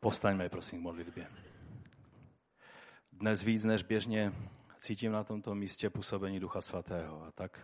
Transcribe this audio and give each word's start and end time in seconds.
Povstaňme, 0.00 0.48
prosím, 0.48 0.78
k 0.78 0.82
modlitbě. 0.82 1.30
Dnes 3.12 3.42
víc 3.42 3.64
než 3.64 3.82
běžně 3.82 4.32
cítím 4.76 5.12
na 5.12 5.24
tomto 5.24 5.54
místě 5.54 5.90
působení 5.90 6.40
Ducha 6.40 6.60
Svatého 6.60 7.24
a 7.24 7.32
tak 7.32 7.60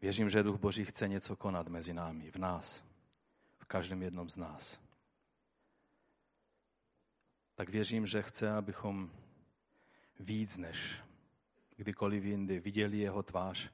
věřím, 0.00 0.30
že 0.30 0.42
Duch 0.42 0.60
Boží 0.60 0.84
chce 0.84 1.08
něco 1.08 1.36
konat 1.36 1.68
mezi 1.68 1.94
námi, 1.94 2.30
v 2.30 2.36
nás, 2.36 2.84
v 3.58 3.64
každém 3.64 4.02
jednom 4.02 4.30
z 4.30 4.36
nás. 4.36 4.80
Tak 7.54 7.68
věřím, 7.68 8.06
že 8.06 8.22
chce, 8.22 8.50
abychom 8.50 9.10
víc 10.20 10.56
než 10.56 11.00
kdykoliv 11.76 12.24
jindy 12.24 12.60
viděli 12.60 12.98
jeho 12.98 13.22
tvář 13.22 13.70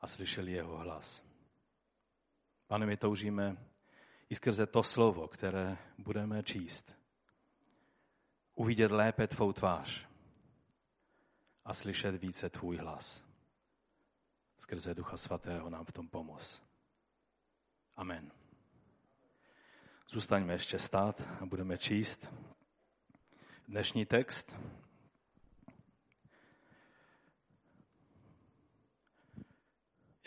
a 0.00 0.06
slyšeli 0.06 0.52
jeho 0.52 0.78
hlas. 0.78 1.22
Pane, 2.66 2.86
my 2.86 2.96
toužíme 2.96 3.56
i 4.30 4.34
skrze 4.34 4.66
to 4.66 4.82
slovo, 4.82 5.28
které 5.28 5.78
budeme 5.98 6.42
číst, 6.42 6.92
uvidět 8.54 8.90
lépe 8.90 9.26
tvou 9.26 9.52
tvář 9.52 10.06
a 11.64 11.74
slyšet 11.74 12.16
více 12.16 12.50
tvůj 12.50 12.76
hlas. 12.76 13.26
Skrze 14.58 14.94
Ducha 14.94 15.16
Svatého 15.16 15.70
nám 15.70 15.84
v 15.84 15.92
tom 15.92 16.08
pomoz. 16.08 16.62
Amen. 17.96 18.32
Zůstaňme 20.08 20.52
ještě 20.54 20.78
stát 20.78 21.20
a 21.40 21.46
budeme 21.46 21.78
číst 21.78 22.26
dnešní 23.68 24.06
text. 24.06 24.52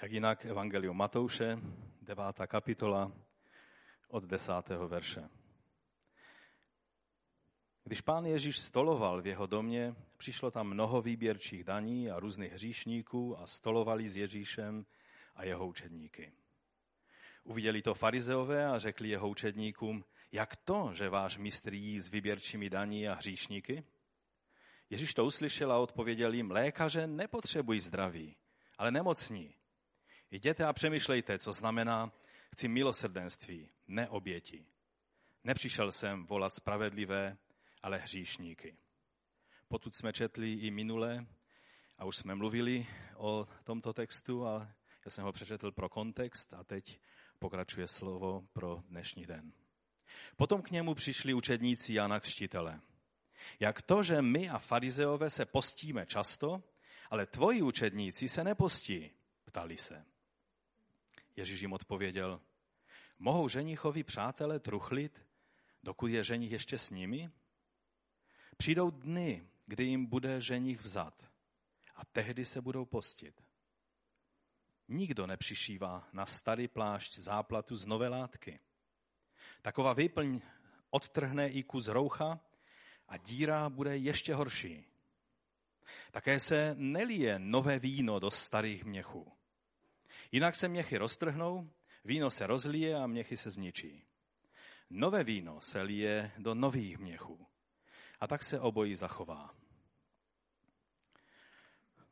Jak 0.02 0.12
jinak 0.12 0.45
Evangelium 0.45 0.98
Matouše, 0.98 1.57
devátá 2.02 2.48
kapitola, 2.48 3.12
od 4.09 4.23
desátého 4.23 4.88
verše. 4.88 5.30
Když 7.84 8.02
pán 8.02 8.26
Ježíš 8.26 8.59
stoloval 8.59 9.22
v 9.22 9.27
jeho 9.27 9.48
domě, 9.48 9.95
přišlo 10.18 10.52
tam 10.52 10.68
mnoho 10.68 11.02
výběrčích 11.02 11.63
daní 11.63 12.12
a 12.12 12.20
různých 12.20 12.52
hříšníků 12.52 13.40
a 13.40 13.48
stolovali 13.48 14.10
s 14.10 14.18
Ježíšem 14.18 14.85
a 15.35 15.43
jeho 15.43 15.68
učedníky. 15.68 16.32
Uviděli 17.43 17.82
to 17.82 17.93
farizeové 17.93 18.68
a 18.68 18.77
řekli 18.77 19.10
jeho 19.10 19.30
učedníkům, 19.30 20.05
jak 20.32 20.55
to, 20.55 20.91
že 20.93 21.10
váš 21.10 21.37
mistr 21.37 21.74
jí 21.74 21.99
s 21.99 22.10
výběrčími 22.10 22.70
daní 22.70 23.07
a 23.07 23.13
hříšníky? 23.13 23.84
Ježíš 24.90 25.13
to 25.13 25.26
uslyšel 25.26 25.71
a 25.71 25.77
odpověděl 25.77 26.34
jim, 26.34 26.52
lékaře 26.52 27.07
nepotřebují 27.07 27.80
zdraví, 27.80 28.35
ale 28.77 28.91
nemocní. 28.91 29.55
Jděte 30.32 30.65
a 30.65 30.74
přemýšlejte, 30.74 31.40
co 31.40 31.52
znamená, 31.52 32.12
chci 32.52 32.68
milosrdenství, 32.68 33.70
ne 33.88 34.10
oběti. 34.10 34.66
Nepřišel 35.44 35.92
jsem 35.92 36.26
volat 36.26 36.54
spravedlivé, 36.54 37.38
ale 37.84 37.98
hříšníky. 37.98 38.78
Potud 39.68 39.96
jsme 39.96 40.14
četli 40.14 40.54
i 40.54 40.72
minule 40.72 41.26
a 41.98 42.05
už 42.05 42.18
jsme 42.18 42.36
mluvili 42.36 42.88
o 43.16 43.48
tomto 43.64 43.94
textu 43.94 44.48
a 44.48 44.74
já 45.05 45.12
jsem 45.12 45.24
ho 45.24 45.32
přečetl 45.32 45.72
pro 45.72 45.90
kontext 45.90 46.54
a 46.54 46.64
teď 46.64 47.00
pokračuje 47.40 47.88
slovo 47.88 48.48
pro 48.54 48.84
dnešní 48.88 49.26
den. 49.26 49.54
Potom 50.38 50.62
k 50.62 50.72
němu 50.72 50.96
přišli 50.96 51.34
učedníci 51.34 51.94
Jana 51.94 52.20
Křtitele. 52.20 52.82
Jak 53.60 53.82
to, 53.82 54.04
že 54.04 54.22
my 54.22 54.50
a 54.50 54.60
farizeové 54.60 55.30
se 55.30 55.46
postíme 55.46 56.05
často, 56.05 56.64
ale 57.10 57.26
tvoji 57.26 57.62
učedníci 57.62 58.30
se 58.30 58.44
nepostí, 58.44 59.12
ptali 59.46 59.77
se. 59.77 60.05
Ježíš 61.40 61.62
jim 61.62 61.73
odpověděl, 61.73 62.41
mohou 63.20 63.48
ženichovi 63.48 64.03
přátelé 64.03 64.59
truchlit, 64.59 65.25
dokud 65.84 66.07
je 66.07 66.23
ženich 66.23 66.51
ještě 66.51 66.78
s 66.78 66.90
nimi? 66.90 67.29
Přijdou 68.57 68.91
dny, 68.91 69.47
kdy 69.66 69.84
jim 69.84 70.06
bude 70.06 70.41
ženich 70.41 70.81
vzat 70.81 71.31
a 71.96 72.06
tehdy 72.06 72.46
se 72.46 72.62
budou 72.62 72.85
postit. 72.85 73.44
Nikdo 74.88 75.28
nepřišívá 75.28 76.08
na 76.14 76.25
starý 76.25 76.68
plášť 76.68 77.19
záplatu 77.19 77.75
z 77.75 77.85
nové 77.85 78.08
látky. 78.08 78.59
Taková 79.62 79.94
výplň 79.94 80.41
odtrhne 80.90 81.50
i 81.50 81.64
kus 81.64 81.88
roucha 81.88 82.40
a 83.08 83.18
díra 83.18 83.69
bude 83.69 83.97
ještě 83.97 84.35
horší. 84.35 84.85
Také 86.12 86.40
se 86.40 86.75
nelije 86.75 87.40
nové 87.40 87.80
víno 87.80 88.19
do 88.19 88.31
starých 88.31 88.85
měchů. 88.85 89.39
Jinak 90.31 90.56
se 90.56 90.68
měchy 90.68 90.97
roztrhnou, 90.97 91.70
víno 92.06 92.30
se 92.30 92.47
rozlije 92.47 92.96
a 92.96 93.08
měchy 93.08 93.38
se 93.38 93.50
zničí. 93.50 94.06
Nové 94.90 95.24
víno 95.24 95.62
se 95.62 95.81
lije 95.81 96.31
do 96.38 96.56
nových 96.56 96.97
měchů 96.97 97.47
a 98.20 98.28
tak 98.28 98.44
se 98.44 98.59
obojí 98.59 98.96
zachová. 98.96 99.56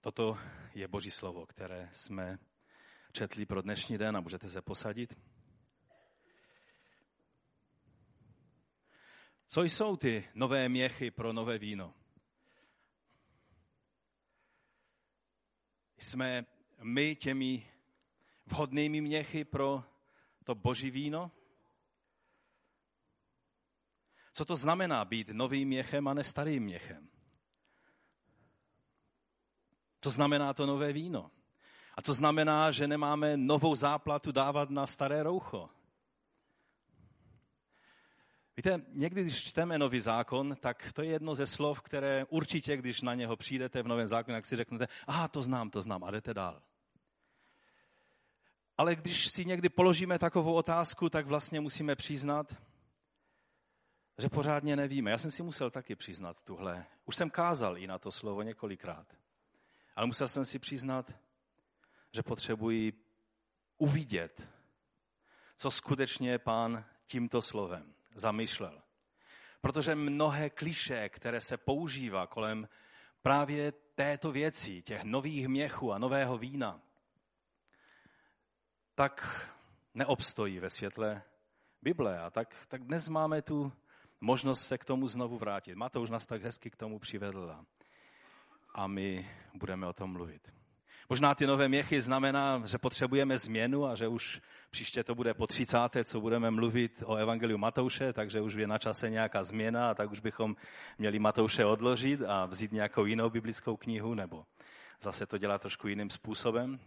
Toto 0.01 0.37
je 0.73 0.87
Boží 0.87 1.11
slovo, 1.11 1.45
které 1.45 1.89
jsme 1.93 2.39
četli 3.11 3.45
pro 3.45 3.61
dnešní 3.61 3.97
den 3.97 4.17
a 4.17 4.21
můžete 4.21 4.49
se 4.49 4.61
posadit. 4.61 5.13
Co 9.47 9.63
jsou 9.63 9.97
ty 9.97 10.29
nové 10.33 10.69
měchy 10.69 11.11
pro 11.11 11.33
nové 11.33 11.57
víno? 11.57 11.93
Jsme 15.97 16.45
my 16.83 17.15
těmi 17.15 17.71
vhodnými 18.47 19.01
měchy 19.01 19.45
pro 19.45 19.83
to 20.43 20.55
boží 20.55 20.91
víno? 20.91 21.31
Co 24.33 24.45
to 24.45 24.55
znamená 24.55 25.05
být 25.05 25.29
novým 25.29 25.67
měchem 25.67 26.07
a 26.07 26.13
ne 26.13 26.23
starým 26.23 26.63
měchem? 26.63 27.09
To 29.99 30.11
znamená 30.11 30.53
to 30.53 30.65
nové 30.65 30.93
víno. 30.93 31.31
A 31.95 32.01
co 32.01 32.13
znamená, 32.13 32.71
že 32.71 32.87
nemáme 32.87 33.37
novou 33.37 33.75
záplatu 33.75 34.31
dávat 34.31 34.69
na 34.69 34.87
staré 34.87 35.23
roucho? 35.23 35.69
Víte, 38.57 38.81
někdy, 38.87 39.23
když 39.23 39.43
čteme 39.43 39.77
nový 39.77 39.99
zákon, 39.99 40.55
tak 40.59 40.93
to 40.93 41.01
je 41.01 41.09
jedno 41.09 41.35
ze 41.35 41.45
slov, 41.45 41.81
které 41.81 42.25
určitě, 42.25 42.77
když 42.77 43.01
na 43.01 43.13
něho 43.13 43.35
přijdete 43.35 43.83
v 43.83 43.87
novém 43.87 44.07
zákoně, 44.07 44.37
tak 44.37 44.45
si 44.45 44.55
řeknete, 44.55 44.87
aha, 45.07 45.27
to 45.27 45.41
znám, 45.41 45.69
to 45.69 45.81
znám, 45.81 46.03
a 46.03 46.11
jdete 46.11 46.33
dál. 46.33 46.61
Ale 48.77 48.95
když 48.95 49.27
si 49.27 49.45
někdy 49.45 49.69
položíme 49.69 50.19
takovou 50.19 50.53
otázku, 50.53 51.09
tak 51.09 51.25
vlastně 51.25 51.59
musíme 51.59 51.95
přiznat, 51.95 52.61
že 54.17 54.29
pořádně 54.29 54.75
nevíme. 54.75 55.11
Já 55.11 55.17
jsem 55.17 55.31
si 55.31 55.43
musel 55.43 55.71
taky 55.71 55.95
přiznat 55.95 56.41
tuhle. 56.41 56.85
Už 57.05 57.15
jsem 57.15 57.29
kázal 57.29 57.77
i 57.77 57.87
na 57.87 57.99
to 57.99 58.11
slovo 58.11 58.41
několikrát. 58.41 59.17
Ale 59.95 60.07
musel 60.07 60.27
jsem 60.27 60.45
si 60.45 60.59
přiznat, 60.59 61.13
že 62.11 62.23
potřebuji 62.23 62.93
uvidět, 63.77 64.47
co 65.55 65.71
skutečně 65.71 66.39
pán 66.39 66.85
tímto 67.05 67.41
slovem 67.41 67.93
zamýšlel. 68.15 68.81
Protože 69.61 69.95
mnohé 69.95 70.49
kliše, 70.49 71.09
které 71.09 71.41
se 71.41 71.57
používá 71.57 72.27
kolem 72.27 72.69
právě 73.21 73.71
této 73.71 74.31
věci, 74.31 74.81
těch 74.81 75.03
nových 75.03 75.47
měchů 75.47 75.93
a 75.93 75.97
nového 75.97 76.37
vína, 76.37 76.81
tak 78.97 79.49
neobstojí 79.93 80.59
ve 80.59 80.69
světle 80.69 81.21
Bible. 81.81 82.19
A 82.19 82.29
tak, 82.29 82.55
tak 82.67 82.83
dnes 82.83 83.09
máme 83.09 83.41
tu 83.41 83.71
možnost 84.21 84.67
se 84.67 84.77
k 84.77 84.85
tomu 84.85 85.07
znovu 85.07 85.37
vrátit. 85.37 85.77
už 85.99 86.09
nás 86.09 86.25
tak 86.25 86.43
hezky 86.43 86.69
k 86.69 86.75
tomu 86.75 86.99
přivedl 86.99 87.55
a 88.75 88.87
my 88.87 89.31
budeme 89.53 89.87
o 89.87 89.93
tom 89.93 90.11
mluvit. 90.11 90.53
Možná 91.09 91.35
ty 91.35 91.47
nové 91.47 91.67
měchy 91.67 92.01
znamená, 92.01 92.61
že 92.65 92.77
potřebujeme 92.77 93.37
změnu 93.37 93.85
a 93.85 93.95
že 93.95 94.07
už 94.07 94.41
příště 94.69 95.03
to 95.03 95.15
bude 95.15 95.33
po 95.33 95.47
30. 95.47 95.77
co 96.03 96.21
budeme 96.21 96.51
mluvit 96.51 97.03
o 97.05 97.15
Evangeliu 97.15 97.57
Matouše, 97.57 98.13
takže 98.13 98.41
už 98.41 98.53
je 98.53 98.67
na 98.67 98.77
čase 98.77 99.09
nějaká 99.09 99.43
změna 99.43 99.89
a 99.89 99.93
tak 99.93 100.11
už 100.11 100.19
bychom 100.19 100.55
měli 100.97 101.19
Matouše 101.19 101.65
odložit 101.65 102.21
a 102.21 102.45
vzít 102.45 102.71
nějakou 102.71 103.05
jinou 103.05 103.29
biblickou 103.29 103.77
knihu 103.77 104.13
nebo 104.13 104.45
zase 105.01 105.25
to 105.25 105.37
dělat 105.37 105.61
trošku 105.61 105.87
jiným 105.87 106.09
způsobem. 106.09 106.79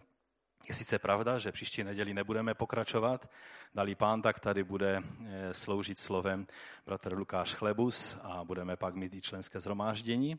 Je 0.68 0.74
sice 0.74 0.98
pravda, 0.98 1.38
že 1.38 1.52
příští 1.52 1.84
neděli 1.84 2.14
nebudeme 2.14 2.54
pokračovat, 2.54 3.30
dali 3.74 3.94
pán, 3.94 4.22
tak 4.22 4.40
tady 4.40 4.64
bude 4.64 5.02
eh, 5.02 5.54
sloužit 5.54 5.98
slovem 5.98 6.46
bratr 6.86 7.14
Lukáš 7.14 7.54
Chlebus 7.54 8.18
a 8.22 8.44
budeme 8.44 8.76
pak 8.76 8.94
mít 8.94 9.14
i 9.14 9.20
členské 9.20 9.60
zhromáždění. 9.60 10.38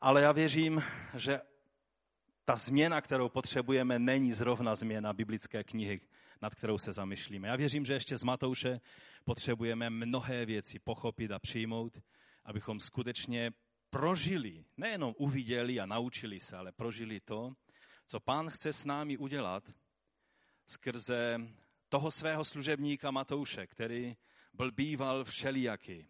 Ale 0.00 0.22
já 0.22 0.32
věřím, 0.32 0.82
že 1.16 1.40
ta 2.44 2.56
změna, 2.56 3.00
kterou 3.00 3.28
potřebujeme, 3.28 3.98
není 3.98 4.32
zrovna 4.32 4.74
změna 4.74 5.12
biblické 5.12 5.64
knihy, 5.64 6.00
nad 6.42 6.54
kterou 6.54 6.78
se 6.78 6.92
zamýšlíme. 6.92 7.48
Já 7.48 7.56
věřím, 7.56 7.84
že 7.84 7.94
ještě 7.94 8.16
z 8.16 8.22
Matouše 8.22 8.80
potřebujeme 9.24 9.90
mnohé 9.90 10.46
věci 10.46 10.78
pochopit 10.78 11.30
a 11.30 11.38
přijmout, 11.38 11.98
abychom 12.44 12.80
skutečně 12.80 13.50
prožili, 13.90 14.64
nejenom 14.76 15.14
uviděli 15.18 15.80
a 15.80 15.86
naučili 15.86 16.40
se, 16.40 16.56
ale 16.56 16.72
prožili 16.72 17.20
to, 17.20 17.52
co 18.06 18.20
pán 18.20 18.50
chce 18.50 18.72
s 18.72 18.84
námi 18.84 19.16
udělat 19.16 19.64
skrze 20.66 21.40
toho 21.88 22.10
svého 22.10 22.44
služebníka 22.44 23.10
Matouše, 23.10 23.66
který 23.66 24.16
byl 24.52 24.72
býval 24.72 25.24
všelijaký. 25.24 26.06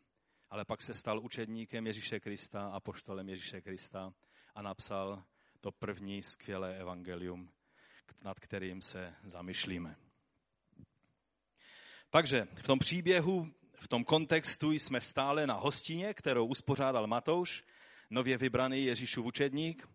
ale 0.50 0.64
pak 0.64 0.82
se 0.82 0.94
stal 0.94 1.20
učedníkem 1.20 1.86
Ježíše 1.86 2.20
Krista 2.20 2.68
a 2.68 2.80
poštolem 2.80 3.28
Ježíše 3.28 3.60
Krista 3.60 4.12
a 4.54 4.62
napsal 4.62 5.24
to 5.60 5.72
první 5.72 6.22
skvělé 6.22 6.78
evangelium, 6.78 7.50
nad 8.22 8.40
kterým 8.40 8.82
se 8.82 9.14
zamyšlíme. 9.24 9.96
Takže 12.10 12.48
v 12.54 12.62
tom 12.62 12.78
příběhu, 12.78 13.54
v 13.74 13.88
tom 13.88 14.04
kontextu 14.04 14.72
jsme 14.72 15.00
stále 15.00 15.46
na 15.46 15.54
hostině, 15.54 16.14
kterou 16.14 16.46
uspořádal 16.46 17.06
Matouš, 17.06 17.64
nově 18.10 18.38
vybraný 18.38 18.84
Ježíšův 18.84 19.26
učedník. 19.26 19.88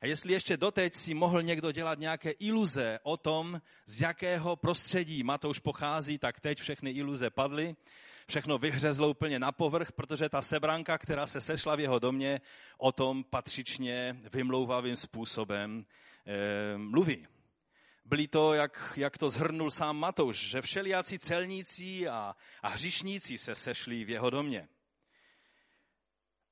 A 0.00 0.06
jestli 0.06 0.32
ještě 0.32 0.56
doteď 0.56 0.94
si 0.94 1.14
mohl 1.14 1.42
někdo 1.42 1.72
dělat 1.72 1.98
nějaké 1.98 2.30
iluze 2.30 2.98
o 3.02 3.16
tom, 3.16 3.60
z 3.86 4.00
jakého 4.00 4.56
prostředí 4.56 5.22
Matouš 5.22 5.58
pochází, 5.58 6.18
tak 6.18 6.40
teď 6.40 6.60
všechny 6.60 6.90
iluze 6.90 7.30
padly. 7.30 7.76
Všechno 8.28 8.58
vyhřezlo 8.58 9.08
úplně 9.08 9.38
na 9.38 9.52
povrch, 9.52 9.92
protože 9.92 10.28
ta 10.28 10.42
sebranka, 10.42 10.98
která 10.98 11.26
se 11.26 11.40
sešla 11.40 11.76
v 11.76 11.80
jeho 11.80 11.98
domě, 11.98 12.40
o 12.78 12.92
tom 12.92 13.24
patřičně 13.24 14.20
vymlouvavým 14.32 14.96
způsobem 14.96 15.84
e, 16.26 16.78
mluví. 16.78 17.26
Byli 18.04 18.28
to, 18.28 18.54
jak, 18.54 18.92
jak 18.96 19.18
to 19.18 19.30
zhrnul 19.30 19.70
sám 19.70 19.96
Matouš, 19.96 20.48
že 20.48 20.62
všelijací 20.62 21.18
celníci 21.18 22.08
a, 22.08 22.36
a 22.62 22.68
hřišníci 22.68 23.38
se 23.38 23.54
sešli 23.54 24.04
v 24.04 24.10
jeho 24.10 24.30
domě. 24.30 24.68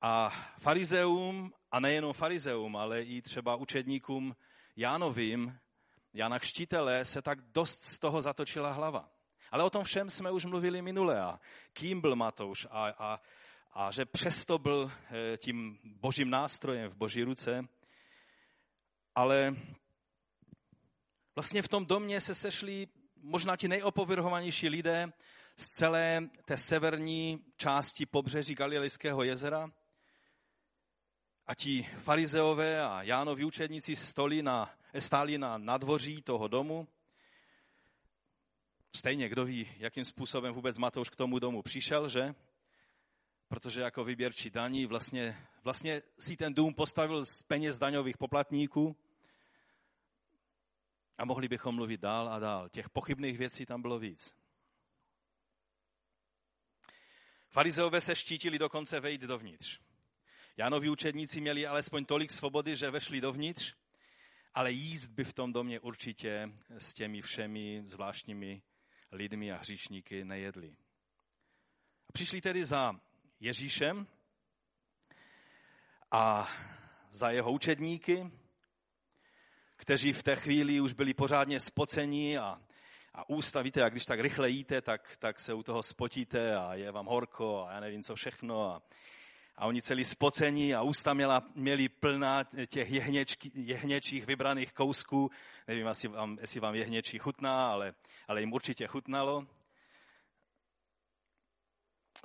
A 0.01 0.29
farizeum, 0.59 1.53
a 1.71 1.79
nejenom 1.79 2.13
farizeum, 2.13 2.75
ale 2.75 3.03
i 3.03 3.21
třeba 3.21 3.55
učedníkům 3.55 4.35
Jánovým, 4.75 5.59
Jana 6.13 6.39
Kštitele, 6.39 7.05
se 7.05 7.21
tak 7.21 7.41
dost 7.41 7.83
z 7.83 7.99
toho 7.99 8.21
zatočila 8.21 8.71
hlava. 8.71 9.09
Ale 9.51 9.63
o 9.63 9.69
tom 9.69 9.83
všem 9.83 10.09
jsme 10.09 10.31
už 10.31 10.45
mluvili 10.45 10.81
minule. 10.81 11.21
A 11.21 11.39
kým 11.73 12.01
byl 12.01 12.15
Matouš 12.15 12.67
a, 12.71 12.89
a, 12.89 13.21
a 13.73 13.91
že 13.91 14.05
přesto 14.05 14.57
byl 14.57 14.91
eh, 14.91 15.37
tím 15.37 15.79
božím 15.83 16.29
nástrojem 16.29 16.91
v 16.91 16.95
boží 16.95 17.23
ruce. 17.23 17.67
Ale 19.15 19.55
vlastně 21.35 21.61
v 21.61 21.67
tom 21.67 21.85
domě 21.85 22.21
se 22.21 22.35
sešli 22.35 22.87
možná 23.21 23.55
ti 23.55 23.67
nejopovrhovanější 23.67 24.69
lidé 24.69 25.13
z 25.55 25.67
celé 25.67 26.29
té 26.45 26.57
severní 26.57 27.45
části 27.57 28.05
pobřeží 28.05 28.55
Galilejského 28.55 29.23
jezera. 29.23 29.71
A 31.49 31.55
ti 31.55 31.83
farizeové 31.99 32.81
a 32.81 33.01
Jánovi 33.01 33.43
učedníci 33.43 33.95
stoli 33.95 34.41
na, 34.41 34.73
stáli 34.99 35.37
na 35.37 35.57
nadvoří 35.57 36.21
toho 36.21 36.47
domu. 36.47 36.87
Stejně, 38.95 39.29
kdo 39.29 39.45
ví, 39.45 39.71
jakým 39.77 40.05
způsobem 40.05 40.53
vůbec 40.53 40.77
Matouš 40.77 41.09
k 41.09 41.15
tomu 41.15 41.39
domu 41.39 41.61
přišel, 41.61 42.09
že? 42.09 42.35
Protože 43.47 43.81
jako 43.81 44.03
vyběrčí 44.03 44.49
daní 44.49 44.85
vlastně, 44.85 45.47
vlastně 45.63 46.01
si 46.19 46.37
ten 46.37 46.53
dům 46.53 46.73
postavil 46.73 47.25
z 47.25 47.43
peněz 47.43 47.79
daňových 47.79 48.17
poplatníků. 48.17 48.95
A 51.17 51.25
mohli 51.25 51.47
bychom 51.47 51.75
mluvit 51.75 52.01
dál 52.01 52.29
a 52.29 52.39
dál. 52.39 52.69
Těch 52.69 52.89
pochybných 52.89 53.37
věcí 53.37 53.65
tam 53.65 53.81
bylo 53.81 53.99
víc. 53.99 54.35
Farizeové 57.47 58.01
se 58.01 58.15
štítili 58.15 58.59
dokonce 58.59 58.99
vejít 58.99 59.21
dovnitř. 59.21 59.88
Jánovi 60.57 60.89
učedníci 60.89 61.41
měli 61.41 61.67
alespoň 61.67 62.05
tolik 62.05 62.31
svobody, 62.31 62.75
že 62.75 62.91
vešli 62.91 63.21
dovnitř, 63.21 63.75
ale 64.53 64.71
jíst 64.71 65.07
by 65.07 65.23
v 65.23 65.33
tom 65.33 65.53
domě 65.53 65.79
určitě 65.79 66.53
s 66.77 66.93
těmi 66.93 67.21
všemi 67.21 67.81
zvláštními 67.85 68.61
lidmi 69.11 69.51
a 69.51 69.57
hříšníky 69.57 70.25
nejedli. 70.25 70.75
A 72.09 72.11
přišli 72.11 72.41
tedy 72.41 72.65
za 72.65 72.99
Ježíšem 73.39 74.07
a 76.11 76.49
za 77.09 77.29
jeho 77.29 77.51
učedníky, 77.51 78.31
kteří 79.75 80.13
v 80.13 80.23
té 80.23 80.35
chvíli 80.35 80.81
už 80.81 80.93
byli 80.93 81.13
pořádně 81.13 81.59
spocení 81.59 82.37
a, 82.37 82.61
a 83.13 83.29
ústa, 83.29 83.61
víte, 83.61 83.79
jak 83.79 83.93
když 83.93 84.05
tak 84.05 84.19
rychle 84.19 84.49
jíte, 84.49 84.81
tak, 84.81 85.17
tak 85.17 85.39
se 85.39 85.53
u 85.53 85.63
toho 85.63 85.83
spotíte 85.83 86.55
a 86.55 86.73
je 86.73 86.91
vám 86.91 87.05
horko 87.05 87.65
a 87.65 87.71
já 87.71 87.79
nevím 87.79 88.03
co 88.03 88.15
všechno. 88.15 88.73
A, 88.73 88.81
a 89.59 89.65
oni 89.65 89.81
celý 89.81 90.03
spocení 90.03 90.75
a 90.75 90.81
ústa 90.81 91.13
měla, 91.13 91.43
měli 91.55 91.89
plná 91.89 92.43
těch 92.67 92.91
jehněčky, 92.91 93.51
jehněčích 93.53 94.25
vybraných 94.25 94.73
kousků. 94.73 95.31
Nevím, 95.67 95.87
jestli 95.87 96.07
vám, 96.07 96.37
jestli 96.41 96.59
vám 96.59 96.75
jehněčí 96.75 97.19
chutná, 97.19 97.71
ale, 97.71 97.93
ale 98.27 98.39
jim 98.39 98.53
určitě 98.53 98.87
chutnalo. 98.87 99.47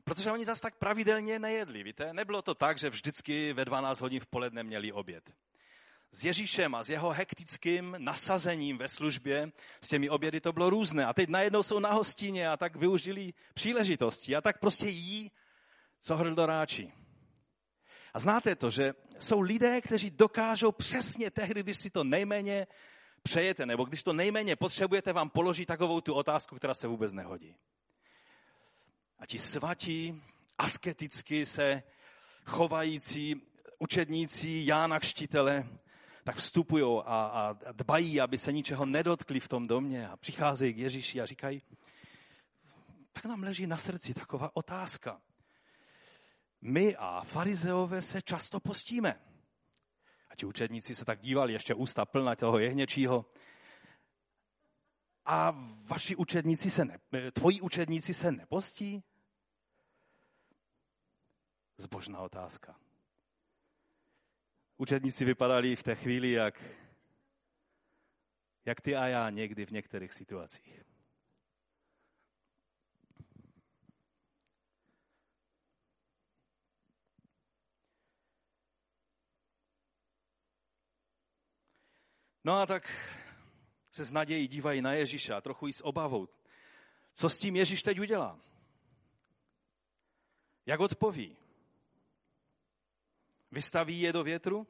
Protože 0.05 0.31
oni 0.31 0.45
zase 0.45 0.63
tak 0.63 0.75
pravidelně 0.75 1.39
nejedli, 1.39 1.83
víte? 1.83 2.13
Nebylo 2.13 2.43
to 2.43 2.55
tak, 2.55 2.79
že 2.79 2.91
vždycky 2.91 3.53
ve 3.53 3.65
12 3.65 4.01
hodin 4.01 4.21
v 4.21 4.27
poledne 4.27 4.63
měli 4.63 4.93
oběd. 4.93 5.31
S 6.13 6.25
Ježíšem 6.25 6.75
a 6.75 6.85
s 6.85 6.91
jeho 6.91 7.11
hektickým 7.11 7.97
nasazením 7.99 8.79
ve 8.79 8.89
službě, 8.89 9.53
s 9.81 9.89
těmi 9.89 10.11
obědy 10.11 10.41
to 10.41 10.53
bylo 10.53 10.71
různé. 10.71 11.07
A 11.07 11.13
teď 11.13 11.29
najednou 11.29 11.63
jsou 11.63 11.79
na 11.79 11.93
hostině 11.93 12.49
a 12.49 12.57
tak 12.57 12.77
využili 12.77 13.33
příležitosti 13.55 14.37
a 14.37 14.41
tak 14.41 14.61
prostě 14.61 14.89
jí, 14.89 15.31
co 16.01 16.17
hrdoráčí. 16.17 17.04
A 18.15 18.19
znáte 18.19 18.57
to, 18.57 18.71
že 18.71 18.95
jsou 19.19 19.41
lidé, 19.41 19.81
kteří 19.81 20.11
dokážou 20.11 20.73
přesně 20.73 21.31
tehdy, 21.31 21.63
když 21.63 21.79
si 21.79 21.91
to 21.91 22.05
nejméně 22.05 22.67
přejete, 23.23 23.67
nebo 23.67 23.85
když 23.85 24.03
to 24.03 24.13
nejméně 24.13 24.57
potřebujete, 24.57 25.13
vám 25.13 25.31
položit 25.31 25.67
takovou 25.67 26.01
tu 26.01 26.15
otázku, 26.15 26.57
která 26.57 26.75
se 26.75 26.87
vůbec 26.87 27.13
nehodí. 27.13 27.57
A 29.19 29.27
ti 29.27 29.39
svatí, 29.39 30.23
asketicky 30.59 31.47
se 31.47 31.83
chovající 32.45 33.43
učedníci 33.79 34.63
Jána 34.65 35.01
Kštitele, 35.01 35.69
tak 36.25 36.37
vstupují 36.37 37.03
a, 37.05 37.25
a 37.25 37.73
dbají, 37.73 38.21
aby 38.21 38.39
se 38.39 38.53
ničeho 38.53 38.87
nedotkli 38.87 39.41
v 39.41 39.49
tom 39.49 39.67
domě 39.67 40.09
a 40.09 40.17
přicházejí 40.17 40.75
k 40.75 40.79
Ježíši 40.79 41.21
a 41.21 41.27
říkají, 41.27 41.63
tak 43.13 43.25
nám 43.25 43.43
leží 43.43 43.67
na 43.67 43.77
srdci 43.77 44.15
taková 44.15 44.51
otázka 44.57 45.21
my 46.65 46.97
a 46.97 47.25
farizeové 47.25 48.03
se 48.03 48.23
často 48.23 48.61
postíme. 48.61 49.21
A 50.29 50.37
ti 50.37 50.47
učedníci 50.47 50.95
se 50.95 51.05
tak 51.05 51.21
dívali, 51.21 51.53
ještě 51.53 51.75
ústa 51.75 52.05
plná 52.05 52.37
toho 52.37 52.59
jehněčího. 52.59 53.27
A 55.25 55.51
vaši 55.83 56.17
učedníci 56.17 56.71
se 56.71 56.85
ne, 56.85 56.99
tvoji 57.33 57.61
učedníci 57.61 58.15
se 58.15 58.33
nepostí? 58.33 59.03
Zbožná 61.77 62.19
otázka. 62.21 62.81
Učedníci 64.77 65.25
vypadali 65.25 65.77
v 65.77 65.83
té 65.83 65.95
chvíli 65.95 66.31
jak, 66.31 66.63
jak 68.65 68.81
ty 68.81 68.97
a 68.97 69.07
já 69.07 69.31
někdy 69.31 69.67
v 69.67 69.71
některých 69.71 70.13
situacích. 70.13 70.94
No 82.45 82.61
a 82.61 82.67
tak 82.67 83.11
se 83.93 84.05
s 84.05 84.13
nadějí 84.13 84.49
dívají 84.49 84.83
na 84.83 84.93
Ježíše 84.93 85.35
a 85.35 85.41
trochu 85.41 85.69
i 85.69 85.73
s 85.73 85.85
obavou. 85.85 86.29
Co 87.15 87.29
s 87.29 87.39
tím 87.39 87.57
Ježíš 87.57 87.83
teď 87.83 88.01
udělá? 88.01 88.41
Jak 90.67 90.81
odpoví? 90.81 91.37
Vystaví 93.51 94.01
je 94.01 94.13
do 94.13 94.25
větru? 94.25 94.67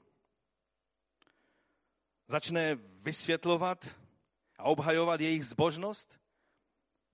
Začne 2.26 2.74
vysvětlovat 2.74 3.88
a 4.58 4.64
obhajovat 4.64 5.20
jejich 5.20 5.44
zbožnost? 5.44 6.20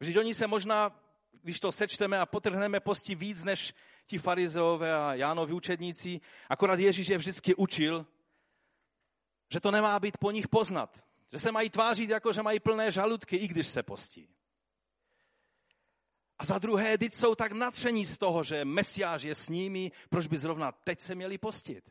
Vždyť 0.01 0.17
oni 0.19 0.35
se 0.35 0.47
možná, 0.47 1.01
když 1.43 1.61
to 1.61 1.73
sečteme 1.73 2.19
a 2.19 2.27
potrhneme 2.27 2.81
posti 2.81 3.15
víc 3.15 3.45
než 3.45 3.75
ti 4.07 4.19
farizeové 4.19 4.95
a 4.95 5.15
Jánovi 5.15 5.53
učedníci, 5.53 6.21
akorát 6.49 6.79
Ježíš 6.79 7.09
je 7.09 7.19
vždycky 7.19 7.55
učil, 7.55 8.07
že 9.53 9.61
to 9.61 9.71
nemá 9.71 10.01
být 10.01 10.19
po 10.19 10.31
nich 10.31 10.49
poznat. 10.49 11.05
Že 11.33 11.39
se 11.39 11.53
mají 11.53 11.71
tvářit 11.71 12.11
jako, 12.11 12.33
že 12.33 12.43
mají 12.43 12.61
plné 12.61 12.93
žaludky, 12.93 13.37
i 13.37 13.49
když 13.49 13.67
se 13.69 13.83
postí. 13.83 14.29
A 16.39 16.45
za 16.45 16.59
druhé, 16.59 16.99
teď 16.99 17.13
jsou 17.13 17.35
tak 17.35 17.53
nadšení 17.53 18.07
z 18.07 18.19
toho, 18.19 18.45
že 18.45 18.65
Mesiáš 18.65 19.23
je 19.23 19.35
s 19.35 19.49
nimi, 19.49 19.93
proč 20.09 20.27
by 20.27 20.37
zrovna 20.37 20.73
teď 20.73 21.01
se 21.01 21.15
měli 21.15 21.39
postit? 21.39 21.91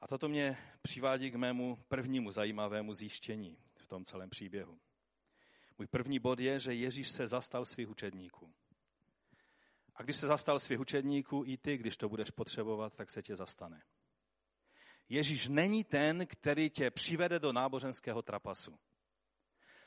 A 0.00 0.06
toto 0.08 0.28
mě 0.28 0.58
přivádí 0.82 1.30
k 1.30 1.34
mému 1.34 1.76
prvnímu 1.88 2.30
zajímavému 2.30 2.94
zjištění 2.94 3.58
v 3.76 3.86
tom 3.86 4.04
celém 4.04 4.30
příběhu. 4.30 4.78
Můj 5.78 5.86
první 5.86 6.18
bod 6.18 6.40
je, 6.40 6.60
že 6.60 6.74
Ježíš 6.74 7.10
se 7.10 7.26
zastal 7.26 7.64
svých 7.64 7.88
učedníků. 7.88 8.54
A 9.96 10.02
když 10.02 10.16
se 10.16 10.26
zastal 10.26 10.58
svých 10.58 10.80
učedníků, 10.80 11.42
i 11.46 11.56
ty, 11.56 11.76
když 11.76 11.96
to 11.96 12.08
budeš 12.08 12.30
potřebovat, 12.30 12.94
tak 12.94 13.10
se 13.10 13.22
tě 13.22 13.36
zastane. 13.36 13.82
Ježíš 15.08 15.48
není 15.48 15.84
ten, 15.84 16.26
který 16.26 16.70
tě 16.70 16.90
přivede 16.90 17.38
do 17.38 17.52
náboženského 17.52 18.22
trapasu. 18.22 18.78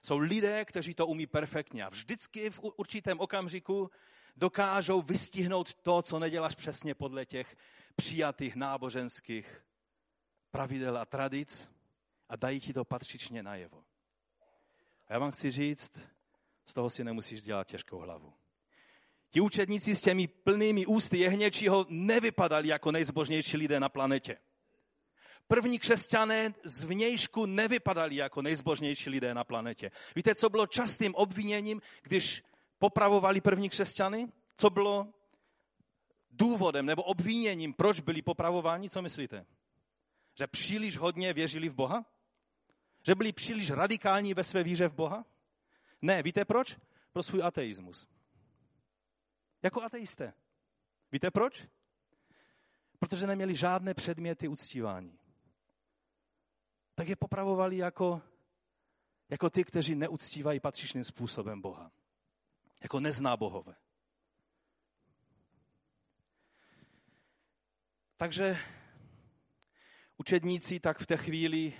Jsou 0.01 0.17
lidé, 0.17 0.65
kteří 0.65 0.93
to 0.93 1.07
umí 1.07 1.27
perfektně 1.27 1.85
a 1.85 1.89
vždycky 1.89 2.49
v 2.49 2.59
určitém 2.59 3.19
okamžiku 3.19 3.91
dokážou 4.35 5.01
vystihnout 5.01 5.75
to, 5.75 6.01
co 6.01 6.19
neděláš 6.19 6.55
přesně 6.55 6.95
podle 6.95 7.25
těch 7.25 7.57
přijatých 7.95 8.55
náboženských 8.55 9.63
pravidel 10.51 10.97
a 10.97 11.05
tradic 11.05 11.69
a 12.29 12.35
dají 12.35 12.59
ti 12.59 12.73
to 12.73 12.85
patřičně 12.85 13.43
najevo. 13.43 13.83
A 15.07 15.13
já 15.13 15.19
vám 15.19 15.31
chci 15.31 15.51
říct, 15.51 15.93
z 16.65 16.73
toho 16.73 16.89
si 16.89 17.03
nemusíš 17.03 17.41
dělat 17.41 17.67
těžkou 17.67 17.97
hlavu. 17.97 18.33
Ti 19.29 19.41
učedníci 19.41 19.95
s 19.95 20.01
těmi 20.01 20.27
plnými 20.27 20.85
ústy 20.85 21.17
jehněčího 21.17 21.85
nevypadali 21.89 22.67
jako 22.67 22.91
nejzbožnější 22.91 23.57
lidé 23.57 23.79
na 23.79 23.89
planetě. 23.89 24.37
První 25.47 25.79
křesťané 25.79 26.53
z 26.63 26.83
vnějšku 26.83 27.45
nevypadali 27.45 28.15
jako 28.15 28.41
nejzbožnější 28.41 29.09
lidé 29.09 29.33
na 29.33 29.43
planetě. 29.43 29.91
Víte, 30.15 30.35
co 30.35 30.49
bylo 30.49 30.67
častým 30.67 31.15
obviněním, 31.15 31.81
když 32.01 32.43
popravovali 32.79 33.41
první 33.41 33.69
křesťany? 33.69 34.27
Co 34.57 34.69
bylo 34.69 35.13
důvodem 36.31 36.85
nebo 36.85 37.03
obviněním, 37.03 37.73
proč 37.73 37.99
byli 37.99 38.21
popravováni? 38.21 38.89
Co 38.89 39.01
myslíte? 39.01 39.45
Že 40.39 40.47
příliš 40.47 40.97
hodně 40.97 41.33
věřili 41.33 41.69
v 41.69 41.75
Boha? 41.75 42.05
Že 43.07 43.15
byli 43.15 43.31
příliš 43.31 43.71
radikální 43.71 44.33
ve 44.33 44.43
své 44.43 44.63
víře 44.63 44.87
v 44.87 44.93
Boha? 44.93 45.25
Ne, 46.01 46.23
víte 46.23 46.45
proč? 46.45 46.77
Pro 47.13 47.23
svůj 47.23 47.43
ateismus. 47.43 48.07
Jako 49.63 49.81
ateisté. 49.81 50.33
Víte 51.11 51.31
proč? 51.31 51.67
Protože 52.99 53.27
neměli 53.27 53.55
žádné 53.55 53.93
předměty 53.93 54.47
uctívání. 54.47 55.19
Tak 56.95 57.07
je 57.07 57.15
popravovali 57.15 57.77
jako, 57.77 58.21
jako 59.29 59.49
ty, 59.49 59.63
kteří 59.63 59.95
neuctívají 59.95 60.59
patřičným 60.59 61.03
způsobem 61.03 61.61
Boha. 61.61 61.91
Jako 62.81 62.99
nezná 62.99 63.37
bohové. 63.37 63.75
Takže 68.17 68.57
učedníci 70.17 70.79
tak 70.79 70.99
v 70.99 71.07
té 71.07 71.17
chvíli 71.17 71.73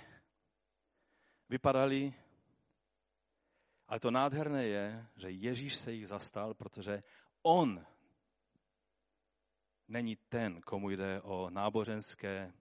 vypadali, 1.48 2.14
ale 3.88 4.00
to 4.00 4.10
nádherné 4.10 4.66
je, 4.66 5.06
že 5.16 5.30
Ježíš 5.30 5.76
se 5.76 5.92
jich 5.92 6.08
zastal, 6.08 6.54
protože 6.54 7.02
on 7.42 7.86
není 9.88 10.16
ten, 10.16 10.60
komu 10.60 10.90
jde 10.90 11.20
o 11.22 11.50
náboženské 11.50 12.52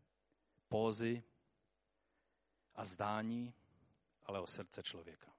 pózy 0.70 1.24
a 2.76 2.86
zdání, 2.86 3.54
ale 4.24 4.40
o 4.40 4.48
srdce 4.48 4.84
člověka. 4.84 5.34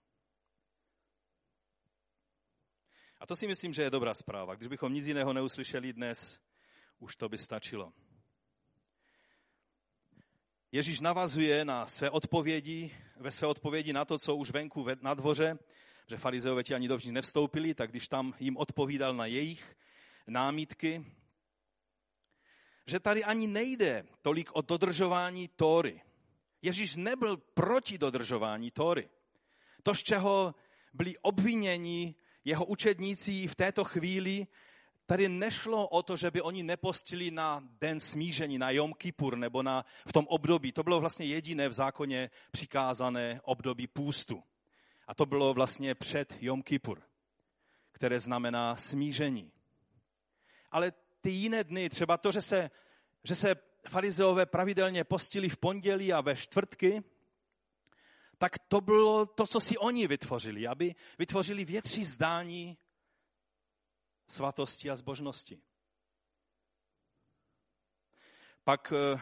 A 3.21 3.27
to 3.27 3.37
si 3.37 3.47
myslím, 3.47 3.73
že 3.73 3.83
je 3.83 3.91
dobrá 3.91 4.15
zpráva. 4.15 4.55
Když 4.55 4.69
bychom 4.69 4.93
nic 4.93 5.07
jiného 5.07 5.33
neuslyšeli 5.33 5.93
dnes, 5.93 6.41
už 6.99 7.17
to 7.17 7.29
by 7.29 7.39
stačilo. 7.39 7.93
Ježíš 10.73 11.01
navazuje 11.01 11.65
na 11.65 11.87
své 11.87 12.11
odpovědi, 12.11 12.97
ve 13.17 13.31
své 13.31 13.49
odpovědi 13.49 13.93
na 13.93 14.05
to, 14.05 14.19
co 14.19 14.37
už 14.37 14.51
venku 14.51 14.87
na 15.01 15.15
dvoře, 15.15 15.59
že 16.09 16.17
farizeové 16.17 16.65
ti 16.65 16.75
ani 16.75 16.89
dovnitř 16.89 17.13
nevstoupili, 17.13 17.75
tak 17.75 17.91
když 17.91 18.09
tam 18.09 18.35
jim 18.41 18.57
odpovídal 18.57 19.15
na 19.15 19.27
jejich 19.27 19.77
námítky, 20.27 21.05
že 22.87 23.01
tady 23.01 23.25
ani 23.25 23.47
nejde 23.47 24.05
tolik 24.23 24.51
o 24.53 24.63
dodržování 24.63 25.49
Tóry. 25.49 26.03
Ježíš 26.63 26.97
nebyl 26.97 27.37
proti 27.37 27.99
dodržování 27.99 28.71
Tóry. 28.71 29.09
To, 29.83 29.95
z 29.95 30.03
čeho 30.03 30.55
byli 30.93 31.19
obviněni 31.19 32.15
jeho 32.45 32.65
učedníci 32.65 33.49
v 33.49 33.55
této 33.55 33.85
chvíli, 33.85 34.47
tady 35.07 35.29
nešlo 35.29 35.89
o 35.89 36.03
to, 36.03 36.17
že 36.17 36.31
by 36.31 36.43
oni 36.43 36.63
nepostili 36.63 37.31
na 37.31 37.63
den 37.81 38.01
smíření, 38.01 38.59
na 38.59 38.71
Jom 38.71 38.93
Kippur 38.93 39.37
nebo 39.37 39.63
na, 39.63 39.85
v 40.09 40.13
tom 40.13 40.27
období. 40.29 40.73
To 40.73 40.83
bylo 40.83 41.01
vlastně 41.01 41.27
jediné 41.27 41.69
v 41.69 41.73
zákoně 41.73 42.31
přikázané 42.51 43.41
období 43.45 43.87
půstu. 43.87 44.43
A 45.09 45.15
to 45.15 45.27
bylo 45.27 45.55
vlastně 45.55 45.95
před 45.95 46.37
Jom 46.41 46.63
Kippur, 46.63 47.03
které 47.93 48.21
znamená 48.21 48.77
smíření. 48.77 49.53
Ale 50.71 50.93
ty 51.21 51.31
jiné 51.31 51.65
dny, 51.65 51.89
třeba 51.89 52.17
to, 52.17 52.33
že 52.33 52.43
se, 52.43 52.71
že 53.25 53.35
se 53.35 53.55
farizeové 53.89 54.47
pravidelně 54.47 55.05
postili 55.05 55.49
v 55.49 55.57
pondělí 55.57 56.13
a 56.13 56.21
ve 56.21 56.37
čtvrtky, 56.37 57.05
tak 58.39 58.59
to 58.59 58.81
bylo 58.81 59.27
to, 59.27 59.47
co 59.47 59.61
si 59.61 59.79
oni 59.79 60.07
vytvořili, 60.07 60.67
aby 60.67 60.95
vytvořili 61.19 61.65
větší 61.65 62.05
zdání 62.05 62.79
svatosti 64.27 64.91
a 64.91 64.97
zbožnosti. 64.97 65.63
Pak 68.65 68.93
uh, 68.93 69.21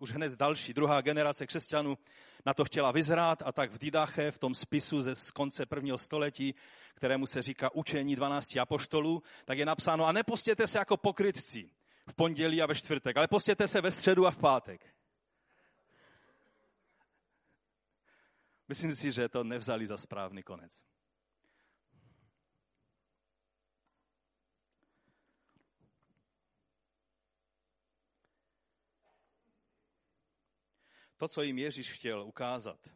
už 0.00 0.10
hned 0.10 0.32
další, 0.32 0.74
druhá 0.74 1.00
generace 1.00 1.46
křesťanů 1.46 1.98
na 2.46 2.54
to 2.54 2.64
chtěla 2.64 2.92
vyzrát 2.92 3.42
a 3.42 3.52
tak 3.52 3.70
v 3.70 3.78
Didache, 3.78 4.30
v 4.30 4.38
tom 4.38 4.54
spisu 4.54 5.02
ze 5.02 5.14
z 5.14 5.30
konce 5.30 5.66
prvního 5.66 5.98
století, 5.98 6.54
kterému 6.94 7.26
se 7.26 7.42
říká 7.42 7.74
učení 7.74 8.16
12 8.16 8.56
apoštolů, 8.56 9.22
tak 9.44 9.58
je 9.58 9.66
napsáno 9.66 10.06
a 10.06 10.12
nepostěte 10.12 10.66
se 10.66 10.78
jako 10.78 10.96
pokrytci 10.96 11.70
v 12.08 12.14
pondělí 12.14 12.62
a 12.62 12.66
ve 12.66 12.74
čtvrtek, 12.74 13.16
ale 13.16 13.28
postěte 13.28 13.68
se 13.68 13.80
ve 13.80 13.90
středu 13.90 14.26
a 14.26 14.30
v 14.30 14.36
pátek. 14.36 14.94
Myslím 18.68 18.96
si, 18.96 19.12
že 19.12 19.28
to 19.28 19.44
nevzali 19.44 19.86
za 19.86 19.96
správný 19.96 20.42
konec. 20.42 20.95
To, 31.16 31.28
co 31.28 31.42
jim 31.42 31.58
Ježíš 31.58 31.92
chtěl 31.92 32.22
ukázat, 32.22 32.94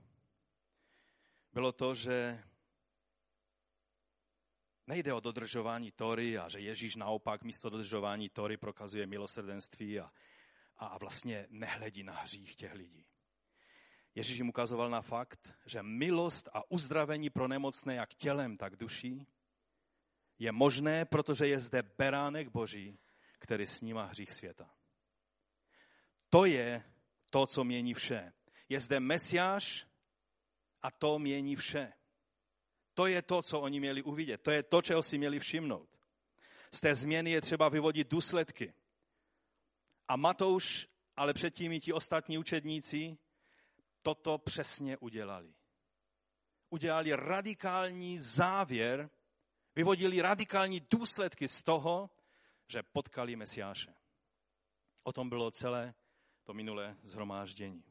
bylo 1.53 1.73
to, 1.73 1.95
že 1.95 2.45
nejde 4.87 5.15
o 5.15 5.21
dodržování 5.21 5.93
Tory 5.93 6.39
a 6.39 6.49
že 6.49 6.61
Ježíš 6.61 6.97
naopak 6.97 7.43
místo 7.43 7.71
dodržování 7.71 8.29
Tory 8.29 8.57
prokazuje 8.57 9.07
milosrdenství 9.07 10.01
a, 10.01 10.13
a 10.77 10.99
vlastně 10.99 11.47
nehledí 11.51 12.03
na 12.03 12.13
hřích 12.13 12.57
těch 12.57 12.75
lidí. 12.75 13.07
Ježíš 14.15 14.39
jim 14.39 14.49
ukazoval 14.49 14.91
na 14.91 15.03
fakt, 15.03 15.53
že 15.67 15.83
milost 15.83 16.49
a 16.53 16.71
uzdravení 16.71 17.31
pro 17.31 17.49
nemocné 17.49 17.95
jak 17.95 18.15
tělem, 18.15 18.57
tak 18.57 18.77
duší 18.77 19.27
je 20.39 20.53
možné, 20.53 21.05
protože 21.05 21.47
je 21.47 21.61
zde 21.61 21.83
beránek 21.83 22.49
Boží, 22.49 22.99
který 23.39 23.67
snímá 23.67 24.05
hřích 24.05 24.33
světa. 24.33 24.75
To 26.31 26.45
je 26.45 26.85
to, 27.31 27.47
co 27.47 27.65
mění 27.65 27.95
vše. 27.95 28.33
Je 28.69 28.81
zde 28.81 29.01
Mesiáš 29.01 29.87
a 30.83 30.91
to 30.91 31.19
mění 31.19 31.57
vše. 31.57 31.93
To 32.95 33.07
je 33.07 33.23
to, 33.23 33.43
co 33.43 33.61
oni 33.61 33.81
měli 33.81 34.03
uvidět. 34.03 34.43
To 34.43 34.51
je 34.51 34.63
to, 34.63 34.83
čeho 34.83 35.03
si 35.03 35.19
měli 35.19 35.39
všimnout. 35.39 35.89
Z 36.73 36.81
té 36.81 36.95
změny 36.95 37.31
je 37.31 37.41
třeba 37.41 37.69
vyvodit 37.69 38.09
důsledky. 38.09 38.75
A 40.09 40.17
Matouš, 40.17 40.89
ale 41.17 41.35
předtím 41.35 41.73
i 41.73 41.81
ti 41.81 41.93
ostatní 41.93 42.39
učedníci, 42.39 43.19
toto 44.03 44.39
přesně 44.39 44.97
udělali. 44.97 45.55
Udělali 46.71 47.13
radikální 47.17 48.19
závěr, 48.19 49.11
vyvodili 49.77 50.23
radikální 50.23 50.81
důsledky 50.91 51.49
z 51.49 51.63
toho, 51.63 52.11
že 52.69 52.83
potkali 52.83 53.37
Mesiáše. 53.37 53.95
O 55.03 55.13
tom 55.13 55.29
bylo 55.29 55.51
celé 55.51 55.95
to 56.51 56.55
minulé 56.55 56.97
zhromáždění. 57.03 57.85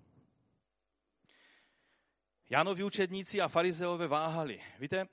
Jánovi 2.49 2.83
učedníci 2.83 3.41
a 3.41 3.47
farizeové 3.47 4.07
váhali. 4.07 4.61
Víte, 4.79 5.07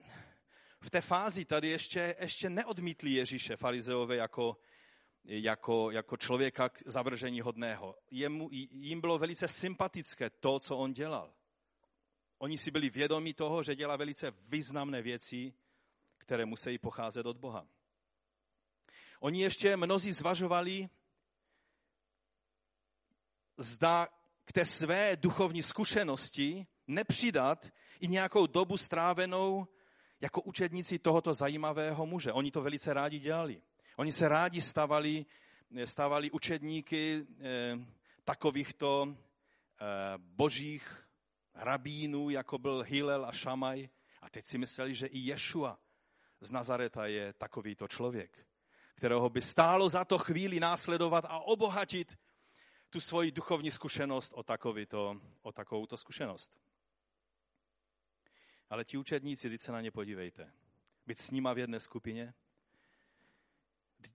v 0.80 0.90
té 0.90 1.00
fázi 1.00 1.44
tady 1.44 1.68
ještě, 1.68 2.16
ještě 2.20 2.50
neodmítli 2.50 3.10
Ježíše 3.10 3.56
farizeové 3.56 4.16
jako, 4.16 4.56
jako, 5.24 5.90
jako 5.90 6.16
člověka 6.16 6.68
k 6.68 6.82
zavržení 6.86 7.40
hodného. 7.40 7.96
Jemu, 8.10 8.48
jim 8.70 9.00
bylo 9.00 9.18
velice 9.18 9.48
sympatické 9.48 10.30
to, 10.30 10.60
co 10.60 10.76
on 10.76 10.92
dělal. 10.92 11.34
Oni 12.38 12.58
si 12.58 12.70
byli 12.70 12.90
vědomi 12.90 13.34
toho, 13.34 13.62
že 13.62 13.76
dělá 13.76 13.96
velice 13.96 14.30
významné 14.30 15.02
věci, 15.02 15.54
které 16.18 16.46
musí 16.46 16.78
pocházet 16.78 17.26
od 17.26 17.36
Boha. 17.36 17.66
Oni 19.20 19.42
ještě 19.42 19.76
mnozí 19.76 20.12
zvažovali, 20.12 20.88
zda 23.56 24.08
k 24.44 24.52
té 24.52 24.64
své 24.64 25.16
duchovní 25.16 25.62
zkušenosti 25.62 26.66
nepřidat 26.86 27.72
i 28.00 28.08
nějakou 28.08 28.46
dobu 28.46 28.76
strávenou 28.76 29.66
jako 30.20 30.40
učedníci 30.40 30.98
tohoto 30.98 31.34
zajímavého 31.34 32.06
muže. 32.06 32.32
Oni 32.32 32.50
to 32.50 32.62
velice 32.62 32.94
rádi 32.94 33.18
dělali. 33.18 33.62
Oni 33.96 34.12
se 34.12 34.28
rádi 34.28 34.60
stavali, 34.60 35.26
stavali 35.84 36.30
učedníky 36.30 37.26
eh, 37.40 37.78
takovýchto 38.24 39.16
božích 40.16 41.06
rabínů, 41.54 42.30
jako 42.30 42.58
byl 42.58 42.84
Hillel 42.88 43.24
a 43.24 43.32
Šamaj. 43.32 43.88
A 44.22 44.30
teď 44.30 44.44
si 44.44 44.58
mysleli, 44.58 44.94
že 44.94 45.06
i 45.06 45.18
Ješua 45.18 45.78
z 46.40 46.50
Nazareta 46.52 47.06
je 47.06 47.32
takovýto 47.32 47.88
člověk, 47.88 48.46
kterého 48.94 49.28
by 49.30 49.40
stálo 49.40 49.88
za 49.88 50.04
to 50.04 50.18
chvíli 50.18 50.60
následovat 50.60 51.24
a 51.24 51.38
obohatit 51.38 52.18
tu 52.90 53.00
svoji 53.00 53.30
duchovní 53.30 53.70
zkušenost 53.70 54.32
o, 54.36 54.42
takovýto, 54.42 55.20
o 55.42 55.52
takovouto 55.52 55.96
zkušenost. 55.96 56.60
Ale 58.70 58.84
ti 58.84 58.96
učedníci, 58.96 59.50
teď 59.50 59.60
se 59.60 59.72
na 59.72 59.80
ně 59.80 59.90
podívejte. 59.90 60.52
Být 61.06 61.18
s 61.18 61.30
nima 61.30 61.52
v 61.52 61.58
jedné 61.58 61.80
skupině, 61.80 62.34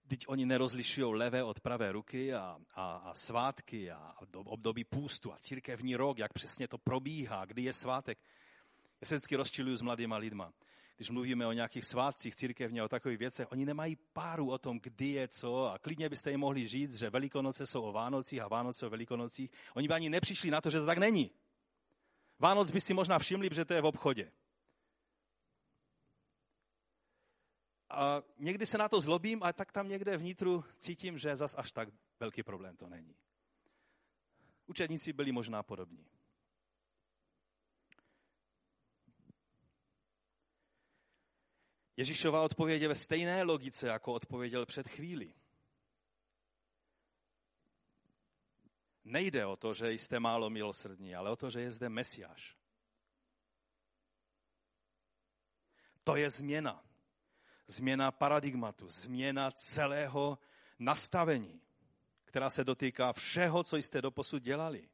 teď 0.08 0.20
oni 0.28 0.46
nerozlišují 0.46 1.16
levé 1.16 1.44
od 1.44 1.60
pravé 1.60 1.92
ruky 1.92 2.34
a, 2.34 2.60
a, 2.74 2.96
a 2.96 3.14
svátky 3.14 3.92
a 3.92 4.16
období 4.34 4.84
půstu 4.84 5.34
a 5.34 5.38
církevní 5.38 5.96
rok, 5.96 6.18
jak 6.18 6.34
přesně 6.34 6.68
to 6.68 6.78
probíhá, 6.78 7.46
kdy 7.46 7.62
je 7.62 7.74
svátek. 7.74 8.20
Já 9.02 9.06
se 9.06 9.16
vždycky 9.16 9.36
rozčiluju 9.36 9.76
s 9.76 9.82
mladýma 9.82 10.18
lidma. 10.18 10.54
Když 11.02 11.10
mluvíme 11.10 11.48
o 11.48 11.52
nějakých 11.52 11.86
svátcích 11.86 12.36
církevně, 12.36 12.84
o 12.84 12.88
takových 12.88 13.18
věcech, 13.18 13.52
oni 13.52 13.66
nemají 13.66 13.96
páru 13.96 14.52
o 14.52 14.58
tom, 14.58 14.80
kdy 14.80 15.08
je 15.08 15.28
co 15.28 15.66
a 15.66 15.80
klidně 15.80 16.10
byste 16.10 16.32
jim 16.32 16.40
mohli 16.40 16.68
říct, 16.68 17.00
že 17.00 17.10
Velikonoce 17.10 17.66
jsou 17.66 17.82
o 17.82 17.92
Vánocích 17.92 18.42
a 18.42 18.48
Vánoce 18.48 18.86
o 18.86 18.90
Velikonocích. 18.90 19.52
Oni 19.76 19.88
by 19.88 19.94
ani 19.94 20.10
nepřišli 20.10 20.52
na 20.52 20.62
to, 20.62 20.70
že 20.70 20.80
to 20.80 20.86
tak 20.86 20.98
není. 20.98 21.32
Vánoc 22.40 22.72
by 22.72 22.82
si 22.82 22.94
možná 22.94 23.20
všimli, 23.20 23.50
že 23.52 23.66
to 23.66 23.74
je 23.74 23.82
v 23.82 23.86
obchodě. 23.86 24.32
A 27.90 28.22
někdy 28.38 28.66
se 28.66 28.78
na 28.78 28.90
to 28.90 29.02
zlobím, 29.02 29.44
ale 29.44 29.54
tak 29.54 29.72
tam 29.72 29.88
někde 29.88 30.18
vnitru 30.18 30.64
cítím, 30.78 31.18
že 31.18 31.36
zas 31.36 31.56
až 31.58 31.72
tak 31.72 31.90
velký 32.20 32.44
problém 32.44 32.78
to 32.78 32.90
není. 32.90 33.16
Učedníci 34.68 35.14
byli 35.14 35.32
možná 35.32 35.64
podobní. 35.64 36.06
Ježíšova 42.02 42.42
odpověď 42.42 42.82
je 42.82 42.88
ve 42.88 42.96
stejné 42.96 43.44
logice, 43.44 43.88
jako 43.88 44.14
odpověděl 44.14 44.66
před 44.66 44.88
chvíli. 44.88 45.34
Nejde 49.04 49.46
o 49.46 49.56
to, 49.56 49.74
že 49.74 49.92
jste 49.92 50.20
málo 50.20 50.50
milosrdní, 50.50 51.16
ale 51.16 51.32
o 51.32 51.36
to, 51.36 51.50
že 51.50 51.62
je 51.62 51.72
zde 51.72 51.90
Mesiáš. 51.90 52.58
To 56.04 56.16
je 56.16 56.30
změna 56.30 56.84
změna 57.68 58.12
paradigmatu, 58.12 58.88
změna 58.90 59.52
celého 59.52 60.40
nastavení, 60.80 61.62
která 62.26 62.50
se 62.50 62.64
dotýká 62.64 63.14
všeho, 63.14 63.64
co 63.64 63.78
jste 63.78 64.02
doposud 64.02 64.44
dělali. 64.44 64.90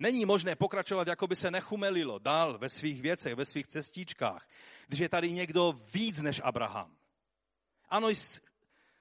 Není 0.00 0.24
možné 0.24 0.56
pokračovat, 0.56 1.08
jako 1.08 1.26
by 1.26 1.36
se 1.36 1.50
nechumelilo 1.50 2.18
dál 2.18 2.58
ve 2.58 2.68
svých 2.68 3.02
věcech, 3.02 3.34
ve 3.34 3.44
svých 3.44 3.66
cestičkách, 3.66 4.48
když 4.86 5.00
je 5.00 5.08
tady 5.08 5.32
někdo 5.32 5.72
víc 5.72 6.22
než 6.22 6.40
Abraham. 6.44 6.96
Ano, 7.88 8.08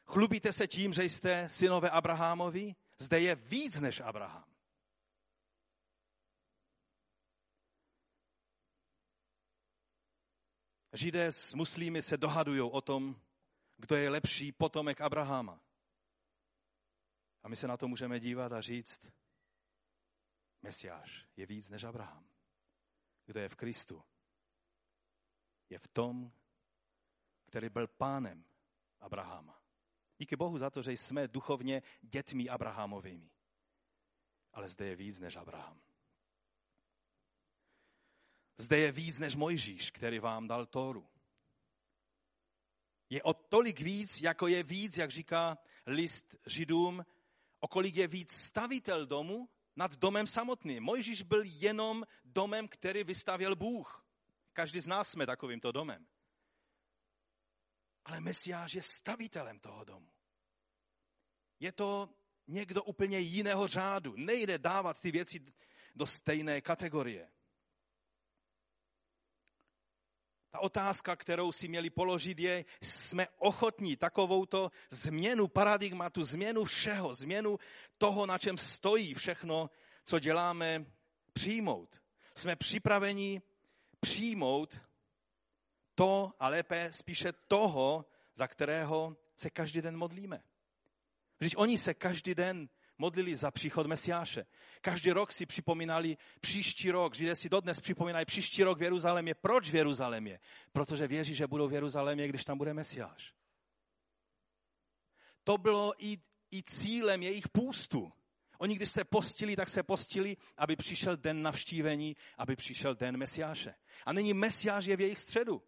chlubíte 0.05 0.53
se 0.53 0.67
tím, 0.67 0.93
že 0.93 1.03
jste 1.03 1.49
synové 1.49 1.89
Abrahamovi? 1.89 2.75
Zde 2.97 3.19
je 3.19 3.35
víc 3.35 3.81
než 3.81 3.99
Abraham. 3.99 4.49
Židé 10.93 11.31
s 11.31 11.53
muslímy 11.53 12.01
se 12.01 12.17
dohadují 12.17 12.61
o 12.61 12.81
tom, 12.81 13.15
kdo 13.77 13.95
je 13.95 14.09
lepší 14.09 14.51
potomek 14.51 15.01
Abrahama. 15.01 15.61
A 17.43 17.49
my 17.49 17.55
se 17.55 17.67
na 17.67 17.77
to 17.77 17.87
můžeme 17.87 18.19
dívat 18.19 18.51
a 18.51 18.61
říct, 18.61 19.01
Mesiáš 20.61 21.27
je 21.35 21.45
víc 21.45 21.69
než 21.69 21.83
Abraham. 21.83 22.29
Kdo 23.25 23.39
je 23.39 23.49
v 23.49 23.55
Kristu? 23.55 24.03
Je 25.69 25.79
v 25.79 25.87
tom, 25.87 26.31
který 27.45 27.69
byl 27.69 27.87
pánem 27.87 28.45
Abrahama. 28.99 29.61
Díky 30.17 30.35
Bohu 30.35 30.57
za 30.57 30.69
to, 30.69 30.81
že 30.81 30.91
jsme 30.91 31.27
duchovně 31.27 31.81
dětmi 32.01 32.49
Abrahamovými. 32.49 33.31
Ale 34.53 34.69
zde 34.69 34.87
je 34.87 34.95
víc 34.95 35.19
než 35.19 35.35
Abraham. 35.35 35.81
Zde 38.57 38.77
je 38.77 38.91
víc 38.91 39.19
než 39.19 39.35
Mojžíš, 39.35 39.91
který 39.91 40.19
vám 40.19 40.47
dal 40.47 40.65
Tóru. 40.65 41.09
Je 43.09 43.23
o 43.23 43.33
tolik 43.33 43.79
víc, 43.79 44.21
jako 44.21 44.47
je 44.47 44.63
víc, 44.63 44.97
jak 44.97 45.11
říká 45.11 45.57
list 45.85 46.35
Židům, 46.45 47.05
okolik 47.59 47.95
je 47.95 48.07
víc 48.07 48.31
stavitel 48.31 49.05
domu 49.05 49.49
nad 49.79 49.95
domem 49.95 50.27
samotným. 50.27 50.83
Mojžíš 50.83 51.21
byl 51.21 51.41
jenom 51.45 52.03
domem, 52.25 52.67
který 52.67 53.03
vystavěl 53.03 53.55
Bůh. 53.55 54.05
Každý 54.53 54.79
z 54.79 54.87
nás 54.87 55.09
jsme 55.09 55.25
takovýmto 55.25 55.71
domem. 55.71 56.07
Ale 58.05 58.19
Mesiáš 58.19 58.73
je 58.73 58.81
stavitelem 58.81 59.59
toho 59.59 59.83
domu. 59.83 60.11
Je 61.59 61.71
to 61.71 62.09
někdo 62.47 62.83
úplně 62.83 63.19
jiného 63.19 63.67
řádu. 63.67 64.13
Nejde 64.17 64.57
dávat 64.57 64.99
ty 64.99 65.11
věci 65.11 65.45
do 65.95 66.05
stejné 66.05 66.61
kategorie. 66.61 67.31
Ta 70.51 70.59
otázka, 70.59 71.15
kterou 71.15 71.51
si 71.51 71.67
měli 71.67 71.89
položit, 71.89 72.39
je, 72.39 72.65
jsme 72.81 73.27
ochotní 73.37 73.95
takovouto 73.95 74.71
změnu 74.89 75.47
paradigmatu, 75.47 76.23
změnu 76.23 76.63
všeho, 76.63 77.13
změnu 77.13 77.59
toho, 77.97 78.25
na 78.25 78.37
čem 78.37 78.57
stojí 78.57 79.13
všechno, 79.13 79.69
co 80.05 80.19
děláme, 80.19 80.85
přijmout. 81.33 82.01
Jsme 82.35 82.55
připraveni 82.55 83.41
přijmout 83.99 84.79
to 85.95 86.33
a 86.39 86.47
lépe 86.47 86.87
spíše 86.91 87.31
toho, 87.31 88.05
za 88.35 88.47
kterého 88.47 89.17
se 89.35 89.49
každý 89.49 89.81
den 89.81 89.97
modlíme. 89.97 90.43
Vždyť 91.39 91.53
oni 91.57 91.77
se 91.77 91.93
každý 91.93 92.35
den 92.35 92.69
modlili 92.99 93.35
za 93.35 93.51
příchod 93.51 93.87
Mesiáše. 93.87 94.45
Každý 94.81 95.11
rok 95.11 95.31
si 95.31 95.45
připomínali 95.45 96.17
příští 96.41 96.91
rok. 96.91 97.15
Židé 97.15 97.35
si 97.35 97.49
dodnes 97.49 97.79
připomínají 97.79 98.25
příští 98.25 98.63
rok 98.63 98.79
v 98.79 98.83
Jeruzalémě. 98.83 99.35
Proč 99.35 99.69
v 99.69 99.75
Jeruzalémě? 99.75 100.39
Protože 100.71 101.07
věří, 101.07 101.35
že 101.35 101.47
budou 101.47 101.67
v 101.67 101.73
Jeruzalémě, 101.73 102.27
když 102.27 102.45
tam 102.45 102.57
bude 102.57 102.73
Mesiáš. 102.73 103.33
To 105.43 105.57
bylo 105.57 105.93
i, 105.97 106.17
i 106.51 106.63
cílem 106.63 107.23
jejich 107.23 107.49
půstu. 107.49 108.11
Oni, 108.57 108.75
když 108.75 108.89
se 108.89 109.03
postili, 109.03 109.55
tak 109.55 109.69
se 109.69 109.83
postili, 109.83 110.37
aby 110.57 110.75
přišel 110.75 111.17
den 111.17 111.41
navštívení, 111.41 112.15
aby 112.37 112.55
přišel 112.55 112.95
den 112.95 113.17
Mesiáše. 113.17 113.75
A 114.05 114.13
nyní 114.13 114.33
Mesiáš 114.33 114.85
je 114.85 114.97
v 114.97 115.01
jejich 115.01 115.19
středu. 115.19 115.63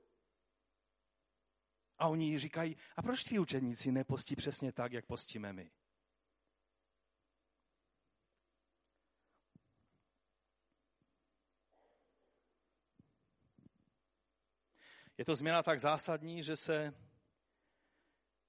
A 1.97 2.07
oni 2.07 2.39
říkají, 2.39 2.77
a 2.95 3.01
proč 3.01 3.23
tví 3.23 3.39
učeníci 3.39 3.91
nepostí 3.91 4.35
přesně 4.35 4.71
tak, 4.71 4.93
jak 4.93 5.05
postíme 5.05 5.53
my? 5.53 5.71
Je 15.21 15.25
to 15.25 15.35
změna 15.35 15.63
tak 15.63 15.79
zásadní, 15.79 16.43
že 16.43 16.55
se 16.55 16.93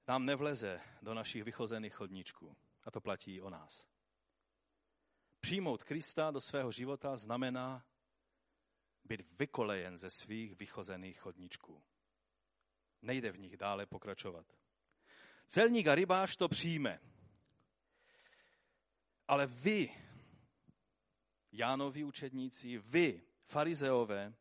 nám 0.09 0.27
nevleze 0.27 0.81
do 1.03 1.15
našich 1.15 1.45
vychozených 1.45 1.95
chodníčků. 1.95 2.57
A 2.85 2.91
to 2.91 3.01
platí 3.01 3.41
o 3.41 3.51
nás. 3.51 3.89
Přijmout 5.41 5.85
Krista 5.85 6.31
do 6.31 6.41
svého 6.41 6.73
života 6.73 7.17
znamená 7.17 7.87
být 9.05 9.21
vykolejen 9.39 9.99
ze 9.99 10.11
svých 10.11 10.55
vychozených 10.55 11.21
chodníčků. 11.21 11.83
Nejde 13.03 13.33
v 13.33 13.39
nich 13.39 13.57
dále 13.57 13.87
pokračovat. 13.87 14.47
Celník 15.47 15.87
a 15.87 15.95
rybář 15.95 16.37
to 16.37 16.49
přijme. 16.49 17.01
Ale 19.29 19.47
vy, 19.47 19.95
Jánovi 21.53 22.05
učedníci, 22.05 22.79
vy, 22.79 23.23
farizeové, 23.45 24.35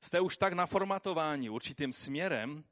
jste 0.00 0.20
už 0.20 0.36
tak 0.36 0.52
naformatováni 0.52 1.50
určitým 1.50 1.92
směrem, 1.92 2.64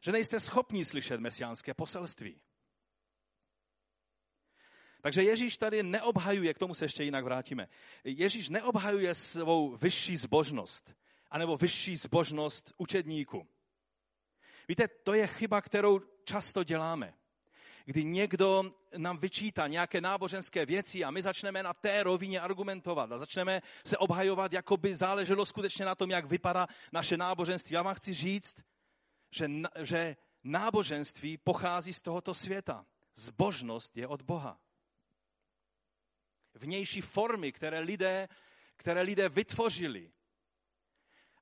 že 0.00 0.12
nejste 0.12 0.40
schopni 0.40 0.84
slyšet 0.84 1.20
mesiánské 1.20 1.74
poselství. 1.74 2.40
Takže 5.02 5.22
Ježíš 5.22 5.58
tady 5.58 5.82
neobhajuje, 5.82 6.54
k 6.54 6.58
tomu 6.58 6.74
se 6.74 6.84
ještě 6.84 7.04
jinak 7.04 7.24
vrátíme, 7.24 7.68
Ježíš 8.04 8.48
neobhajuje 8.48 9.14
svou 9.14 9.76
vyšší 9.76 10.16
zbožnost, 10.16 10.94
anebo 11.30 11.56
vyšší 11.56 11.96
zbožnost 11.96 12.72
učedníku. 12.76 13.48
Víte, 14.68 14.88
to 14.88 15.14
je 15.14 15.26
chyba, 15.26 15.60
kterou 15.60 16.00
často 16.24 16.64
děláme 16.64 17.17
kdy 17.88 18.04
někdo 18.04 18.74
nám 18.96 19.18
vyčítá 19.18 19.66
nějaké 19.66 20.00
náboženské 20.00 20.66
věci 20.66 21.04
a 21.04 21.10
my 21.10 21.22
začneme 21.22 21.62
na 21.62 21.74
té 21.74 22.02
rovině 22.02 22.40
argumentovat 22.40 23.12
a 23.12 23.18
začneme 23.18 23.62
se 23.84 23.98
obhajovat, 23.98 24.52
jako 24.52 24.76
by 24.76 24.94
záleželo 24.94 25.46
skutečně 25.46 25.84
na 25.84 25.94
tom, 25.94 26.10
jak 26.10 26.24
vypadá 26.24 26.66
naše 26.92 27.16
náboženství. 27.16 27.74
Já 27.74 27.82
vám 27.82 27.94
chci 27.94 28.14
říct, 28.14 28.56
že, 29.30 29.50
že 29.82 30.16
náboženství 30.44 31.36
pochází 31.36 31.92
z 31.92 32.02
tohoto 32.02 32.34
světa. 32.34 32.86
Zbožnost 33.14 33.96
je 33.96 34.06
od 34.06 34.22
Boha. 34.22 34.60
vnější 36.54 37.00
formy, 37.00 37.52
které 37.52 37.78
lidé, 37.78 38.28
které 38.76 39.00
lidé 39.00 39.28
vytvořili 39.28 40.12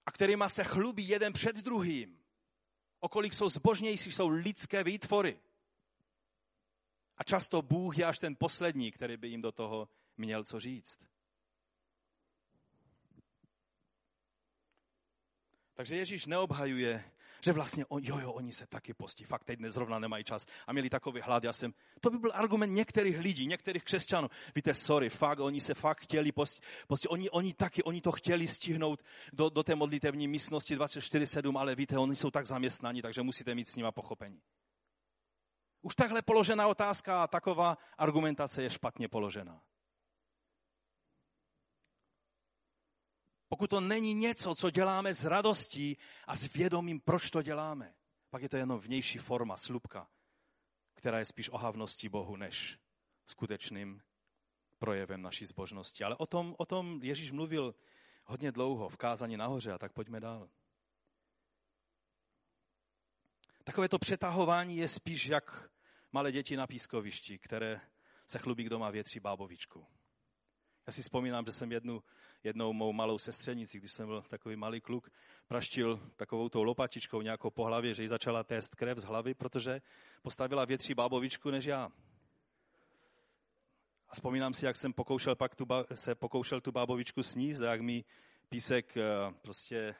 a 0.06 0.12
kterýma 0.12 0.48
se 0.48 0.64
chlubí 0.64 1.08
jeden 1.08 1.32
před 1.32 1.56
druhým. 1.56 2.22
Okolik 3.00 3.34
jsou 3.34 3.48
zbožnější, 3.48 4.12
jsou 4.12 4.28
lidské 4.28 4.84
výtvory. 4.84 5.40
A 7.18 7.24
často 7.24 7.62
Bůh 7.62 7.98
je 7.98 8.04
až 8.04 8.18
ten 8.18 8.36
poslední, 8.36 8.92
který 8.92 9.16
by 9.16 9.28
jim 9.28 9.42
do 9.42 9.52
toho 9.52 9.88
měl 10.16 10.44
co 10.44 10.60
říct. 10.60 11.00
Takže 15.74 15.96
Ježíš 15.96 16.26
neobhajuje, 16.26 17.04
že 17.40 17.52
vlastně, 17.52 17.86
on, 17.86 18.02
jo, 18.04 18.18
jo, 18.18 18.32
oni 18.32 18.52
se 18.52 18.66
taky 18.66 18.94
postí, 18.94 19.24
fakt 19.24 19.44
teď 19.44 19.60
zrovna 19.60 19.98
nemají 19.98 20.24
čas 20.24 20.46
a 20.66 20.72
měli 20.72 20.90
takový 20.90 21.20
hlad, 21.20 21.44
já 21.44 21.52
jsem, 21.52 21.74
to 22.00 22.10
by 22.10 22.18
byl 22.18 22.30
argument 22.34 22.74
některých 22.74 23.18
lidí, 23.18 23.46
některých 23.46 23.84
křesťanů. 23.84 24.28
Víte, 24.54 24.74
sorry, 24.74 25.10
fakt, 25.10 25.38
oni 25.40 25.60
se 25.60 25.74
fakt 25.74 26.00
chtěli 26.00 26.32
postit, 26.32 26.64
postit. 26.86 27.10
Oni, 27.10 27.30
oni 27.30 27.52
taky, 27.52 27.82
oni 27.82 28.00
to 28.00 28.12
chtěli 28.12 28.46
stihnout 28.46 29.02
do, 29.32 29.48
do 29.48 29.62
té 29.62 29.74
modlitevní 29.74 30.28
místnosti 30.28 30.76
24-7, 30.76 31.58
ale 31.58 31.74
víte, 31.74 31.98
oni 31.98 32.16
jsou 32.16 32.30
tak 32.30 32.46
zaměstnaní, 32.46 33.02
takže 33.02 33.22
musíte 33.22 33.54
mít 33.54 33.68
s 33.68 33.76
nima 33.76 33.92
pochopení. 33.92 34.40
Už 35.86 35.94
takhle 35.94 36.22
položená 36.22 36.68
otázka 36.68 37.22
a 37.22 37.26
taková 37.26 37.78
argumentace 37.98 38.62
je 38.62 38.70
špatně 38.70 39.08
položená. 39.08 39.62
Pokud 43.48 43.70
to 43.70 43.80
není 43.80 44.14
něco, 44.14 44.54
co 44.54 44.70
děláme 44.70 45.14
s 45.14 45.24
radostí 45.24 45.98
a 46.26 46.36
s 46.36 46.52
vědomím, 46.52 47.00
proč 47.00 47.30
to 47.30 47.42
děláme, 47.42 47.94
pak 48.30 48.42
je 48.42 48.48
to 48.48 48.56
jenom 48.56 48.80
vnější 48.80 49.18
forma, 49.18 49.56
slupka, 49.56 50.08
která 50.94 51.18
je 51.18 51.24
spíš 51.24 51.48
ohavností 51.48 52.08
Bohu, 52.08 52.36
než 52.36 52.78
skutečným 53.24 54.02
projevem 54.78 55.22
naší 55.22 55.44
zbožnosti. 55.44 56.04
Ale 56.04 56.16
o 56.16 56.26
tom, 56.26 56.54
o 56.58 56.66
tom 56.66 57.02
Ježíš 57.02 57.32
mluvil 57.32 57.74
hodně 58.24 58.52
dlouho 58.52 58.88
v 58.88 58.96
kázání 58.96 59.36
nahoře 59.36 59.72
a 59.72 59.78
tak 59.78 59.92
pojďme 59.92 60.20
dál. 60.20 60.48
Takové 63.64 63.88
to 63.88 63.98
přetahování 63.98 64.76
je 64.76 64.88
spíš 64.88 65.26
jak 65.26 65.75
malé 66.16 66.32
děti 66.32 66.56
na 66.56 66.66
pískovišti, 66.66 67.38
které 67.38 67.80
se 68.26 68.38
chlubí, 68.38 68.64
kdo 68.64 68.78
má 68.78 68.90
větří 68.90 69.20
bábovičku. 69.20 69.86
Já 70.86 70.92
si 70.92 71.02
vzpomínám, 71.02 71.44
že 71.46 71.52
jsem 71.52 71.72
jednu, 71.72 72.02
jednou 72.44 72.72
mou 72.72 72.92
malou 72.92 73.18
sestřenici, 73.18 73.78
když 73.78 73.92
jsem 73.92 74.06
byl 74.06 74.22
takový 74.22 74.56
malý 74.56 74.80
kluk, 74.80 75.10
praštil 75.48 76.00
takovou 76.16 76.48
tou 76.48 76.62
lopatičkou 76.62 77.22
nějakou 77.22 77.50
po 77.50 77.64
hlavě, 77.64 77.94
že 77.94 78.02
jí 78.02 78.08
začala 78.08 78.44
tést 78.44 78.74
krev 78.74 78.98
z 78.98 79.04
hlavy, 79.04 79.34
protože 79.34 79.80
postavila 80.22 80.64
větší 80.64 80.94
bábovičku 80.94 81.50
než 81.50 81.64
já. 81.64 81.92
A 84.08 84.12
vzpomínám 84.12 84.54
si, 84.54 84.66
jak 84.66 84.76
jsem 84.76 84.92
pokoušel 84.92 85.36
pak 85.36 85.54
tu, 85.54 85.66
se 85.94 86.14
pokoušel 86.14 86.60
tu 86.60 86.72
bábovičku 86.72 87.22
sníst 87.22 87.60
a 87.60 87.70
jak 87.70 87.80
mi 87.80 88.04
písek 88.48 88.96
eh, 88.96 89.02
prostě 89.42 89.94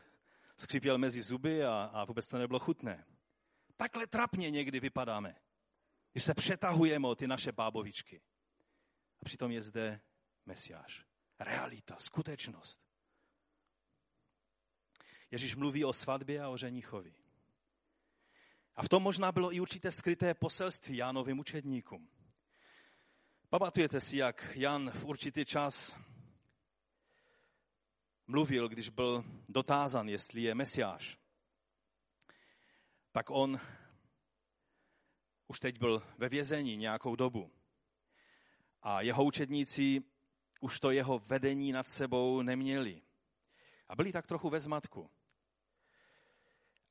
skřípěl 0.56 0.98
mezi 0.98 1.22
zuby 1.22 1.64
a, 1.64 1.90
a 1.92 2.04
vůbec 2.04 2.28
to 2.28 2.38
nebylo 2.38 2.58
chutné. 2.58 3.04
Takhle 3.76 4.06
trapně 4.06 4.50
někdy 4.50 4.80
vypadáme, 4.80 5.34
když 6.16 6.24
se 6.24 6.34
přetahujeme 6.34 7.08
o 7.08 7.14
ty 7.14 7.26
naše 7.26 7.52
bábovičky. 7.52 8.20
A 9.20 9.24
přitom 9.24 9.50
je 9.50 9.62
zde 9.62 10.00
Mesiáš. 10.46 11.06
Realita, 11.38 11.96
skutečnost. 11.98 12.80
Ježíš 15.30 15.56
mluví 15.56 15.84
o 15.84 15.92
svatbě 15.92 16.42
a 16.42 16.48
o 16.48 16.56
ženichovi. 16.56 17.14
A 18.74 18.82
v 18.82 18.88
tom 18.88 19.02
možná 19.02 19.32
bylo 19.32 19.54
i 19.54 19.60
určité 19.60 19.90
skryté 19.90 20.34
poselství 20.34 20.96
Jánovým 20.96 21.38
učedníkům. 21.38 22.10
Pamatujete 23.48 24.00
si, 24.00 24.16
jak 24.16 24.56
Jan 24.56 24.90
v 24.90 25.04
určitý 25.04 25.44
čas 25.44 25.98
mluvil, 28.26 28.68
když 28.68 28.88
byl 28.88 29.24
dotázan, 29.48 30.08
jestli 30.08 30.42
je 30.42 30.54
Mesiáš. 30.54 31.18
Tak 33.12 33.30
on 33.30 33.60
už 35.46 35.60
teď 35.60 35.78
byl 35.78 36.02
ve 36.18 36.28
vězení 36.28 36.76
nějakou 36.76 37.16
dobu. 37.16 37.50
A 38.82 39.00
jeho 39.00 39.24
učedníci 39.24 40.02
už 40.60 40.80
to 40.80 40.90
jeho 40.90 41.18
vedení 41.18 41.72
nad 41.72 41.86
sebou 41.86 42.42
neměli. 42.42 43.02
A 43.88 43.96
byli 43.96 44.12
tak 44.12 44.26
trochu 44.26 44.50
ve 44.50 44.60
zmatku. 44.60 45.10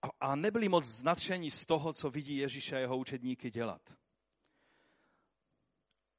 A, 0.02 0.08
a 0.20 0.36
nebyli 0.36 0.70
moc 0.70 0.86
znatření 0.86 1.52
z 1.52 1.66
toho, 1.66 1.94
co 1.94 2.10
vidí 2.10 2.38
Ježíše 2.38 2.76
a 2.76 2.80
jeho 2.80 2.98
učedníky 2.98 3.52
dělat. 3.52 3.98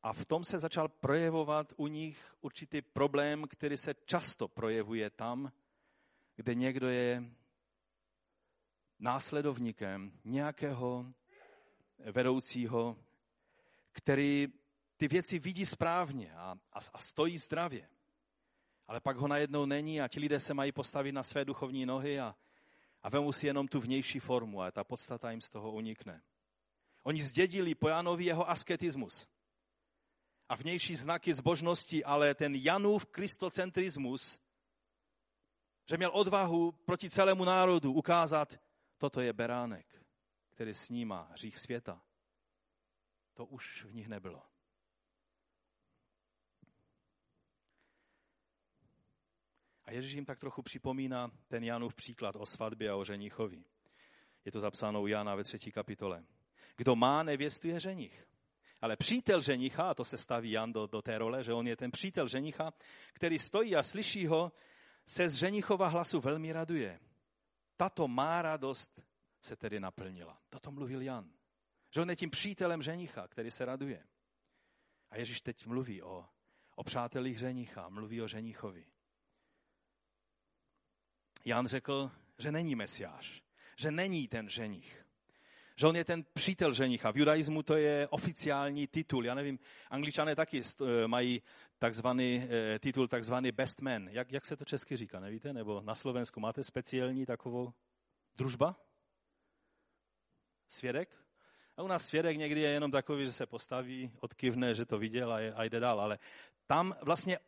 A 0.03 0.13
v 0.13 0.25
tom 0.25 0.45
se 0.45 0.59
začal 0.59 0.89
projevovat 0.89 1.73
u 1.77 1.87
nich 1.87 2.35
určitý 2.41 2.83
problém, 2.83 3.45
který 3.49 3.77
se 3.77 3.95
často 3.95 4.49
projevuje 4.49 5.11
tam, 5.11 5.53
kde 6.37 6.55
někdo 6.55 6.89
je 6.89 7.25
následovníkem 8.99 10.13
nějakého 10.25 11.13
vedoucího, 11.99 12.97
který 13.93 14.49
ty 14.97 15.09
věci 15.09 15.39
vidí 15.39 15.67
správně 15.67 16.33
a, 16.35 16.57
a, 16.73 16.79
a 16.93 16.99
stojí 16.99 17.39
zdravě. 17.39 17.89
Ale 18.87 19.01
pak 19.01 19.17
ho 19.17 19.29
najednou 19.29 19.67
není 19.67 20.01
a 20.01 20.09
ti 20.09 20.21
lidé 20.21 20.41
se 20.41 20.55
mají 20.55 20.73
postavit 20.73 21.13
na 21.13 21.23
své 21.23 21.45
duchovní 21.45 21.87
nohy 21.87 22.21
a, 22.21 22.37
a 23.03 23.09
vemu 23.09 23.33
si 23.33 23.47
jenom 23.47 23.69
tu 23.69 23.81
vnější 23.81 24.21
formu 24.21 24.63
a 24.63 24.71
ta 24.71 24.85
podstata 24.85 25.31
jim 25.31 25.41
z 25.41 25.51
toho 25.51 25.73
unikne. 25.73 26.23
Oni 27.03 27.23
zdědili 27.23 27.75
po 27.75 27.89
Janovi 27.89 28.25
jeho 28.25 28.51
asketismus 28.51 29.29
a 30.49 30.57
vnější 30.57 30.95
znaky 30.95 31.35
zbožnosti, 31.35 32.05
ale 32.05 32.35
ten 32.35 32.55
Janův 32.55 33.07
kristocentrismus, 33.07 34.41
že 35.91 35.97
měl 35.97 36.11
odvahu 36.15 36.73
proti 36.73 37.11
celému 37.11 37.45
národu 37.45 37.93
ukázat, 37.93 38.61
toto 38.99 39.21
je 39.21 39.33
beránek, 39.33 40.06
který 40.57 40.75
snímá 40.75 41.29
hřích 41.33 41.59
světa. 41.59 42.03
To 43.35 43.45
už 43.45 43.85
v 43.85 43.95
nich 43.95 44.09
nebylo. 44.09 44.43
A 49.85 49.93
Ježíš 49.93 50.13
jim 50.13 50.25
tak 50.25 50.39
trochu 50.39 50.63
připomíná 50.63 51.31
ten 51.49 51.65
Janův 51.65 51.95
příklad 51.95 52.37
o 52.37 52.47
svatbě 52.47 52.91
a 52.91 52.97
o 52.97 53.05
ženichovi. 53.05 53.65
Je 54.45 54.53
to 54.53 54.61
zapsáno 54.61 55.03
u 55.03 55.07
Jana 55.07 55.35
ve 55.35 55.45
třetí 55.45 55.73
kapitole. 55.73 56.25
Kdo 56.77 56.97
má 56.97 57.23
nevěstu 57.23 57.69
je 57.69 57.81
ženich. 57.81 58.29
Ale 58.81 58.97
přítel 58.97 59.41
ženicha, 59.41 59.91
a 59.91 59.95
to 59.95 60.05
se 60.05 60.17
staví 60.17 60.51
Jan 60.51 60.73
do, 60.73 60.87
do 60.87 61.03
té 61.03 61.19
role, 61.19 61.45
že 61.45 61.53
on 61.53 61.67
je 61.67 61.77
ten 61.77 61.91
přítel 61.91 62.29
ženicha, 62.29 62.73
který 63.13 63.39
stojí 63.39 63.77
a 63.77 63.83
slyší 63.83 64.27
ho, 64.27 64.53
se 65.07 65.29
z 65.29 65.35
ženichova 65.35 65.89
hlasu 65.89 66.21
velmi 66.21 66.53
raduje. 66.53 67.01
Tato 67.77 68.09
má 68.09 68.43
radost 68.43 69.06
se 69.47 69.57
tedy 69.57 69.81
naplnila. 69.81 70.43
Toto 70.51 70.71
mluvil 70.71 71.03
Jan. 71.03 71.33
Že 71.95 72.01
on 72.01 72.11
je 72.11 72.17
tím 72.17 72.31
přítelem 72.31 72.83
ženicha, 72.83 73.29
který 73.29 73.51
se 73.51 73.65
raduje. 73.65 74.07
A 75.11 75.19
Ježíš 75.19 75.41
teď 75.41 75.67
mluví 75.67 76.03
o, 76.03 76.27
o 76.75 76.85
přátelích 76.85 77.39
ženicha, 77.39 77.89
mluví 77.89 78.23
o 78.23 78.29
ženichovi. 78.29 78.87
Jan 81.45 81.67
řekl, 81.67 82.11
že 82.39 82.53
není 82.53 82.75
mesiáš, 82.75 83.43
že 83.77 83.91
není 83.91 84.29
ten 84.29 84.49
ženich. 84.49 85.07
Že 85.77 85.87
on 85.87 85.97
je 85.97 86.05
ten 86.05 86.25
přítel 86.33 86.73
ženicha. 86.73 87.11
V 87.11 87.17
judaismu 87.17 87.63
to 87.63 87.77
je 87.77 88.09
oficiální 88.09 88.87
titul. 88.87 89.27
Já 89.27 89.35
nevím, 89.35 89.59
angličané 89.91 90.37
taky 90.37 90.61
eh, 90.61 91.09
mají 91.09 91.43
takzvaný 91.79 92.49
eh, 92.49 92.79
titul, 92.79 93.09
takzvaný 93.09 93.53
best 93.53 93.81
man. 93.81 94.09
Jak, 94.09 94.33
jak 94.33 94.47
se 94.47 94.57
to 94.57 94.65
česky 94.65 94.97
říká, 94.97 95.21
nevíte? 95.21 95.53
Nebo 95.53 95.83
na 95.83 95.95
Slovensku 95.95 96.41
máte 96.41 96.65
speciální 96.65 97.27
takovou 97.27 97.73
družba? 98.37 98.86
Svědek? 100.69 101.09
A 101.77 101.83
u 101.83 101.87
nás 101.87 102.07
svědek 102.07 102.37
někdy 102.37 102.61
je 102.61 102.71
jenom 102.71 102.91
takový, 102.91 103.25
že 103.25 103.33
se 103.33 103.47
postaví, 103.47 104.13
odkivne, 104.21 104.75
že 104.75 104.85
to 104.85 104.99
viděl 104.99 105.33
a, 105.33 105.41
je, 105.41 105.55
a 105.55 105.65
jde 105.65 105.81
dál. 105.81 106.01
Ale 106.01 106.19
tam 106.67 106.97
vlastně 107.03 107.39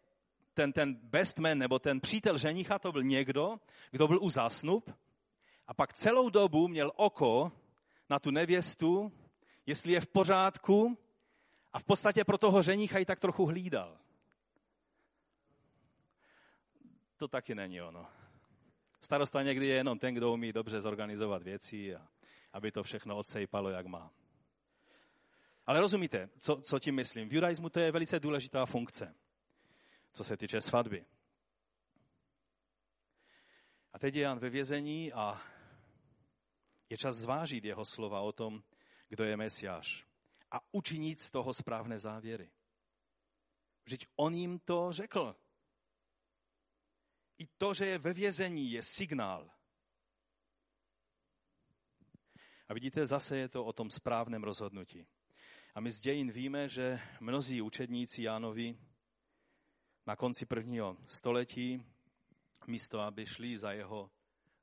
ten, 0.55 0.73
ten 0.73 0.95
best 0.95 1.39
man, 1.39 1.59
nebo 1.59 1.79
ten 1.79 2.01
přítel 2.01 2.39
ženicha, 2.39 2.79
to 2.79 2.93
byl 2.93 3.03
někdo, 3.03 3.57
kdo 3.91 4.09
byl 4.09 4.19
uzasnup 4.23 4.91
a 5.67 5.75
pak 5.75 5.93
celou 5.93 6.31
dobu 6.31 6.69
měl 6.69 6.93
oko 6.97 7.53
na 8.11 8.19
tu 8.19 8.31
nevěstu, 8.31 9.13
jestli 9.67 9.93
je 9.93 10.01
v 10.01 10.07
pořádku 10.07 10.99
a 11.73 11.79
v 11.79 11.85
podstatě 11.85 12.25
pro 12.25 12.39
toho 12.39 12.63
ženicha 12.63 12.99
ji 12.99 13.05
tak 13.05 13.21
trochu 13.21 13.47
hlídal. 13.47 13.99
To 17.17 17.29
taky 17.29 17.55
není 17.55 17.83
ono. 17.83 18.07
Starosta 19.01 19.43
někdy 19.43 19.67
je 19.67 19.75
jenom 19.75 19.99
ten, 19.99 20.15
kdo 20.15 20.33
umí 20.33 20.53
dobře 20.53 20.81
zorganizovat 20.81 21.43
věci 21.43 21.97
a 21.97 22.09
aby 22.53 22.73
to 22.73 22.83
všechno 22.83 23.17
odsejpalo, 23.17 23.71
jak 23.71 23.87
má. 23.87 24.11
Ale 25.67 25.81
rozumíte, 25.81 26.29
co, 26.39 26.57
co 26.57 26.79
tím 26.79 26.95
myslím? 26.95 27.29
V 27.29 27.33
judaismu 27.33 27.69
to 27.69 27.81
je 27.81 27.93
velice 27.93 28.21
důležitá 28.21 28.67
funkce 28.67 29.15
co 30.19 30.25
se 30.25 30.37
týče 30.37 30.61
svatby. 30.61 31.07
A 33.93 33.99
teď 33.99 34.15
je 34.15 34.23
Jan 34.23 34.39
ve 34.39 34.51
vězení 34.51 35.13
a 35.13 35.43
je 36.91 36.99
čas 36.99 37.17
zvážit 37.17 37.65
jeho 37.65 37.85
slova 37.85 38.21
o 38.21 38.33
tom, 38.33 38.63
kdo 39.09 39.25
je 39.25 39.37
Mesiáš 39.37 40.07
a 40.51 40.61
učinit 40.73 41.21
z 41.21 41.31
toho 41.31 41.55
správné 41.55 41.99
závěry. 41.99 42.51
Vždyť 43.85 44.07
on 44.17 44.35
jim 44.35 44.59
to 44.59 44.93
řekl. 44.93 45.37
I 47.39 47.47
to, 47.47 47.75
že 47.75 47.87
je 47.87 47.99
ve 47.99 48.13
vězení, 48.13 48.73
je 48.73 48.83
signál. 48.83 49.51
A 52.69 52.75
vidíte, 52.75 53.07
zase 53.07 53.37
je 53.37 53.49
to 53.49 53.65
o 53.65 53.73
tom 53.73 53.91
správném 53.91 54.45
rozhodnutí. 54.45 55.07
A 55.75 55.81
my 55.81 55.91
z 55.91 56.01
dějin 56.01 56.31
víme, 56.31 56.69
že 56.69 57.01
mnozí 57.21 57.63
učedníci 57.63 58.23
Jánovi 58.23 58.79
na 60.07 60.17
konci 60.17 60.47
prvního 60.47 60.97
století, 61.07 61.83
místo 62.67 63.01
aby 63.01 63.27
šli 63.27 63.59
za 63.59 63.73
jeho 63.73 64.11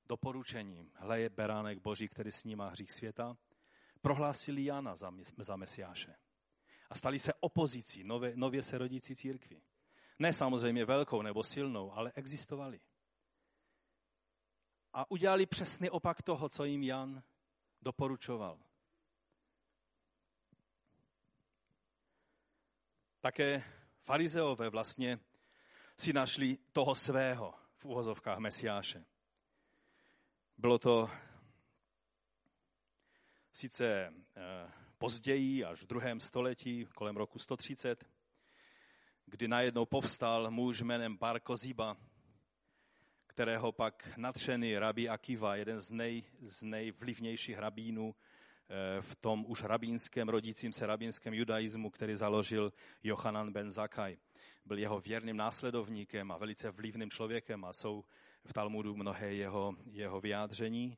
doporučením, 0.05 0.91
hle 0.93 1.19
je 1.19 1.29
beránek 1.29 1.79
Boží, 1.79 2.07
který 2.07 2.31
snímá 2.31 2.69
hřích 2.69 2.91
světa, 2.91 3.37
prohlásili 4.01 4.65
Jana 4.65 4.95
za, 4.95 5.13
za 5.37 5.55
Mesiáše. 5.55 6.15
A 6.89 6.95
stali 6.95 7.19
se 7.19 7.33
opozicí 7.33 8.03
nově, 8.03 8.31
nově 8.35 8.63
se 8.63 8.77
rodící 8.77 9.15
církvi. 9.15 9.61
Ne 10.19 10.33
samozřejmě 10.33 10.85
velkou 10.85 11.21
nebo 11.21 11.43
silnou, 11.43 11.93
ale 11.93 12.11
existovali. 12.15 12.79
A 14.93 15.11
udělali 15.11 15.45
přesný 15.45 15.89
opak 15.89 16.21
toho, 16.21 16.49
co 16.49 16.65
jim 16.65 16.83
Jan 16.83 17.23
doporučoval. 17.81 18.59
Také 23.21 23.63
farizeové 24.01 24.69
vlastně 24.69 25.19
si 25.99 26.13
našli 26.13 26.57
toho 26.73 26.95
svého 26.95 27.53
v 27.77 27.85
úhozovkách 27.85 28.37
Mesiáše. 28.37 29.05
Bylo 30.57 30.79
to 30.79 31.09
sice 33.51 33.85
eh, 33.85 34.71
později, 34.97 35.65
až 35.65 35.81
v 35.81 35.87
druhém 35.87 36.19
století, 36.19 36.85
kolem 36.95 37.17
roku 37.17 37.39
130, 37.39 38.05
kdy 39.25 39.47
najednou 39.47 39.85
povstal 39.85 40.51
muž 40.51 40.81
jménem 40.81 41.17
Bar 41.17 41.39
Koziba, 41.39 41.97
kterého 43.35 43.71
pak 43.71 44.17
natřený 44.17 44.77
rabí 44.77 45.09
Akiva, 45.09 45.55
jeden 45.55 45.79
z, 45.79 45.91
nej, 45.91 46.23
z 46.41 46.63
nejvlivnějších 46.63 47.57
rabínů 47.57 48.15
eh, 48.15 49.01
v 49.01 49.15
tom 49.15 49.45
už 49.47 49.63
rabínském, 49.63 50.29
rodícím 50.29 50.73
se 50.73 50.85
rabínském 50.85 51.33
judaismu, 51.33 51.89
který 51.89 52.15
založil 52.15 52.73
Johanan 53.03 53.53
ben 53.53 53.71
Zakaj. 53.71 54.17
Byl 54.65 54.77
jeho 54.77 54.99
věrným 54.99 55.37
následovníkem 55.37 56.31
a 56.31 56.37
velice 56.37 56.71
vlivným 56.71 57.11
člověkem 57.11 57.65
a 57.65 57.73
jsou 57.73 58.03
v 58.45 58.53
Talmudu 58.53 58.95
mnohé 58.95 59.33
jeho, 59.33 59.75
jeho 59.91 60.21
vyjádření. 60.21 60.97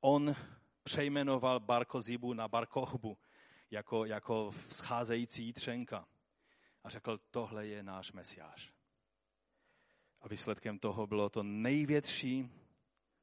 On 0.00 0.34
přejmenoval 0.82 1.60
Barkozibu 1.60 2.32
na 2.32 2.48
Barkohbu 2.48 3.18
jako, 3.70 4.04
jako 4.04 4.52
scházející 4.70 5.52
třenka 5.52 6.08
a 6.84 6.88
řekl, 6.88 7.18
tohle 7.30 7.66
je 7.66 7.82
náš 7.82 8.12
mesiáš. 8.12 8.75
A 10.26 10.28
výsledkem 10.28 10.78
toho 10.78 11.06
bylo 11.06 11.28
to 11.28 11.42
největší 11.42 12.50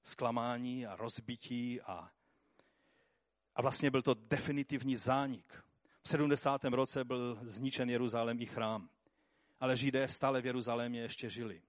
zklamání 0.04 0.88
a 0.88 0.96
rozbití 0.96 1.82
a, 1.82 2.12
a 3.56 3.62
vlastně 3.62 3.92
byl 3.92 4.02
to 4.02 4.14
definitivní 4.14 4.96
zánik. 4.96 5.64
V 6.04 6.10
70. 6.10 6.64
roce 6.64 7.04
byl 7.04 7.40
zničen 7.42 7.90
Jeruzalém 7.90 8.42
i 8.42 8.46
chrám, 8.46 8.90
ale 9.60 9.78
Židé 9.78 10.08
stále 10.08 10.42
v 10.42 10.46
Jeruzalémě 10.46 11.02
ještě 11.02 11.30
žili. 11.30 11.62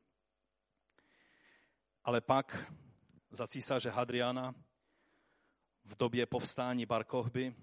Ale 2.04 2.20
pak 2.20 2.72
za 3.30 3.46
císaře 3.46 3.90
Hadriana 3.90 4.54
v 5.84 5.96
době 5.96 6.26
povstání 6.26 6.86
Barkohby, 6.86 7.54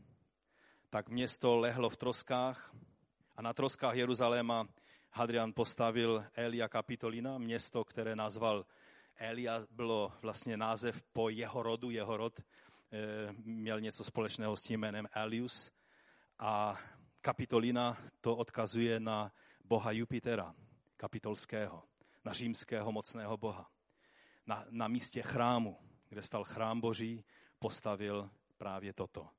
tak 0.90 1.10
město 1.10 1.56
lehlo 1.56 1.90
v 1.90 1.98
troskách 1.98 2.76
a 3.36 3.42
na 3.42 3.54
troskách 3.54 3.96
Jeruzaléma 3.96 4.68
Hadrian 5.12 5.54
postavil 5.54 6.26
Elia 6.34 6.70
Capitolina, 6.70 7.38
město, 7.38 7.84
které 7.84 8.16
nazval 8.16 8.66
Elia, 9.16 9.62
bylo 9.72 10.14
vlastně 10.22 10.58
název 10.58 11.04
po 11.14 11.30
jeho 11.30 11.64
rodu, 11.64 11.90
jeho 11.90 12.18
rod 12.18 12.40
e, 12.40 12.44
měl 13.44 13.82
něco 13.82 14.04
společného 14.04 14.56
s 14.58 14.64
tím 14.64 14.80
jménem 14.80 15.08
Elius 15.14 15.72
a 16.40 16.80
Kapitolina 17.22 17.98
to 18.22 18.36
odkazuje 18.36 19.00
na 19.00 19.32
boha 19.66 19.92
Jupitera, 19.92 20.56
kapitolského, 20.98 21.84
na 22.26 22.34
římského 22.34 22.92
mocného 22.92 23.38
boha. 23.38 23.72
Na, 24.48 24.66
na 24.70 24.88
místě 24.88 25.22
chrámu, 25.22 25.78
kde 26.10 26.22
stal 26.22 26.44
chrám 26.44 26.82
boží, 26.82 27.26
postavil 27.60 28.30
právě 28.58 28.94
toto. 28.94 29.30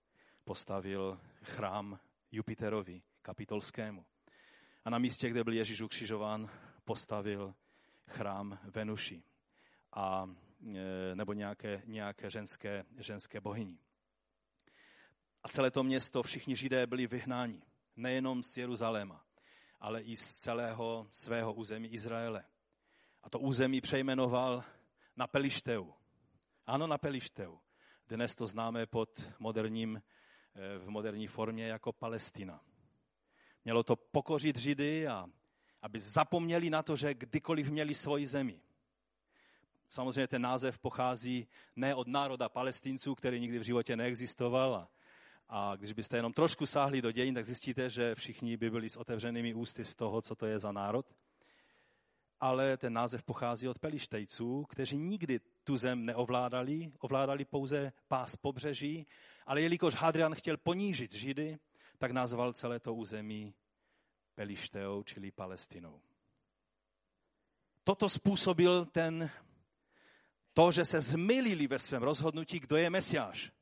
Postavil 0.44 1.20
chrám 1.42 1.98
Jupiterovi, 2.32 3.02
kapitolskému. 3.22 4.06
A 4.84 4.90
na 4.90 4.98
místě, 4.98 5.30
kde 5.30 5.44
byl 5.44 5.52
Ježíš 5.52 5.80
ukřižován, 5.80 6.50
postavil 6.84 7.54
chrám 8.06 8.58
Venuši 8.64 9.22
a, 9.92 10.30
e, 10.74 11.14
nebo 11.14 11.32
nějaké, 11.32 11.82
nějaké 11.86 12.30
ženské, 12.30 12.84
ženské 12.98 13.40
bohyni. 13.40 13.78
A 15.42 15.48
celé 15.48 15.70
to 15.70 15.82
město, 15.82 16.22
všichni 16.22 16.56
židé 16.56 16.86
byli 16.86 17.06
vyhnáni. 17.06 17.62
Nejenom 17.96 18.42
z 18.42 18.56
Jeruzaléma, 18.56 19.24
ale 19.80 20.02
i 20.02 20.16
z 20.16 20.36
celého 20.36 21.08
svého 21.10 21.54
území 21.54 21.88
Izraele. 21.88 22.44
A 23.22 23.30
to 23.30 23.38
území 23.38 23.80
přejmenoval 23.80 24.64
na 25.16 25.26
Pelišteu. 25.26 25.94
Ano, 26.66 26.86
na 26.86 26.98
Pelišteu. 26.98 27.58
Dnes 28.08 28.36
to 28.36 28.46
známe 28.46 28.86
pod 28.86 29.28
moderním, 29.38 29.96
e, 29.96 30.78
v 30.78 30.88
moderní 30.88 31.26
formě 31.26 31.66
jako 31.66 31.92
Palestina. 31.92 32.60
Mělo 33.64 33.82
to 33.82 33.96
pokořit 33.96 34.58
Židy 34.58 35.08
a 35.08 35.26
aby 35.82 35.98
zapomněli 35.98 36.70
na 36.70 36.82
to, 36.82 36.96
že 36.96 37.14
kdykoliv 37.14 37.70
měli 37.70 37.94
svoji 37.94 38.26
zemi. 38.26 38.60
Samozřejmě 39.88 40.26
ten 40.28 40.42
název 40.42 40.78
pochází 40.78 41.46
ne 41.76 41.94
od 41.94 42.08
národa 42.08 42.48
palestinců, 42.48 43.14
který 43.14 43.40
nikdy 43.40 43.58
v 43.58 43.62
životě 43.62 43.96
neexistoval. 43.96 44.74
A, 44.74 44.88
a 45.48 45.76
když 45.76 45.92
byste 45.92 46.16
jenom 46.16 46.32
trošku 46.32 46.66
sáhli 46.66 47.02
do 47.02 47.12
dějin, 47.12 47.34
tak 47.34 47.44
zjistíte, 47.44 47.90
že 47.90 48.14
všichni 48.14 48.56
by 48.56 48.70
byli 48.70 48.88
s 48.88 48.96
otevřenými 48.96 49.54
ústy 49.54 49.84
z 49.84 49.94
toho, 49.94 50.22
co 50.22 50.34
to 50.34 50.46
je 50.46 50.58
za 50.58 50.72
národ. 50.72 51.06
Ale 52.40 52.76
ten 52.76 52.92
název 52.92 53.22
pochází 53.22 53.68
od 53.68 53.78
pelištejců, 53.78 54.64
kteří 54.64 54.98
nikdy 54.98 55.40
tu 55.64 55.76
zem 55.76 56.04
neovládali, 56.04 56.92
ovládali 56.98 57.44
pouze 57.44 57.92
pás 58.08 58.36
pobřeží, 58.36 59.06
ale 59.46 59.62
jelikož 59.62 59.94
Hadrian 59.94 60.34
chtěl 60.34 60.56
ponížit 60.56 61.12
Židy, 61.12 61.58
tak 62.02 62.10
nazval 62.10 62.52
celé 62.52 62.80
to 62.80 62.94
území 62.94 63.54
Pelišteou, 64.34 65.02
čili 65.02 65.30
Palestinou. 65.30 66.02
Toto 67.84 68.08
způsobil 68.08 68.86
ten, 68.86 69.30
to, 70.52 70.72
že 70.72 70.84
se 70.84 71.00
zmylili 71.00 71.66
ve 71.66 71.78
svém 71.78 72.02
rozhodnutí, 72.02 72.60
kdo 72.60 72.76
je 72.76 72.90
Mesiáš. 72.90 73.52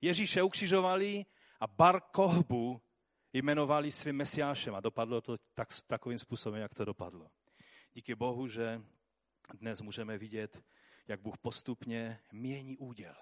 Ježíše 0.00 0.42
ukřižovali 0.42 1.26
a 1.60 1.66
Bar 1.66 2.00
Kohbu 2.00 2.82
jmenovali 3.32 3.90
svým 3.90 4.16
Mesiášem 4.16 4.74
a 4.74 4.80
dopadlo 4.80 5.20
to 5.20 5.36
tak, 5.54 5.68
takovým 5.86 6.18
způsobem, 6.18 6.60
jak 6.60 6.74
to 6.74 6.84
dopadlo. 6.84 7.30
Díky 7.92 8.14
Bohu, 8.14 8.48
že 8.48 8.82
dnes 9.54 9.80
můžeme 9.80 10.18
vidět, 10.18 10.62
jak 11.08 11.20
Bůh 11.20 11.38
postupně 11.38 12.20
mění 12.32 12.76
úděl. 12.76 13.14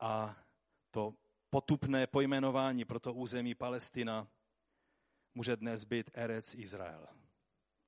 A 0.00 0.36
to 0.90 1.14
potupné 1.54 2.06
pojmenování 2.06 2.84
pro 2.84 3.00
to 3.00 3.14
území 3.14 3.54
Palestina 3.54 4.28
může 5.34 5.56
dnes 5.56 5.84
být 5.84 6.10
Erec 6.14 6.54
Izrael. 6.54 7.06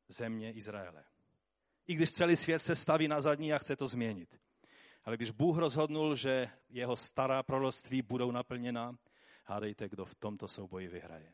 Země 0.08 0.52
Izraele. 0.52 1.04
I 1.86 1.94
když 1.94 2.10
celý 2.10 2.36
svět 2.36 2.58
se 2.58 2.76
staví 2.76 3.08
na 3.08 3.20
zadní 3.20 3.52
a 3.52 3.58
chce 3.58 3.76
to 3.76 3.86
změnit. 3.86 4.40
Ale 5.04 5.16
když 5.16 5.30
Bůh 5.30 5.58
rozhodnul, 5.58 6.14
že 6.16 6.50
jeho 6.68 6.96
stará 6.96 7.42
proroctví 7.42 8.02
budou 8.02 8.30
naplněna, 8.30 8.98
hádejte, 9.44 9.88
kdo 9.88 10.04
v 10.04 10.14
tomto 10.14 10.48
souboji 10.48 10.88
vyhraje. 10.88 11.32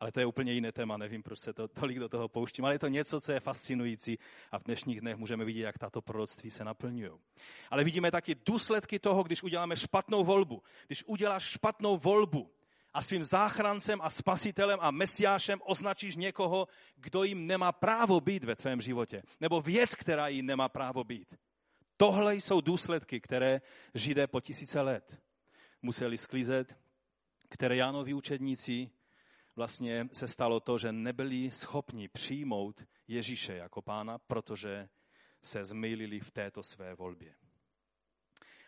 Ale 0.00 0.12
to 0.12 0.20
je 0.20 0.26
úplně 0.26 0.52
jiné 0.52 0.72
téma, 0.72 0.96
nevím, 0.96 1.22
proč 1.22 1.38
se 1.38 1.52
to 1.52 1.68
tolik 1.68 1.98
do 1.98 2.08
toho 2.08 2.28
pouštím, 2.28 2.64
ale 2.64 2.74
je 2.74 2.78
to 2.78 2.88
něco, 2.88 3.20
co 3.20 3.32
je 3.32 3.40
fascinující 3.40 4.18
a 4.52 4.58
v 4.58 4.64
dnešních 4.64 5.00
dnech 5.00 5.16
můžeme 5.16 5.44
vidět, 5.44 5.62
jak 5.62 5.78
tato 5.78 6.02
proroctví 6.02 6.50
se 6.50 6.64
naplňují. 6.64 7.10
Ale 7.70 7.84
vidíme 7.84 8.10
taky 8.10 8.34
důsledky 8.46 8.98
toho, 8.98 9.22
když 9.22 9.42
uděláme 9.42 9.76
špatnou 9.76 10.24
volbu. 10.24 10.62
Když 10.86 11.04
uděláš 11.06 11.44
špatnou 11.44 11.96
volbu 11.96 12.50
a 12.94 13.02
svým 13.02 13.24
záchrancem 13.24 14.00
a 14.02 14.10
spasitelem 14.10 14.78
a 14.82 14.90
mesiášem 14.90 15.60
označíš 15.64 16.16
někoho, 16.16 16.68
kdo 16.96 17.24
jim 17.24 17.46
nemá 17.46 17.72
právo 17.72 18.20
být 18.20 18.44
ve 18.44 18.56
tvém 18.56 18.80
životě, 18.80 19.22
nebo 19.40 19.60
věc, 19.60 19.94
která 19.94 20.28
jim 20.28 20.46
nemá 20.46 20.68
právo 20.68 21.04
být. 21.04 21.34
Tohle 21.96 22.34
jsou 22.34 22.60
důsledky, 22.60 23.20
které 23.20 23.60
Židé 23.94 24.26
po 24.26 24.40
tisíce 24.40 24.80
let 24.80 25.22
museli 25.82 26.18
sklízet, 26.18 26.78
které 27.48 27.76
Jánovi 27.76 28.14
učedníci 28.14 28.90
vlastně 29.60 30.08
se 30.12 30.28
stalo 30.28 30.60
to, 30.60 30.78
že 30.78 30.92
nebyli 30.92 31.50
schopni 31.50 32.08
přijmout 32.08 32.84
Ježíše 33.08 33.54
jako 33.54 33.82
pána, 33.82 34.18
protože 34.18 34.88
se 35.42 35.64
zmýlili 35.64 36.20
v 36.20 36.30
této 36.30 36.62
své 36.62 36.94
volbě. 36.94 37.34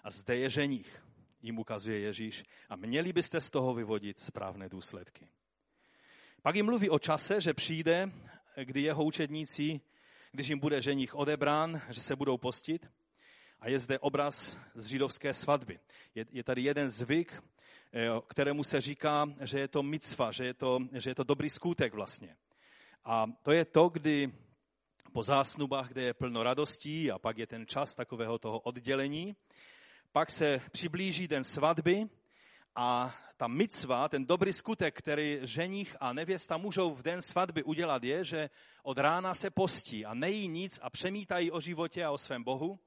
A 0.04 0.10
zde 0.10 0.36
je 0.36 0.50
ženich, 0.50 1.04
jim 1.42 1.58
ukazuje 1.58 1.98
Ježíš, 1.98 2.44
a 2.68 2.76
měli 2.76 3.12
byste 3.12 3.40
z 3.40 3.50
toho 3.50 3.74
vyvodit 3.74 4.20
správné 4.20 4.68
důsledky. 4.68 5.28
Pak 6.42 6.56
jim 6.56 6.66
mluví 6.66 6.90
o 6.90 6.98
čase, 6.98 7.40
že 7.40 7.54
přijde, 7.54 8.12
kdy 8.64 8.82
jeho 8.82 9.04
učedníci, 9.04 9.80
když 10.32 10.48
jim 10.48 10.58
bude 10.58 10.82
ženich 10.82 11.14
odebrán, 11.14 11.82
že 11.90 12.00
se 12.00 12.16
budou 12.16 12.38
postit. 12.38 12.86
A 13.60 13.68
je 13.68 13.78
zde 13.78 13.98
obraz 13.98 14.58
z 14.74 14.86
židovské 14.86 15.34
svatby. 15.34 15.80
Je, 16.14 16.26
je 16.30 16.44
tady 16.44 16.62
jeden 16.62 16.88
zvyk, 16.88 17.42
kterému 18.26 18.64
se 18.64 18.80
říká, 18.80 19.26
že 19.40 19.60
je 19.60 19.68
to 19.68 19.82
micva, 19.82 20.32
že 20.32 20.46
je 20.46 20.54
to, 20.54 20.78
že 20.92 21.10
je 21.10 21.14
to 21.14 21.24
dobrý 21.24 21.50
skutek 21.50 21.94
vlastně. 21.94 22.36
A 23.04 23.26
to 23.42 23.52
je 23.52 23.64
to, 23.64 23.88
kdy 23.88 24.32
po 25.12 25.22
zásnubách, 25.22 25.88
kde 25.88 26.02
je 26.02 26.14
plno 26.14 26.42
radostí 26.42 27.10
a 27.10 27.18
pak 27.18 27.38
je 27.38 27.46
ten 27.46 27.66
čas 27.66 27.94
takového 27.94 28.38
toho 28.38 28.60
oddělení, 28.60 29.36
pak 30.12 30.30
se 30.30 30.60
přiblíží 30.70 31.28
den 31.28 31.44
svatby 31.44 32.08
a 32.74 33.14
ta 33.36 33.48
micva, 33.48 34.08
ten 34.08 34.26
dobrý 34.26 34.52
skutek, 34.52 34.98
který 34.98 35.40
ženich 35.42 35.96
a 36.00 36.12
nevěsta 36.12 36.56
můžou 36.56 36.94
v 36.94 37.02
den 37.02 37.22
svatby 37.22 37.62
udělat, 37.62 38.04
je, 38.04 38.24
že 38.24 38.50
od 38.82 38.98
rána 38.98 39.34
se 39.34 39.50
postí 39.50 40.06
a 40.06 40.14
nejí 40.14 40.48
nic 40.48 40.80
a 40.82 40.90
přemítají 40.90 41.50
o 41.50 41.60
životě 41.60 42.04
a 42.04 42.10
o 42.10 42.18
svém 42.18 42.44
Bohu 42.44 42.78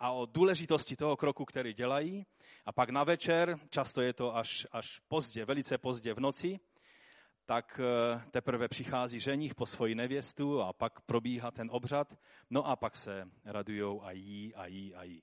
a 0.00 0.10
o 0.10 0.26
důležitosti 0.26 0.96
toho 0.96 1.16
kroku, 1.16 1.44
který 1.44 1.74
dělají. 1.74 2.26
A 2.64 2.72
pak 2.72 2.90
na 2.90 3.04
večer, 3.04 3.58
často 3.70 4.00
je 4.00 4.12
to 4.12 4.36
až, 4.36 4.66
až 4.72 5.00
pozdě, 5.08 5.44
velice 5.44 5.78
pozdě 5.78 6.14
v 6.14 6.20
noci, 6.20 6.60
tak 7.46 7.80
eh, 7.80 8.22
teprve 8.30 8.68
přichází 8.68 9.20
ženich 9.20 9.54
po 9.54 9.66
svoji 9.66 9.94
nevěstu 9.94 10.62
a 10.62 10.72
pak 10.72 11.00
probíhá 11.00 11.50
ten 11.50 11.68
obřad, 11.72 12.18
no 12.50 12.66
a 12.66 12.76
pak 12.76 12.96
se 12.96 13.24
radujou 13.44 14.02
a 14.02 14.10
jí 14.10 14.54
a 14.54 14.66
jí 14.66 14.94
a 14.94 15.02
jí. 15.02 15.22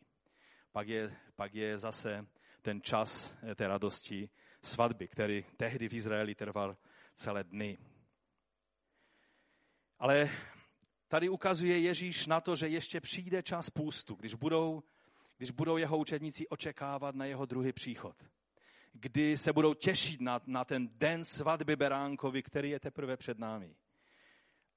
Pak 0.71 0.87
je, 0.87 1.15
pak 1.35 1.53
je 1.53 1.77
zase 1.77 2.27
ten 2.61 2.81
čas 2.81 3.37
eh, 3.43 3.55
té 3.55 3.67
radosti 3.67 4.29
svatby, 4.61 5.07
který 5.07 5.45
tehdy 5.57 5.89
v 5.89 5.93
Izraeli 5.93 6.35
trval 6.35 6.77
celé 7.13 7.43
dny. 7.43 7.77
Ale 9.99 10.29
tady 11.07 11.29
ukazuje 11.29 11.79
Ježíš 11.79 12.27
na 12.27 12.41
to, 12.41 12.55
že 12.55 12.67
ještě 12.67 13.01
přijde 13.01 13.43
čas 13.43 13.69
půstu, 13.69 14.15
když 14.15 14.33
budou, 14.33 14.83
když 15.37 15.51
budou 15.51 15.77
jeho 15.77 15.97
učedníci 15.97 16.47
očekávat 16.47 17.15
na 17.15 17.25
jeho 17.25 17.45
druhý 17.45 17.73
příchod. 17.73 18.15
Kdy 18.93 19.37
se 19.37 19.53
budou 19.53 19.73
těšit 19.73 20.21
na, 20.21 20.41
na 20.45 20.65
ten 20.65 20.89
den 20.91 21.23
svatby 21.23 21.75
Beránkovi, 21.75 22.43
který 22.43 22.69
je 22.69 22.79
teprve 22.79 23.17
před 23.17 23.39
námi. 23.39 23.75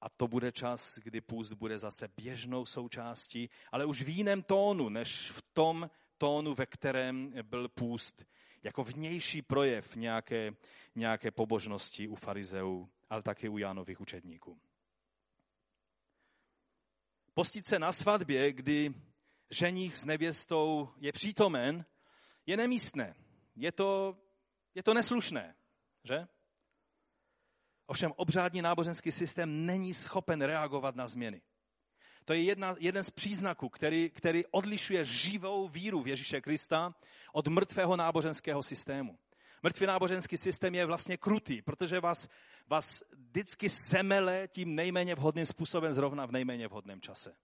A 0.01 0.09
to 0.09 0.27
bude 0.27 0.51
čas, 0.51 0.99
kdy 1.03 1.21
půst 1.21 1.53
bude 1.53 1.79
zase 1.79 2.07
běžnou 2.07 2.65
součástí, 2.65 3.49
ale 3.71 3.85
už 3.85 4.01
v 4.01 4.09
jiném 4.09 4.43
tónu, 4.43 4.89
než 4.89 5.31
v 5.31 5.41
tom 5.53 5.89
tónu, 6.17 6.53
ve 6.53 6.65
kterém 6.65 7.33
byl 7.43 7.69
půst 7.69 8.25
jako 8.63 8.83
vnější 8.83 9.41
projev 9.41 9.95
nějaké, 9.95 10.51
nějaké 10.95 11.31
pobožnosti 11.31 12.07
u 12.07 12.15
farizeů, 12.15 12.89
ale 13.09 13.23
také 13.23 13.49
u 13.49 13.57
Jánových 13.57 14.01
učedníků. 14.01 14.59
Postit 17.39 17.65
se 17.65 17.79
na 17.79 17.91
svatbě, 17.91 18.53
kdy 18.53 18.93
ženich 19.51 19.97
s 19.97 20.05
nevěstou 20.05 20.89
je 20.97 21.11
přítomen, 21.11 21.85
je 22.45 22.57
nemístné. 22.57 23.15
Je 23.55 23.71
to, 23.71 24.17
je 24.75 24.83
to 24.83 24.93
neslušné, 24.93 25.55
že? 26.03 26.27
Ovšem 27.85 28.13
obřádní 28.15 28.61
náboženský 28.61 29.11
systém 29.11 29.65
není 29.65 29.93
schopen 29.93 30.41
reagovat 30.41 30.95
na 30.95 31.07
změny. 31.07 31.41
To 32.25 32.33
je 32.33 32.43
jedna, 32.43 32.75
jeden 32.79 33.03
z 33.03 33.09
příznaků, 33.09 33.69
který, 33.69 34.09
který 34.09 34.45
odlišuje 34.45 35.05
živou 35.05 35.67
víru 35.67 36.01
v 36.01 36.07
Ježíše 36.07 36.41
Krista 36.41 36.95
od 37.33 37.47
mrtvého 37.47 37.95
náboženského 37.95 38.63
systému. 38.63 39.19
Mrtvý 39.63 39.85
náboženský 39.85 40.37
systém 40.37 40.75
je 40.75 40.85
vlastně 40.85 41.17
krutý, 41.17 41.61
protože 41.61 41.99
vás, 41.99 42.27
vás 42.69 43.03
vždycky 43.11 43.69
semele 43.69 44.47
tím 44.47 44.75
nejméně 44.75 45.15
vhodným 45.15 45.45
způsobem 45.45 45.93
zrovna 45.93 46.25
v 46.25 46.31
nejméně 46.31 46.67
vhodném 46.67 47.01
čase. 47.01 47.35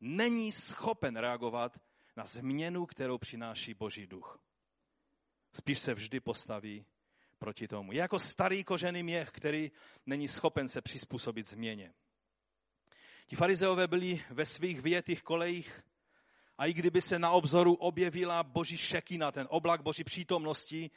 Není 0.00 0.52
schopen 0.52 1.16
reagovat 1.16 1.80
na 2.16 2.24
změnu, 2.24 2.86
kterou 2.86 3.18
přináší 3.18 3.74
Boží 3.74 4.06
duch. 4.06 4.40
Spíš 5.52 5.78
se 5.78 5.94
vždy 5.94 6.20
postaví 6.20 6.86
proti 7.38 7.68
tomu. 7.68 7.92
Je 7.92 7.98
jako 7.98 8.18
starý 8.18 8.64
kožený 8.64 9.02
měch, 9.02 9.30
který 9.30 9.70
není 10.06 10.28
schopen 10.28 10.68
se 10.68 10.82
přizpůsobit 10.82 11.46
změně. 11.46 11.94
Ti 13.26 13.36
farizeové 13.36 13.86
byli 13.86 14.24
ve 14.30 14.46
svých 14.46 14.80
větých 14.80 15.22
kolejích 15.22 15.82
a 16.58 16.66
i 16.66 16.72
kdyby 16.72 17.02
se 17.02 17.18
na 17.18 17.30
obzoru 17.30 17.74
objevila 17.74 18.42
boží 18.42 18.76
šekina, 18.76 19.32
ten 19.32 19.46
oblak 19.50 19.82
boží 19.82 20.04
přítomnosti, 20.04 20.90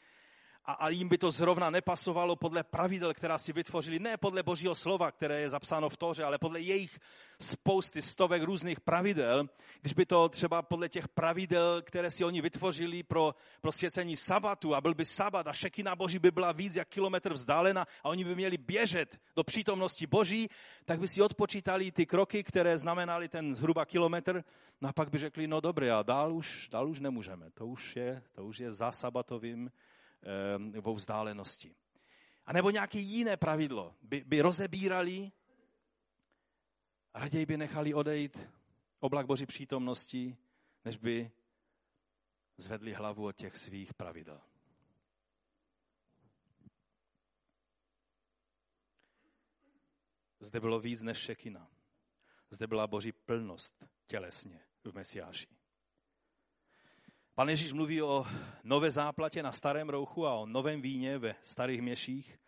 a, 0.66 0.74
a 0.74 0.90
jim 0.90 1.10
by 1.10 1.18
to 1.18 1.32
zrovna 1.32 1.70
nepasovalo 1.70 2.36
podle 2.36 2.64
pravidel, 2.64 3.14
která 3.14 3.38
si 3.38 3.54
vytvořili, 3.54 4.00
ne 4.00 4.18
podle 4.18 4.44
božího 4.44 4.76
slova, 4.76 5.12
které 5.12 5.42
je 5.42 5.50
zapsáno 5.50 5.90
v 5.90 5.98
Toře, 5.98 6.24
ale 6.24 6.38
podle 6.38 6.60
jejich 6.60 7.00
spousty 7.40 8.02
stovek 8.02 8.44
různých 8.44 8.80
pravidel, 8.80 9.50
když 9.82 9.94
by 9.94 10.06
to 10.06 10.30
třeba 10.30 10.62
podle 10.62 10.90
těch 10.90 11.08
pravidel, 11.08 11.82
které 11.82 12.12
si 12.12 12.26
oni 12.26 12.42
vytvořili 12.42 13.04
pro, 13.04 13.36
pro 13.62 13.72
svěcení 13.72 14.16
sabatu 14.16 14.76
a 14.76 14.82
byl 14.82 14.94
by 14.94 15.06
sabat 15.06 15.48
a 15.48 15.54
šekina 15.54 15.96
boží 15.96 16.20
by 16.20 16.32
byla 16.32 16.52
víc 16.52 16.76
jak 16.76 16.88
kilometr 16.88 17.34
vzdálena 17.34 17.88
a 18.04 18.10
oni 18.10 18.24
by 18.24 18.36
měli 18.36 18.58
běžet 18.58 19.20
do 19.36 19.44
přítomnosti 19.44 20.08
boží, 20.08 20.50
tak 20.86 21.00
by 21.00 21.08
si 21.08 21.22
odpočítali 21.22 21.92
ty 21.92 22.06
kroky, 22.06 22.44
které 22.44 22.78
znamenaly 22.78 23.30
ten 23.30 23.56
zhruba 23.56 23.86
kilometr, 23.86 24.44
no 24.82 24.90
a 24.90 24.94
pak 24.94 25.10
by 25.10 25.18
řekli, 25.18 25.48
no 25.48 25.62
dobré, 25.62 25.92
a 25.92 26.04
dál 26.04 26.34
už, 26.34 26.70
dál 26.70 26.90
už 26.90 27.00
nemůžeme, 27.00 27.52
to 27.52 27.68
už 27.68 27.96
je, 27.96 28.24
to 28.32 28.46
už 28.46 28.60
je 28.60 28.72
za 28.72 28.92
sabatovým 28.92 29.72
vo 30.82 30.94
vzdálenosti. 30.94 31.76
A 32.46 32.54
nebo 32.54 32.70
nějaké 32.70 33.00
jiné 33.00 33.38
pravidlo 33.38 33.96
by, 34.02 34.24
by 34.24 34.42
rozebírali, 34.42 35.32
raději 37.14 37.46
by 37.46 37.58
nechali 37.58 37.94
odejít 37.94 38.50
oblak 39.00 39.26
Boží 39.26 39.46
přítomnosti, 39.46 40.38
než 40.86 40.98
by 40.98 41.32
zvedli 42.58 42.94
hlavu 42.94 43.26
od 43.26 43.36
těch 43.36 43.58
svých 43.58 43.94
pravidel. 43.94 44.42
Zde 50.40 50.60
bylo 50.60 50.80
víc 50.80 51.02
než 51.02 51.18
šekina. 51.18 51.72
Zde 52.50 52.68
byla 52.68 52.88
Boží 52.88 53.12
plnost 53.12 53.86
tělesně 54.08 54.66
v 54.84 54.94
Mesiáši. 54.94 55.61
Pan 57.42 57.50
Ježíš 57.50 57.74
mluví 57.74 58.02
o 58.02 58.26
nové 58.64 58.92
záplatě 58.92 59.44
na 59.44 59.52
starém 59.52 59.90
rouchu 59.90 60.28
a 60.28 60.34
o 60.34 60.46
novém 60.46 60.82
víně 60.82 61.18
ve 61.18 61.36
starých 61.42 61.82
měších 61.82 62.40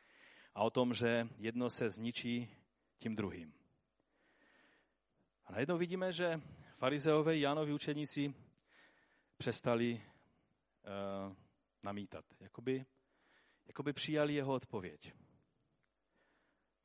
a 0.55 0.63
o 0.63 0.69
tom, 0.69 0.93
že 0.93 1.27
jedno 1.37 1.69
se 1.69 1.89
zničí 1.89 2.49
tím 2.99 3.15
druhým. 3.15 3.53
A 5.45 5.51
najednou 5.51 5.77
vidíme, 5.77 6.11
že 6.11 6.41
farizeové 6.75 7.37
Jánovi 7.37 7.73
učeníci 7.73 8.33
přestali 9.37 9.93
uh, 9.93 11.35
namítat. 11.83 12.25
Jakoby, 12.39 12.85
jakoby 13.65 13.93
přijali 13.93 14.33
jeho 14.33 14.53
odpověď. 14.53 15.13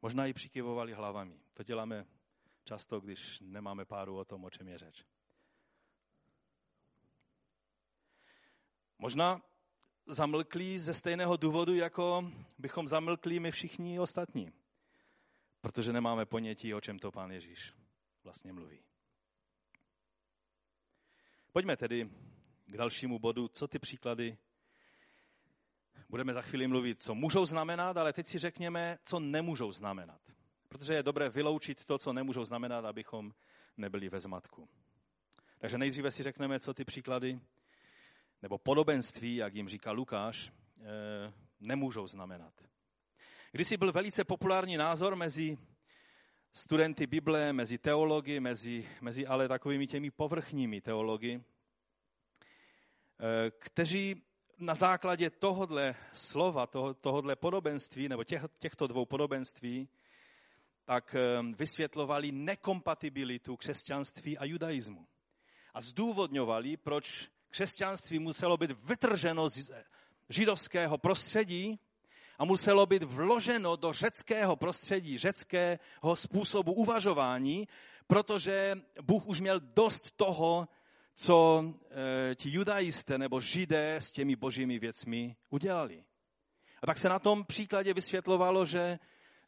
Možná 0.03 0.27
i 0.27 0.33
přikyvovali 0.33 0.93
hlavami. 0.93 1.41
To 1.55 1.63
děláme 1.63 2.07
často, 2.65 3.01
když 3.01 3.41
nemáme 3.41 3.85
páru 3.85 4.17
o 4.17 4.25
tom, 4.25 4.45
o 4.45 4.51
čem 4.51 4.69
je 4.69 4.79
řeč. 4.79 5.05
Možná 8.99 9.43
zamlklí 10.07 10.79
ze 10.79 10.95
stejného 10.95 11.37
důvodu, 11.37 11.75
jako 11.75 12.33
bychom 12.59 12.89
zamlkli 12.89 13.41
my 13.41 13.51
všichni 13.51 14.01
ostatní. 14.01 14.53
Protože 15.61 15.93
nemáme 15.93 16.27
ponětí, 16.27 16.75
o 16.75 16.81
čem 16.81 16.99
to 16.99 17.13
pán 17.13 17.31
Ježíš 17.31 17.73
vlastně 18.25 18.53
mluví. 18.53 18.83
Pojďme 21.53 21.77
tedy 21.77 22.11
k 22.67 22.77
dalšímu 22.77 23.19
bodu, 23.19 23.49
co 23.49 23.69
ty 23.69 23.79
příklady 23.79 24.39
budeme 26.09 26.33
za 26.33 26.43
chvíli 26.43 26.67
mluvit, 26.67 27.03
co 27.03 27.15
můžou 27.15 27.45
znamenat, 27.45 27.97
ale 27.97 28.13
teď 28.13 28.27
si 28.27 28.39
řekněme, 28.39 28.99
co 29.03 29.21
nemůžou 29.21 29.73
znamenat. 29.73 30.21
Protože 30.69 30.95
je 30.95 31.03
dobré 31.03 31.29
vyloučit 31.29 31.85
to, 31.85 31.99
co 31.99 32.13
nemůžou 32.13 32.45
znamenat, 32.45 32.85
abychom 32.85 33.35
nebyli 33.77 34.09
ve 34.09 34.21
zmatku. 34.21 34.69
Takže 35.59 35.79
nejdříve 35.79 36.11
si 36.11 36.23
řekneme, 36.23 36.61
co 36.61 36.75
ty 36.75 36.85
příklady 36.85 37.41
nebo 38.43 38.59
podobenství, 38.59 39.37
jak 39.37 39.55
jim 39.55 39.69
říká 39.69 39.93
Lukáš, 39.93 40.53
eh, 40.81 41.33
nemůžou 41.61 42.07
znamenat. 42.07 42.53
Kdysi 43.53 43.77
byl 43.77 43.93
velice 43.93 44.25
populární 44.25 44.77
názor 44.77 45.17
mezi 45.17 45.59
studenty 46.53 47.07
Bible, 47.07 47.53
mezi 47.53 47.79
teology, 47.79 48.41
mezi, 48.41 48.89
mezi 49.01 49.27
ale 49.27 49.49
takovými 49.49 49.87
těmi 49.87 50.11
povrchními 50.11 50.81
teology, 50.81 51.41
eh, 51.41 51.43
kteří 53.59 54.23
na 54.59 54.75
základě 54.75 55.31
tohodle 55.31 55.95
slova, 56.13 56.67
toho, 56.67 56.95
tohodle 56.95 57.37
podobenství, 57.37 58.09
nebo 58.09 58.25
těch, 58.25 58.43
těchto 58.59 58.87
dvou 58.87 59.07
podobenství, 59.07 59.89
tak 60.85 61.15
eh, 61.15 61.43
vysvětlovali 61.57 62.33
nekompatibilitu 62.33 63.57
křesťanství 63.57 64.39
a 64.39 64.45
judaismu. 64.45 65.07
A 65.75 65.81
zdůvodňovali, 65.81 66.77
proč 66.77 67.29
křesťanství 67.51 68.19
muselo 68.19 68.57
být 68.57 68.71
vytrženo 68.71 69.49
z 69.49 69.71
židovského 70.29 70.99
prostředí 70.99 71.81
a 72.39 72.45
muselo 72.45 72.87
být 72.87 73.03
vloženo 73.03 73.77
do 73.77 73.93
řeckého 73.93 74.57
prostředí, 74.57 75.19
řeckého 75.19 76.17
způsobu 76.17 76.73
uvažování, 76.73 77.69
protože 78.07 78.75
Bůh 79.03 79.27
už 79.27 79.41
měl 79.41 79.61
dost 79.61 80.17
toho, 80.17 80.69
co 81.15 81.65
e, 82.31 82.35
ti 82.35 82.51
judajisté 82.51 83.19
nebo 83.19 83.41
židé 83.41 83.97
s 83.97 84.13
těmi 84.13 84.37
božími 84.37 84.79
věcmi 84.79 85.37
udělali. 85.51 86.05
A 86.83 86.87
tak 86.87 86.99
se 86.99 87.09
na 87.09 87.19
tom 87.19 87.45
příkladě 87.45 87.95
vysvětlovalo, 87.95 88.67
že, 88.67 88.99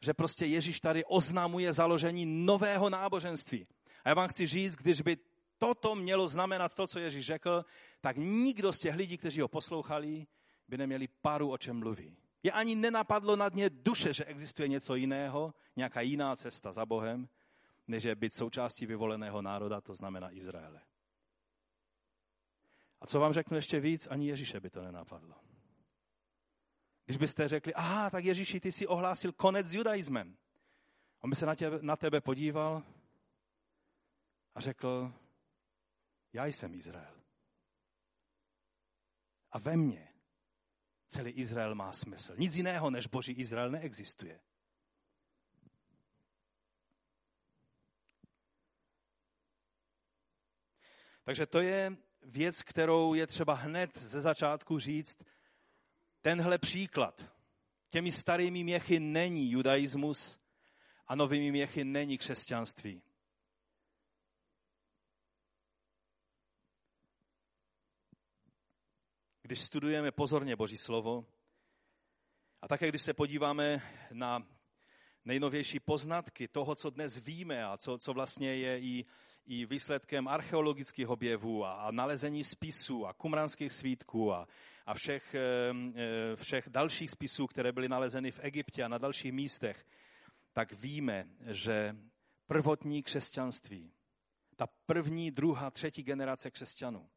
že 0.01 0.13
prostě 0.13 0.45
Ježíš 0.45 0.79
tady 0.79 1.05
oznamuje 1.05 1.73
založení 1.73 2.25
nového 2.25 2.89
náboženství. 2.89 3.67
A 4.03 4.09
já 4.09 4.15
vám 4.15 4.27
chci 4.27 4.47
říct, 4.47 4.75
když 4.75 5.01
by 5.01 5.17
toto 5.61 5.95
mělo 5.95 6.27
znamenat 6.27 6.73
to, 6.73 6.87
co 6.87 6.99
Ježíš 6.99 7.25
řekl, 7.25 7.65
tak 8.01 8.17
nikdo 8.17 8.73
z 8.73 8.79
těch 8.79 8.95
lidí, 8.95 9.17
kteří 9.17 9.41
ho 9.41 9.47
poslouchali, 9.47 10.27
by 10.67 10.77
neměli 10.77 11.07
páru, 11.07 11.51
o 11.51 11.57
čem 11.57 11.79
mluví. 11.79 12.17
Je 12.43 12.51
ani 12.51 12.75
nenapadlo 12.75 13.35
nad 13.35 13.53
ně 13.53 13.69
duše, 13.69 14.13
že 14.13 14.25
existuje 14.25 14.67
něco 14.67 14.95
jiného, 14.95 15.53
nějaká 15.75 16.01
jiná 16.01 16.35
cesta 16.35 16.71
za 16.71 16.85
Bohem, 16.85 17.29
než 17.87 18.03
je 18.03 18.15
být 18.15 18.33
součástí 18.33 18.85
vyvoleného 18.85 19.41
národa, 19.41 19.81
to 19.81 19.93
znamená 19.93 20.31
Izraele. 20.31 20.81
A 23.01 23.07
co 23.07 23.19
vám 23.19 23.33
řeknu 23.33 23.57
ještě 23.57 23.79
víc, 23.79 24.07
ani 24.07 24.27
Ježíše 24.27 24.59
by 24.59 24.69
to 24.69 24.81
nenapadlo. 24.81 25.35
Když 27.05 27.17
byste 27.17 27.47
řekli, 27.47 27.73
aha, 27.73 28.09
tak 28.09 28.25
Ježíši, 28.25 28.59
ty 28.59 28.71
si 28.71 28.87
ohlásil 28.87 29.31
konec 29.31 29.67
s 29.67 29.75
judaismem. 29.75 30.37
On 31.19 31.29
by 31.29 31.35
se 31.35 31.45
na 31.45 31.55
tebe, 31.55 31.79
na 31.81 31.95
tebe 31.95 32.21
podíval 32.21 32.83
a 34.55 34.59
řekl, 34.59 35.13
já 36.33 36.45
jsem 36.45 36.75
Izrael. 36.75 37.21
A 39.51 39.59
ve 39.59 39.77
mně 39.77 40.13
celý 41.07 41.31
Izrael 41.31 41.75
má 41.75 41.93
smysl. 41.93 42.35
Nic 42.37 42.55
jiného 42.55 42.89
než 42.89 43.07
Boží 43.07 43.33
Izrael 43.33 43.71
neexistuje. 43.71 44.39
Takže 51.23 51.45
to 51.45 51.61
je 51.61 51.97
věc, 52.21 52.63
kterou 52.63 53.13
je 53.13 53.27
třeba 53.27 53.53
hned 53.53 53.97
ze 53.97 54.21
začátku 54.21 54.79
říct. 54.79 55.23
Tenhle 56.21 56.57
příklad 56.57 57.35
těmi 57.89 58.11
starými 58.11 58.63
měchy 58.63 58.99
není 58.99 59.51
judaismus 59.51 60.39
a 61.07 61.15
novými 61.15 61.51
měchy 61.51 61.83
není 61.83 62.17
křesťanství. 62.17 63.01
Když 69.51 69.61
studujeme 69.61 70.11
pozorně 70.11 70.55
Boží 70.55 70.77
slovo 70.77 71.25
a 72.61 72.67
také 72.67 72.89
když 72.89 73.01
se 73.01 73.13
podíváme 73.13 73.81
na 74.11 74.47
nejnovější 75.25 75.79
poznatky 75.79 76.47
toho, 76.47 76.75
co 76.75 76.89
dnes 76.89 77.17
víme 77.17 77.65
a 77.65 77.77
co, 77.77 77.97
co 77.97 78.13
vlastně 78.13 78.55
je 78.55 78.79
i, 78.79 79.05
i 79.45 79.65
výsledkem 79.65 80.27
archeologických 80.27 81.09
objevů 81.09 81.65
a, 81.65 81.73
a 81.73 81.91
nalezení 81.91 82.43
spisů 82.43 83.07
a 83.07 83.13
kumranských 83.13 83.73
svítků 83.73 84.33
a, 84.33 84.47
a 84.85 84.93
všech, 84.93 85.35
všech 86.35 86.69
dalších 86.69 87.11
spisů, 87.11 87.47
které 87.47 87.71
byly 87.71 87.89
nalezeny 87.89 88.31
v 88.31 88.39
Egyptě 88.43 88.83
a 88.83 88.87
na 88.87 88.97
dalších 88.97 89.31
místech, 89.31 89.85
tak 90.53 90.73
víme, 90.73 91.27
že 91.39 91.95
prvotní 92.47 93.03
křesťanství, 93.03 93.93
ta 94.55 94.67
první, 94.85 95.31
druhá, 95.31 95.71
třetí 95.71 96.03
generace 96.03 96.51
křesťanů, 96.51 97.09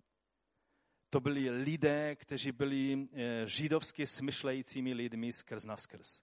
to 1.15 1.21
byli 1.21 1.51
lidé, 1.51 2.17
kteří 2.17 2.53
byli 2.53 3.09
eh, 3.13 3.47
židovsky 3.47 4.07
smyšlejícími 4.07 4.95
lidmi 4.95 5.33
skrz 5.33 5.65
na 5.65 5.77
skrz. 5.77 6.21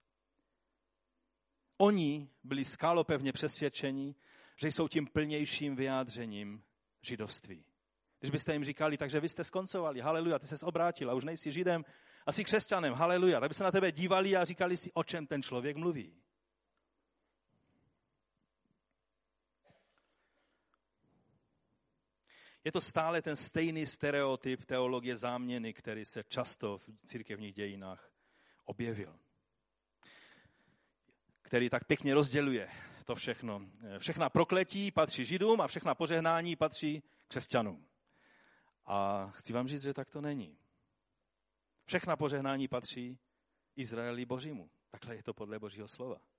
Oni 1.78 2.28
byli 2.44 2.64
skálopevně 2.64 3.32
přesvědčeni, 3.32 4.14
že 4.56 4.68
jsou 4.68 4.88
tím 4.88 5.06
plnějším 5.06 5.76
vyjádřením 5.76 6.62
židovství. 7.02 7.64
Když 8.20 8.30
byste 8.30 8.52
jim 8.52 8.64
říkali, 8.64 8.96
takže 8.96 9.20
vy 9.20 9.28
jste 9.28 9.44
skoncovali, 9.44 10.00
haleluja, 10.00 10.38
ty 10.38 10.46
se 10.46 10.66
obrátil 10.66 11.10
a 11.10 11.14
už 11.14 11.24
nejsi 11.24 11.52
židem, 11.52 11.84
asi 12.26 12.44
křesťanem, 12.44 12.94
haleluja, 12.94 13.40
tak 13.40 13.50
by 13.50 13.54
se 13.54 13.64
na 13.64 13.70
tebe 13.70 13.92
dívali 13.92 14.36
a 14.36 14.44
říkali 14.44 14.76
si, 14.76 14.92
o 14.92 15.04
čem 15.04 15.26
ten 15.26 15.42
člověk 15.42 15.76
mluví. 15.76 16.22
Je 22.64 22.72
to 22.72 22.80
stále 22.80 23.22
ten 23.22 23.36
stejný 23.36 23.86
stereotyp 23.86 24.64
teologie 24.64 25.16
záměny, 25.16 25.74
který 25.74 26.04
se 26.04 26.24
často 26.24 26.78
v 26.78 26.88
církevních 27.06 27.54
dějinách 27.54 28.10
objevil. 28.64 29.18
Který 31.42 31.70
tak 31.70 31.84
pěkně 31.84 32.14
rozděluje 32.14 32.68
to 33.04 33.14
všechno. 33.14 33.70
Všechna 33.98 34.30
prokletí 34.30 34.90
patří 34.90 35.24
židům 35.24 35.60
a 35.60 35.66
všechna 35.66 35.94
požehnání 35.94 36.56
patří 36.56 37.02
křesťanům. 37.28 37.86
A 38.86 39.26
chci 39.30 39.52
vám 39.52 39.68
říct, 39.68 39.82
že 39.82 39.94
tak 39.94 40.10
to 40.10 40.20
není. 40.20 40.58
Všechna 41.84 42.16
požehnání 42.16 42.68
patří 42.68 43.18
Izraeli 43.76 44.24
Božímu. 44.24 44.70
Takhle 44.90 45.16
je 45.16 45.22
to 45.22 45.34
podle 45.34 45.58
Božího 45.58 45.88
slova. 45.88 46.31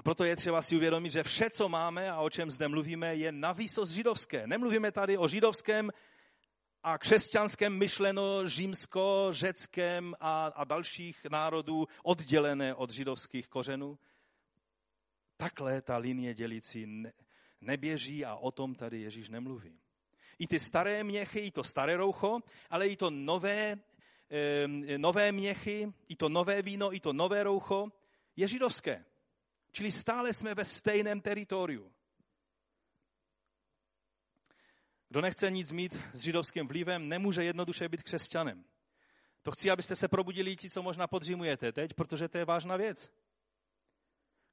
A 0.00 0.02
proto 0.02 0.24
je 0.24 0.36
třeba 0.36 0.62
si 0.62 0.76
uvědomit, 0.76 1.10
že 1.10 1.22
vše, 1.22 1.50
co 1.50 1.68
máme 1.68 2.10
a 2.10 2.20
o 2.20 2.30
čem 2.30 2.50
zde 2.50 2.68
mluvíme, 2.68 3.14
je 3.14 3.32
na 3.32 3.52
výsost 3.52 3.92
židovské. 3.92 4.46
Nemluvíme 4.46 4.92
tady 4.92 5.18
o 5.18 5.28
židovském 5.28 5.90
a 6.82 6.98
křesťanském 6.98 7.78
myšleno 7.78 8.48
římsko, 8.48 9.28
řeckém 9.30 10.14
a, 10.20 10.46
a 10.46 10.64
dalších 10.64 11.24
národů 11.24 11.88
oddělené 12.02 12.74
od 12.74 12.90
židovských 12.90 13.48
kořenů. 13.48 13.98
Takhle 15.36 15.82
ta 15.82 15.96
linie 15.96 16.34
dělící 16.34 16.86
ne, 16.86 17.12
neběží 17.60 18.24
a 18.24 18.36
o 18.36 18.50
tom 18.50 18.74
tady 18.74 19.00
Ježíš 19.00 19.28
nemluví. 19.28 19.80
I 20.38 20.46
ty 20.46 20.60
staré 20.60 21.04
měchy, 21.04 21.40
i 21.40 21.50
to 21.50 21.64
staré 21.64 21.96
roucho, 21.96 22.40
ale 22.70 22.88
i 22.88 22.96
to 22.96 23.10
nové, 23.10 23.76
e, 24.30 24.98
nové 24.98 25.32
měchy, 25.32 25.92
i 26.08 26.16
to 26.16 26.28
nové 26.28 26.62
víno, 26.62 26.94
i 26.94 27.00
to 27.00 27.12
nové 27.12 27.42
roucho 27.42 27.88
je 28.36 28.48
židovské. 28.48 29.04
Čili 29.72 29.92
stále 29.92 30.34
jsme 30.34 30.54
ve 30.54 30.64
stejném 30.64 31.20
teritoriu. 31.20 31.92
Kdo 35.08 35.20
nechce 35.20 35.50
nic 35.50 35.72
mít 35.72 36.00
s 36.12 36.20
židovským 36.20 36.68
vlivem, 36.68 37.08
nemůže 37.08 37.44
jednoduše 37.44 37.88
být 37.88 38.02
křesťanem. 38.02 38.64
To 39.42 39.50
chci, 39.50 39.70
abyste 39.70 39.96
se 39.96 40.08
probudili 40.08 40.56
ti, 40.56 40.70
co 40.70 40.82
možná 40.82 41.06
podřimujete 41.06 41.72
teď, 41.72 41.94
protože 41.94 42.28
to 42.28 42.38
je 42.38 42.44
vážná 42.44 42.76
věc. 42.76 43.10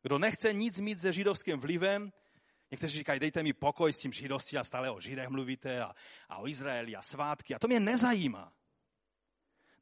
Kdo 0.01 0.17
nechce 0.19 0.53
nic 0.53 0.79
mít 0.79 0.99
se 0.99 1.13
židovským 1.13 1.59
vlivem, 1.59 2.11
někteří 2.71 2.97
říkají, 2.97 3.19
dejte 3.19 3.43
mi 3.43 3.53
pokoj 3.53 3.93
s 3.93 3.99
tím 3.99 4.13
židovství 4.13 4.57
a 4.57 4.63
stále 4.63 4.91
o 4.91 5.01
židech 5.01 5.29
mluvíte 5.29 5.81
a, 5.81 5.95
a 6.29 6.37
o 6.37 6.47
Izraeli 6.47 6.95
a 6.95 7.01
svátky. 7.01 7.55
A 7.55 7.59
to 7.59 7.67
mě 7.67 7.79
nezajímá. 7.79 8.53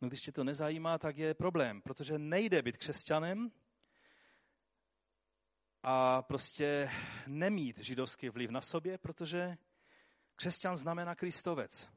No 0.01 0.07
když 0.07 0.21
tě 0.21 0.31
to 0.31 0.43
nezajímá, 0.43 0.97
tak 0.97 1.17
je 1.17 1.33
problém, 1.33 1.81
protože 1.81 2.17
nejde 2.17 2.61
být 2.61 2.77
křesťanem, 2.77 3.51
a 5.87 6.21
prostě 6.21 6.91
nemít 7.27 7.77
židovský 7.77 8.29
vliv 8.29 8.49
na 8.49 8.61
sobě, 8.61 8.97
protože 8.97 9.57
křesťan 10.35 10.75
znamená 10.75 11.15
kristovec. 11.15 11.89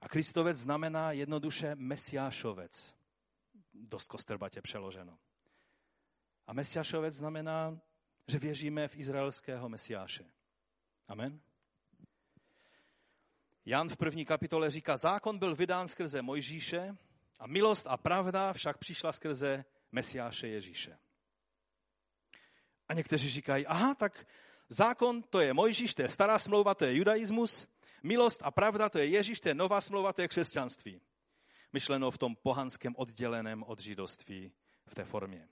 A 0.00 0.08
kristovec 0.08 0.56
znamená 0.56 1.12
jednoduše 1.12 1.74
mesiášovec. 1.74 2.94
Dost 3.74 4.08
kostrbatě 4.08 4.62
přeloženo. 4.62 5.18
A 6.46 6.52
mesiášovec 6.52 7.14
znamená, 7.14 7.80
že 8.28 8.38
věříme 8.38 8.88
v 8.88 8.96
izraelského 8.96 9.68
mesiáše. 9.68 10.24
Amen. 11.08 11.40
Jan 13.64 13.88
v 13.88 13.96
první 13.96 14.24
kapitole 14.24 14.70
říká, 14.70 14.96
zákon 14.96 15.38
byl 15.38 15.56
vydán 15.56 15.88
skrze 15.88 16.22
Mojžíše 16.22 16.96
a 17.38 17.46
milost 17.46 17.86
a 17.86 17.96
pravda 17.96 18.52
však 18.52 18.78
přišla 18.78 19.12
skrze 19.12 19.64
Mesiáše 19.92 20.48
Ježíše. 20.48 20.98
A 22.90 22.94
někteří 22.94 23.30
říkají, 23.30 23.66
aha, 23.66 23.94
tak 23.94 24.26
zákon 24.68 25.22
to 25.22 25.40
je 25.40 25.54
Mojžíš, 25.54 25.94
to 25.94 26.02
je 26.02 26.08
stará 26.08 26.38
smlouva, 26.38 26.74
to 26.74 26.84
je 26.84 26.96
judaismus, 26.96 27.66
milost 28.02 28.40
a 28.42 28.50
pravda 28.50 28.88
to 28.88 28.98
je 28.98 29.06
Ježíš, 29.06 29.40
to 29.40 29.48
je 29.48 29.54
nová 29.54 29.80
smlouva, 29.80 30.12
to 30.12 30.22
je 30.22 30.28
křesťanství. 30.28 31.00
Myšleno 31.72 32.10
v 32.10 32.18
tom 32.18 32.36
pohanském 32.36 32.94
odděleném 32.96 33.62
od 33.62 33.80
židovství 33.80 34.52
v 34.86 34.94
té 34.94 35.04
formě. 35.04 35.48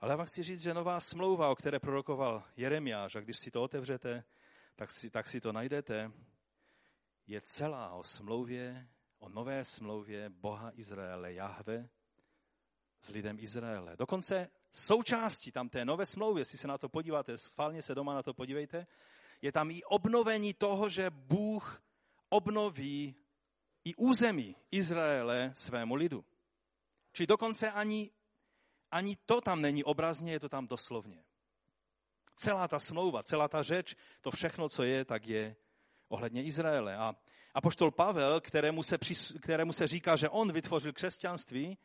Ale 0.00 0.12
já 0.12 0.16
vám 0.16 0.26
chci 0.26 0.42
říct, 0.42 0.62
že 0.62 0.74
nová 0.74 1.00
smlouva, 1.00 1.48
o 1.48 1.56
které 1.56 1.78
prorokoval 1.78 2.42
Jeremiáš, 2.56 3.16
a 3.16 3.20
když 3.20 3.38
si 3.38 3.50
to 3.50 3.62
otevřete, 3.62 4.24
tak 4.76 4.90
si, 4.90 5.10
tak 5.10 5.28
si 5.28 5.40
to 5.40 5.52
najdete, 5.52 6.12
je 7.26 7.40
celá 7.40 7.90
o 7.90 8.02
smlouvě, 8.02 8.88
o 9.18 9.28
nové 9.28 9.64
smlouvě 9.64 10.28
Boha 10.28 10.70
Izraele, 10.74 11.32
Jahve, 11.32 11.88
s 13.00 13.10
lidem 13.10 13.38
Izraele. 13.40 13.96
Dokonce 13.96 14.50
součástí 14.72 15.52
tam 15.52 15.68
té 15.68 15.84
nové 15.84 16.06
smlouvy, 16.06 16.40
jestli 16.40 16.58
se 16.58 16.68
na 16.68 16.78
to 16.78 16.88
podíváte, 16.88 17.38
schválně 17.38 17.82
se 17.82 17.94
doma 17.94 18.14
na 18.14 18.22
to 18.22 18.34
podívejte, 18.34 18.86
je 19.42 19.52
tam 19.52 19.70
i 19.70 19.84
obnovení 19.84 20.54
toho, 20.54 20.88
že 20.88 21.10
Bůh 21.10 21.82
obnoví 22.28 23.14
i 23.84 23.94
území 23.94 24.56
Izraele 24.70 25.50
svému 25.54 25.94
lidu. 25.94 26.24
Či 27.12 27.26
dokonce 27.26 27.70
ani, 27.70 28.10
ani 28.90 29.16
to 29.26 29.40
tam 29.40 29.60
není 29.60 29.84
obrazně, 29.84 30.32
je 30.32 30.40
to 30.40 30.48
tam 30.48 30.66
doslovně. 30.66 31.24
Celá 32.34 32.68
ta 32.68 32.78
smlouva, 32.78 33.22
celá 33.22 33.48
ta 33.48 33.62
řeč, 33.62 33.96
to 34.20 34.30
všechno, 34.30 34.68
co 34.68 34.82
je, 34.82 35.04
tak 35.04 35.26
je 35.26 35.56
ohledně 36.08 36.44
Izraele. 36.44 36.96
A 36.96 37.14
apoštol 37.54 37.90
Pavel, 37.90 38.40
kterému 38.40 38.82
se, 38.82 38.98
kterému 39.42 39.72
se 39.72 39.86
říká, 39.86 40.16
že 40.16 40.28
on 40.28 40.52
vytvořil 40.52 40.92
křesťanství, 40.92 41.78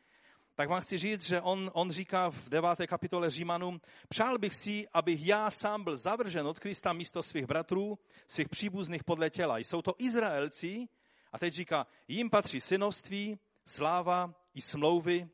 tak 0.54 0.68
vám 0.68 0.80
chci 0.80 0.98
říct, 0.98 1.22
že 1.22 1.40
on, 1.40 1.70
on 1.74 1.90
říká 1.90 2.30
v 2.30 2.48
deváté 2.48 2.86
kapitole 2.86 3.30
Římanům, 3.30 3.80
přál 4.08 4.38
bych 4.38 4.54
si, 4.54 4.88
abych 4.92 5.26
já 5.26 5.50
sám 5.50 5.84
byl 5.84 5.96
zavržen 5.96 6.46
od 6.46 6.58
Krista 6.58 6.92
místo 6.92 7.22
svých 7.22 7.46
bratrů, 7.46 7.98
svých 8.26 8.48
příbuzných 8.48 9.04
podle 9.04 9.30
těla. 9.30 9.58
Jsou 9.58 9.82
to 9.82 9.94
Izraelci, 9.98 10.88
a 11.32 11.38
teď 11.38 11.54
říká, 11.54 11.86
jim 12.08 12.30
patří 12.30 12.60
synovství, 12.60 13.38
sláva 13.66 14.34
i 14.54 14.60
smlouvy, 14.60 15.28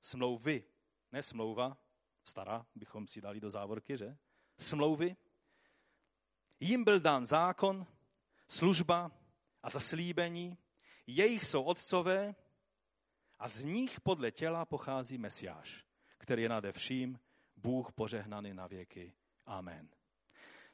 smlouvy, 0.00 0.64
ne 1.12 1.22
smlouva, 1.22 1.76
stará, 2.24 2.66
bychom 2.74 3.06
si 3.06 3.20
dali 3.20 3.40
do 3.40 3.50
závorky, 3.50 3.96
že? 3.96 4.16
Smlouvy. 4.58 5.16
Jim 6.60 6.84
byl 6.84 7.00
dán 7.00 7.26
zákon, 7.26 7.86
služba 8.48 9.10
a 9.62 9.70
zaslíbení, 9.70 10.58
jejich 11.06 11.44
jsou 11.44 11.62
otcové 11.62 12.34
a 13.42 13.48
z 13.48 13.64
nich 13.64 14.00
podle 14.00 14.30
těla 14.30 14.64
pochází 14.64 15.18
Mesiáš, 15.18 15.84
který 16.18 16.42
je 16.42 16.48
nade 16.48 16.72
vším, 16.72 17.18
Bůh 17.56 17.92
požehnaný 17.92 18.54
na 18.54 18.66
věky. 18.66 19.12
Amen. 19.46 19.88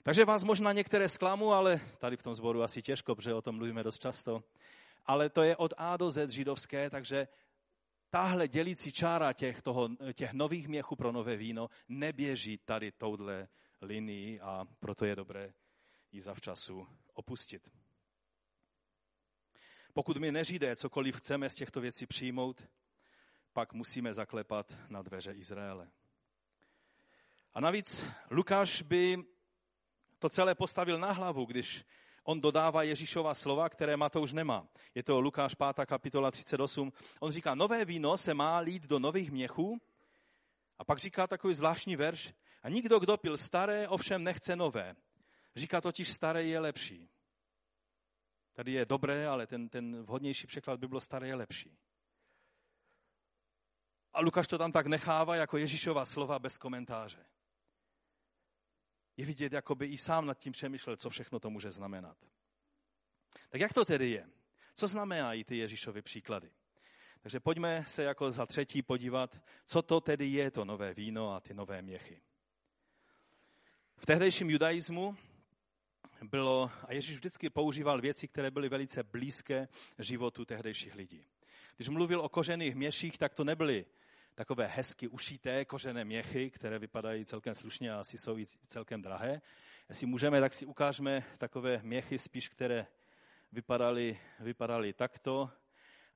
Takže 0.02 0.24
vás 0.24 0.44
možná 0.44 0.72
některé 0.72 1.08
zklamu, 1.08 1.52
ale 1.52 1.80
tady 1.98 2.16
v 2.16 2.22
tom 2.22 2.34
zboru 2.34 2.62
asi 2.62 2.82
těžko, 2.82 3.14
protože 3.14 3.34
o 3.34 3.42
tom 3.42 3.56
mluvíme 3.56 3.82
dost 3.82 3.98
často. 3.98 4.44
Ale 5.06 5.30
to 5.30 5.42
je 5.42 5.56
od 5.56 5.74
A 5.76 5.96
do 5.96 6.10
Z 6.10 6.30
židovské, 6.30 6.90
takže 6.90 7.28
tahle 8.10 8.48
dělící 8.48 8.92
čára 8.92 9.32
těch, 9.32 9.62
toho, 9.62 9.88
těch 10.12 10.32
nových 10.32 10.68
měchů 10.68 10.96
pro 10.96 11.12
nové 11.12 11.36
víno 11.36 11.68
neběží 11.88 12.58
tady 12.58 12.92
touhle 12.92 13.48
linii 13.80 14.40
a 14.40 14.64
proto 14.80 15.04
je 15.04 15.16
dobré 15.16 15.54
ji 16.12 16.20
zavčasu 16.20 16.88
opustit. 17.14 17.70
Pokud 19.92 20.16
my 20.16 20.32
neříde 20.32 20.76
cokoliv 20.76 21.16
chceme 21.16 21.50
z 21.50 21.54
těchto 21.54 21.80
věcí 21.80 22.06
přijmout, 22.06 22.68
pak 23.52 23.72
musíme 23.72 24.14
zaklepat 24.14 24.78
na 24.88 25.02
dveře 25.02 25.32
Izraele. 25.32 25.90
A 27.54 27.60
navíc 27.60 28.06
Lukáš 28.30 28.82
by 28.82 29.18
to 30.18 30.28
celé 30.28 30.54
postavil 30.54 30.98
na 30.98 31.12
hlavu, 31.12 31.44
když 31.44 31.84
on 32.24 32.40
dodává 32.40 32.82
Ježíšova 32.82 33.34
slova, 33.34 33.68
které 33.68 33.96
Matouš 33.96 34.32
nemá. 34.32 34.68
Je 34.94 35.02
to 35.02 35.20
Lukáš 35.20 35.54
5. 35.54 35.86
kapitola 35.86 36.30
38. 36.30 36.92
On 37.20 37.32
říká, 37.32 37.54
nové 37.54 37.84
víno 37.84 38.16
se 38.16 38.34
má 38.34 38.58
lít 38.58 38.82
do 38.82 38.98
nových 38.98 39.30
měchů. 39.30 39.80
A 40.78 40.84
pak 40.84 40.98
říká 40.98 41.26
takový 41.26 41.54
zvláštní 41.54 41.96
verš. 41.96 42.32
A 42.62 42.68
nikdo, 42.68 42.98
kdo 42.98 43.16
pil 43.16 43.36
staré, 43.36 43.88
ovšem 43.88 44.24
nechce 44.24 44.56
nové. 44.56 44.96
Říká 45.56 45.80
totiž, 45.80 46.12
staré 46.12 46.44
je 46.44 46.60
lepší. 46.60 47.08
Tady 48.58 48.72
je 48.72 48.86
dobré, 48.86 49.26
ale 49.28 49.46
ten, 49.46 49.68
ten 49.68 50.02
vhodnější 50.02 50.46
překlad 50.46 50.80
by 50.80 50.88
bylo 50.88 51.00
staré 51.00 51.28
je 51.28 51.34
lepší. 51.34 51.78
A 54.12 54.20
Lukáš 54.20 54.48
to 54.48 54.58
tam 54.58 54.72
tak 54.72 54.86
nechává 54.86 55.36
jako 55.36 55.58
Ježíšova 55.58 56.04
slova 56.04 56.38
bez 56.38 56.58
komentáře. 56.58 57.26
Je 59.16 59.26
vidět, 59.26 59.52
jako 59.52 59.74
by 59.74 59.86
i 59.86 59.98
sám 59.98 60.26
nad 60.26 60.38
tím 60.38 60.52
přemýšlel, 60.52 60.96
co 60.96 61.10
všechno 61.10 61.40
to 61.40 61.50
může 61.50 61.70
znamenat. 61.70 62.16
Tak 63.48 63.60
jak 63.60 63.72
to 63.72 63.84
tedy 63.84 64.10
je? 64.10 64.30
Co 64.74 64.88
znamenají 64.88 65.44
ty 65.44 65.56
Ježíšovy 65.56 66.02
příklady? 66.02 66.52
Takže 67.20 67.40
pojďme 67.40 67.84
se 67.86 68.02
jako 68.02 68.30
za 68.30 68.46
třetí 68.46 68.82
podívat, 68.82 69.40
co 69.64 69.82
to 69.82 70.00
tedy 70.00 70.26
je 70.26 70.50
to 70.50 70.64
nové 70.64 70.94
víno 70.94 71.34
a 71.34 71.40
ty 71.40 71.54
nové 71.54 71.82
měchy. 71.82 72.22
V 73.96 74.06
tehdejším 74.06 74.50
judaismu 74.50 75.16
bylo, 76.22 76.70
a 76.86 76.92
Ježíš 76.92 77.14
vždycky 77.14 77.50
používal 77.50 78.00
věci, 78.00 78.28
které 78.28 78.50
byly 78.50 78.68
velice 78.68 79.02
blízké 79.02 79.68
životu 79.98 80.44
tehdejších 80.44 80.94
lidí. 80.94 81.26
Když 81.76 81.88
mluvil 81.88 82.20
o 82.20 82.28
kožených 82.28 82.74
měších, 82.74 83.18
tak 83.18 83.34
to 83.34 83.44
nebyly 83.44 83.86
takové 84.34 84.66
hezky 84.66 85.08
ušité 85.08 85.64
kožené 85.64 86.04
měchy, 86.04 86.50
které 86.50 86.78
vypadají 86.78 87.24
celkem 87.24 87.54
slušně 87.54 87.92
a 87.92 88.00
asi 88.00 88.18
jsou 88.18 88.38
i 88.38 88.46
celkem 88.46 89.02
drahé. 89.02 89.40
Jestli 89.88 90.06
můžeme, 90.06 90.40
tak 90.40 90.52
si 90.52 90.66
ukážeme 90.66 91.24
takové 91.38 91.80
měchy 91.82 92.18
spíš, 92.18 92.48
které 92.48 92.86
vypadaly, 93.52 94.18
vypadaly 94.40 94.92
takto. 94.92 95.50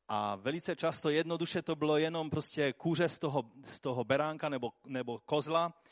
A 0.08 0.36
velice 0.36 0.76
často 0.76 1.10
jednoduše 1.10 1.62
to 1.62 1.76
bylo 1.76 1.96
jenom 1.96 2.30
prostě 2.30 2.72
kůže 2.72 3.08
z 3.08 3.18
toho, 3.18 3.50
z 3.64 3.80
toho 3.80 4.04
beránka 4.04 4.48
nebo, 4.48 4.72
nebo 4.86 5.18
kozla, 5.18 5.82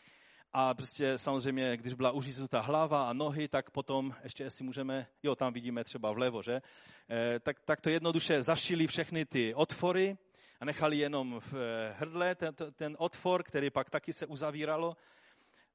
a 0.53 0.75
prostě 0.75 1.19
samozřejmě, 1.19 1.77
když 1.77 1.95
byla 1.95 2.11
užitá 2.11 2.61
hlava 2.61 3.11
a 3.11 3.13
nohy, 3.13 3.49
tak 3.49 3.71
potom 3.71 4.15
ještě, 4.23 4.45
jestli 4.45 4.65
můžeme, 4.65 5.07
jo, 5.23 5.37
tam 5.37 5.53
vidíme 5.53 5.85
třeba 5.85 6.13
vlevo, 6.13 6.43
že? 6.43 6.63
E, 7.11 7.41
tak, 7.41 7.61
tak 7.61 7.81
to 7.81 7.91
jednoduše 7.91 8.43
zašili 8.43 8.87
všechny 8.87 9.25
ty 9.25 9.55
otvory 9.55 10.19
a 10.61 10.65
nechali 10.65 10.99
jenom 10.99 11.41
v 11.41 11.55
eh, 11.55 11.95
hrdle 11.99 12.35
ten, 12.35 12.55
ten 12.75 12.97
otvor, 12.99 13.43
který 13.43 13.71
pak 13.71 13.91
taky 13.91 14.13
se 14.13 14.27
uzavíralo. 14.27 14.97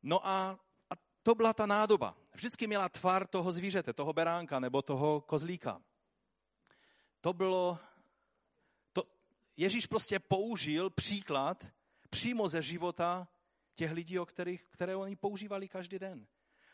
No 0.04 0.28
a, 0.28 0.60
a 0.90 0.94
to 1.24 1.36
byla 1.36 1.54
ta 1.54 1.66
nádoba. 1.66 2.16
Vždycky 2.34 2.68
měla 2.68 2.90
tvar 2.90 3.28
toho 3.28 3.52
zvířete, 3.52 3.94
toho 3.94 4.14
beránka 4.14 4.60
nebo 4.60 4.82
toho 4.82 5.22
kozlíka. 5.22 5.82
To 7.22 7.34
bylo, 7.34 7.80
to, 8.94 9.04
Ježíš 9.58 9.86
prostě 9.86 10.20
použil 10.20 10.90
příklad 10.90 11.66
přímo 12.10 12.48
ze 12.48 12.62
života 12.62 13.28
těch 13.76 13.92
lidí, 13.92 14.20
o 14.20 14.26
kterých, 14.26 14.64
které 14.64 14.96
oni 14.96 15.16
používali 15.16 15.68
každý 15.68 16.00
den. 16.00 16.28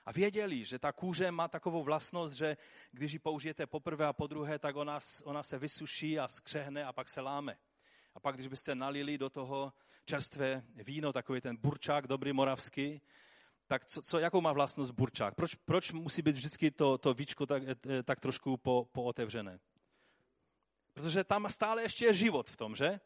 A 0.06 0.12
věděli, 0.12 0.66
že 0.66 0.80
ta 0.80 0.91
kůže 0.91 1.32
má 1.32 1.47
takovou 1.47 1.84
vlastnost, 1.84 2.34
že 2.34 2.58
když 2.91 3.12
ji 3.12 3.20
použijete 3.20 3.68
poprvé 3.68 4.06
a 4.06 4.14
po 4.14 4.28
druhé, 4.28 4.60
tak 4.60 4.76
ona, 4.76 4.99
ona 5.24 5.43
se 5.43 5.60
vysuší 5.60 6.20
a 6.20 6.28
skřehne 6.28 6.86
a 6.86 6.93
pak 6.93 7.10
se 7.10 7.22
láme. 7.22 7.58
A 8.16 8.20
pak, 8.20 8.36
když 8.36 8.47
byste 8.47 8.76
nalili 8.76 9.18
do 9.18 9.30
toho 9.30 9.74
čerstvé 10.06 10.64
víno, 10.76 11.14
takový 11.14 11.41
ten 11.41 11.58
burčák, 11.58 12.08
dobrý 12.08 12.34
moravský, 12.34 13.02
tak 13.68 13.86
co, 13.86 14.02
co, 14.02 14.20
jakou 14.20 14.41
má 14.41 14.54
vlastnost 14.54 14.91
burčák? 14.91 15.36
Proč, 15.36 15.56
proč 15.56 15.91
musí 15.91 16.22
být 16.22 16.36
vždycky 16.36 16.72
to, 16.72 16.97
to 16.97 17.14
víčko 17.14 17.45
tak, 17.45 17.64
eh, 17.64 18.04
tak 18.04 18.20
trošku 18.20 18.58
po, 18.58 18.89
pootevřené? 18.91 19.60
Protože 20.93 21.24
tam 21.24 21.49
stále 21.49 21.82
ještě 21.82 22.06
je 22.06 22.14
život 22.14 22.49
v 22.49 22.58
tom, 22.58 22.76
že? 22.76 22.99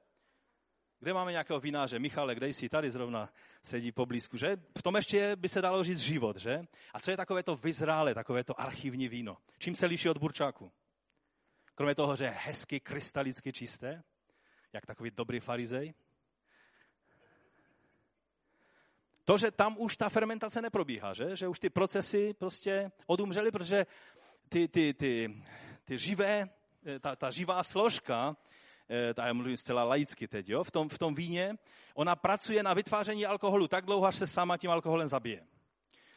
Kde 0.99 1.13
máme 1.13 1.31
nějakého 1.31 1.59
vináře? 1.59 1.99
Michale, 1.99 2.35
kde 2.35 2.47
jsi? 2.47 2.69
Tady 2.69 2.91
zrovna 2.91 3.29
sedí 3.63 3.91
poblízku, 3.91 4.37
že? 4.37 4.57
V 4.77 4.81
tom 4.81 4.95
ještě 4.95 5.35
by 5.35 5.49
se 5.49 5.61
dalo 5.61 5.83
říct 5.83 5.99
život, 5.99 6.37
že? 6.37 6.61
A 6.93 6.99
co 6.99 7.11
je 7.11 7.17
takové 7.17 7.43
to 7.43 7.55
vyzrále, 7.55 8.13
takové 8.13 8.43
to 8.43 8.61
archivní 8.61 9.07
víno? 9.07 9.37
Čím 9.59 9.75
se 9.75 9.85
liší 9.85 10.09
od 10.09 10.17
burčáku? 10.17 10.71
Kromě 11.75 11.95
toho, 11.95 12.15
že 12.15 12.23
je 12.23 12.29
hezky, 12.29 12.79
krystalicky 12.79 13.53
čisté, 13.53 14.03
jak 14.73 14.85
takový 14.85 15.11
dobrý 15.11 15.39
farizej. 15.39 15.93
To, 19.25 19.37
že 19.37 19.51
tam 19.51 19.75
už 19.79 19.97
ta 19.97 20.09
fermentace 20.09 20.61
neprobíhá, 20.61 21.13
že? 21.13 21.35
Že 21.35 21.47
už 21.47 21.59
ty 21.59 21.69
procesy 21.69 22.33
prostě 22.33 22.91
odumřely, 23.07 23.51
protože 23.51 23.85
ty, 24.49 24.67
ty, 24.67 24.93
ty, 24.93 25.43
ty 25.83 25.97
živé, 25.97 26.49
ta, 27.01 27.15
ta 27.15 27.31
živá 27.31 27.63
složka 27.63 28.35
Eh, 28.35 28.54
a 29.17 29.27
já 29.27 29.33
mluvím 29.33 29.57
zcela 29.57 29.83
laicky 29.83 30.27
teď, 30.27 30.49
jo, 30.49 30.63
v 30.63 30.71
tom, 30.71 30.89
v 30.89 30.97
tom 30.97 31.15
víně, 31.15 31.55
ona 31.93 32.15
pracuje 32.15 32.63
na 32.63 32.73
vytváření 32.73 33.25
alkoholu 33.25 33.67
tak 33.67 33.85
dlouho, 33.85 34.05
až 34.05 34.15
se 34.15 34.27
sama 34.27 34.57
tím 34.57 34.71
alkoholem 34.71 35.07
zabije. 35.07 35.47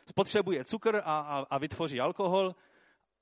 Spotřebuje 0.09 0.65
cukr 0.65 0.97
a, 0.97 1.01
a, 1.01 1.47
a 1.51 1.59
vytvoří 1.59 2.01
alkohol 2.01 2.55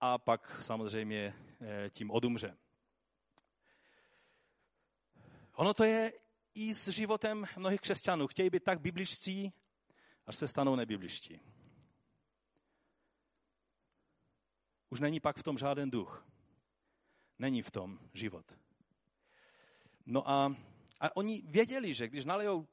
a 0.01 0.19
pak 0.19 0.63
samozřejmě 0.63 1.35
eh, 1.61 1.91
tím 1.91 2.11
odumře. 2.11 2.57
Ono 5.53 5.75
to 5.75 5.85
je 5.85 6.13
i 6.55 6.75
s 6.75 6.89
životem 6.89 7.47
mnohých 7.57 7.81
křesťanů. 7.81 8.27
Chtějí 8.27 8.51
být 8.51 8.65
tak 8.65 8.81
bibličtí, 8.81 9.53
až 10.27 10.37
se 10.37 10.49
stanou 10.49 10.77
nebibličtí. 10.77 11.41
Už 14.91 15.01
není 15.01 15.21
pak 15.21 15.37
v 15.37 15.43
tom 15.43 15.59
žádný 15.59 15.91
duch. 15.91 16.27
Není 17.39 17.63
v 17.63 17.71
tom 17.71 17.99
život. 18.13 18.66
No 20.07 20.31
a, 20.31 20.57
a 21.01 21.17
oni 21.17 21.43
věděli, 21.47 21.95
že 21.95 22.09
když 22.09 22.25
nalejou 22.25 22.67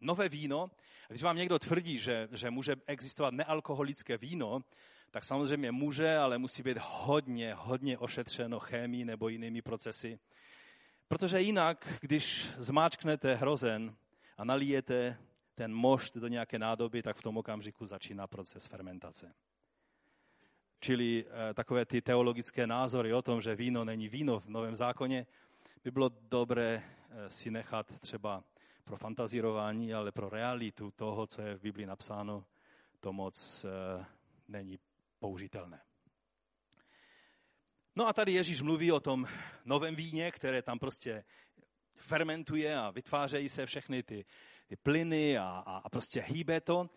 nové 0.00 0.28
víno, 0.28 0.70
když 1.08 1.22
vám 1.22 1.36
někdo 1.36 1.58
tvrdí, 1.58 1.98
že, 1.98 2.28
že 2.32 2.50
může 2.50 2.76
existovat 2.86 3.34
nealkoholické 3.34 4.18
víno, 4.18 4.64
tak 5.10 5.24
samozřejmě 5.24 5.72
může, 5.72 6.16
ale 6.16 6.38
musí 6.38 6.62
být 6.62 6.78
hodně, 6.80 7.54
hodně 7.54 7.98
ošetřeno 7.98 8.60
chemii 8.60 9.04
nebo 9.04 9.28
jinými 9.28 9.62
procesy. 9.62 10.18
Protože 11.08 11.40
jinak, 11.40 11.98
když 12.00 12.50
zmáčknete 12.56 13.34
hrozen 13.34 13.96
a 14.36 14.44
nalijete 14.44 15.18
ten 15.54 15.74
mošt 15.74 16.16
do 16.16 16.28
nějaké 16.28 16.58
nádoby, 16.58 17.02
tak 17.02 17.16
v 17.16 17.22
tom 17.22 17.36
okamžiku 17.36 17.86
začíná 17.86 18.26
proces 18.26 18.66
fermentace. 18.66 19.34
Čili 20.80 21.24
e, 21.24 21.54
takové 21.54 21.86
ty 21.86 22.02
teologické 22.02 22.66
názory 22.66 23.12
o 23.12 23.22
tom, 23.22 23.40
že 23.40 23.54
víno 23.54 23.84
není 23.84 24.08
víno 24.08 24.40
v 24.40 24.48
Novém 24.48 24.76
zákoně, 24.76 25.26
by 25.86 25.90
bylo 25.90 26.08
dobré 26.08 26.82
eh, 26.82 27.30
si 27.30 27.50
nechat 27.50 28.00
třeba 28.00 28.44
pro 28.84 28.96
fantazírování, 28.96 29.94
ale 29.94 30.12
pro 30.12 30.28
realitu 30.28 30.90
toho, 30.90 31.26
co 31.26 31.42
je 31.42 31.54
v 31.54 31.60
Biblii 31.60 31.86
napsáno, 31.86 32.44
to 33.00 33.12
moc 33.12 33.64
eh, 33.64 34.04
není 34.48 34.78
použitelné. 35.18 35.80
No 37.96 38.06
a 38.06 38.12
tady 38.12 38.32
Ježíš 38.32 38.60
mluví 38.60 38.92
o 38.92 39.00
tom 39.00 39.26
novém 39.64 39.96
víně, 39.96 40.30
které 40.30 40.62
tam 40.62 40.78
prostě 40.78 41.24
fermentuje 41.96 42.78
a 42.78 42.90
vytvářejí 42.90 43.48
se 43.48 43.66
všechny 43.66 44.02
ty, 44.02 44.24
ty 44.66 44.76
plyny 44.76 45.38
a, 45.38 45.62
a, 45.66 45.76
a 45.76 45.88
prostě 45.88 46.24
hýbe 46.26 46.60
to. 46.60 46.90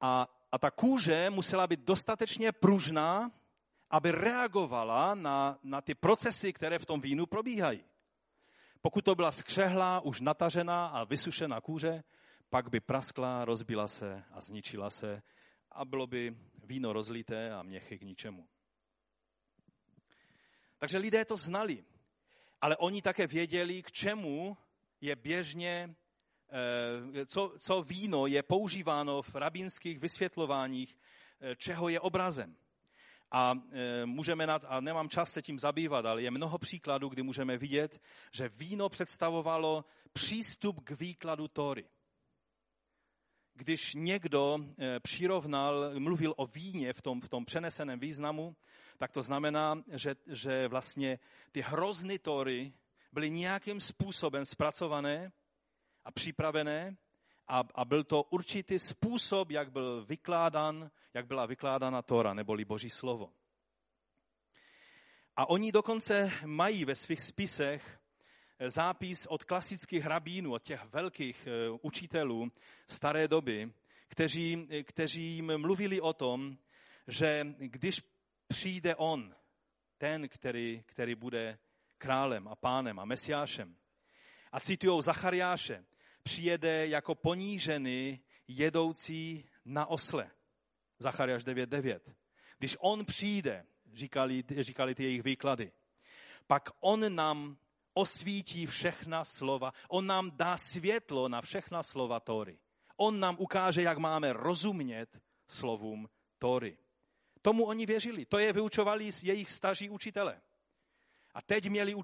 A, 0.00 0.28
a 0.52 0.58
ta 0.58 0.70
kůže 0.70 1.30
musela 1.30 1.66
být 1.66 1.80
dostatečně 1.80 2.52
pružná, 2.52 3.30
aby 3.90 4.10
reagovala 4.10 5.14
na, 5.14 5.58
na 5.62 5.80
ty 5.80 5.94
procesy, 5.94 6.52
které 6.52 6.78
v 6.78 6.86
tom 6.86 7.00
vínu 7.00 7.26
probíhají. 7.26 7.84
Pokud 8.82 9.04
to 9.04 9.14
byla 9.14 9.32
skřehlá, 9.32 10.00
už 10.00 10.20
natažená 10.20 10.86
a 10.86 11.04
vysušená 11.04 11.60
kůře, 11.60 12.04
pak 12.50 12.70
by 12.70 12.80
praskla, 12.80 13.44
rozbila 13.44 13.88
se 13.88 14.24
a 14.30 14.40
zničila 14.40 14.90
se 14.90 15.22
a 15.72 15.84
bylo 15.84 16.06
by 16.06 16.36
víno 16.64 16.92
rozlité 16.92 17.52
a 17.52 17.62
měchy 17.62 17.98
k 17.98 18.02
ničemu. 18.02 18.48
Takže 20.78 20.98
lidé 20.98 21.24
to 21.24 21.36
znali, 21.36 21.84
ale 22.60 22.76
oni 22.76 23.02
také 23.02 23.26
věděli, 23.26 23.82
k 23.82 23.92
čemu 23.92 24.56
je 25.00 25.16
běžně, 25.16 25.94
eh, 26.48 27.26
co, 27.26 27.52
co 27.58 27.82
víno 27.82 28.26
je 28.26 28.42
používáno 28.42 29.22
v 29.22 29.34
rabínských 29.34 29.98
vysvětlováních, 29.98 30.98
eh, 31.40 31.56
čeho 31.56 31.88
je 31.88 32.00
obrazem. 32.00 32.56
A 33.36 33.54
e, 33.72 34.06
můžeme, 34.06 34.46
nad, 34.46 34.64
a 34.68 34.80
nemám 34.80 35.08
čas 35.08 35.32
se 35.32 35.42
tím 35.42 35.58
zabývat, 35.58 36.06
ale 36.06 36.22
je 36.22 36.30
mnoho 36.30 36.58
příkladů, 36.58 37.08
kdy 37.08 37.22
můžeme 37.22 37.58
vidět, 37.58 38.00
že 38.32 38.48
víno 38.48 38.88
představovalo 38.88 39.84
přístup 40.12 40.84
k 40.84 40.90
výkladu 40.90 41.48
Tory. 41.48 41.88
Když 43.54 43.94
někdo 43.94 44.58
e, 44.78 45.00
přirovnal, 45.00 45.90
mluvil 45.98 46.34
o 46.36 46.46
víně 46.46 46.92
v 46.92 47.02
tom, 47.02 47.20
v 47.20 47.28
tom 47.28 47.44
přeneseném 47.44 47.98
významu, 47.98 48.56
tak 48.98 49.12
to 49.12 49.22
znamená, 49.22 49.82
že, 49.92 50.16
že 50.26 50.68
vlastně 50.68 51.18
ty 51.52 51.60
hrozny 51.60 52.18
Tory 52.18 52.72
byly 53.12 53.30
nějakým 53.30 53.80
způsobem 53.80 54.44
zpracované 54.44 55.32
a 56.04 56.10
připravené 56.12 56.96
a, 57.48 57.64
a 57.74 57.84
byl 57.84 58.04
to 58.04 58.22
určitý 58.22 58.78
způsob, 58.78 59.50
jak 59.50 59.72
byl 59.72 60.04
vykládán, 60.04 60.90
jak 61.14 61.26
byla 61.26 61.46
vykládána 61.46 62.02
Tora, 62.02 62.34
neboli 62.34 62.64
Boží 62.64 62.90
slovo. 62.90 63.32
A 65.36 65.48
oni 65.50 65.72
dokonce 65.72 66.32
mají 66.44 66.84
ve 66.84 66.94
svých 66.94 67.20
spisech 67.22 68.00
eh, 68.58 68.70
zápis 68.70 69.26
od 69.26 69.44
klasických 69.44 70.06
rabínů, 70.06 70.52
od 70.52 70.62
těch 70.62 70.84
velkých 70.84 71.46
eh, 71.46 71.78
učitelů 71.82 72.52
staré 72.86 73.28
doby, 73.28 73.72
kteří, 74.08 74.66
eh, 74.70 74.82
kteří 74.82 75.22
jim 75.22 75.58
mluvili 75.58 76.00
o 76.00 76.12
tom, 76.12 76.58
že 77.08 77.46
když 77.58 78.00
přijde 78.48 78.96
on, 78.96 79.34
ten, 79.98 80.28
který, 80.28 80.82
který 80.86 81.14
bude 81.14 81.58
králem 81.98 82.48
a 82.48 82.56
pánem 82.56 83.00
a 83.00 83.04
mesiášem, 83.04 83.76
a 84.52 84.60
citují 84.60 85.02
Zachariáše, 85.02 85.84
přijede 86.26 86.86
jako 86.86 87.14
ponížený 87.14 88.20
jedoucí 88.48 89.44
na 89.64 89.86
osle. 89.86 90.30
Zachariáš 90.98 91.44
9.9. 91.44 92.00
Když 92.58 92.76
on 92.80 93.04
přijde, 93.04 93.66
říkali, 93.94 94.44
říkali 94.60 94.94
ty 94.94 95.04
jejich 95.04 95.22
výklady, 95.22 95.72
pak 96.46 96.70
on 96.80 97.14
nám 97.14 97.56
osvítí 97.94 98.66
všechna 98.66 99.24
slova, 99.24 99.72
on 99.88 100.06
nám 100.06 100.30
dá 100.34 100.56
světlo 100.56 101.28
na 101.28 101.40
všechna 101.40 101.82
slova 101.82 102.20
Tory. 102.20 102.58
On 102.96 103.20
nám 103.20 103.36
ukáže, 103.38 103.82
jak 103.82 103.98
máme 103.98 104.32
rozumět 104.32 105.20
slovům 105.46 106.08
Tory. 106.38 106.78
Tomu 107.42 107.64
oni 107.64 107.86
věřili. 107.86 108.26
To 108.26 108.38
je 108.38 108.52
vyučovali 108.52 109.10
jejich 109.22 109.50
staří 109.50 109.90
učitele. 109.90 110.42
A 111.34 111.42
teď 111.42 111.70
měli 111.70 111.94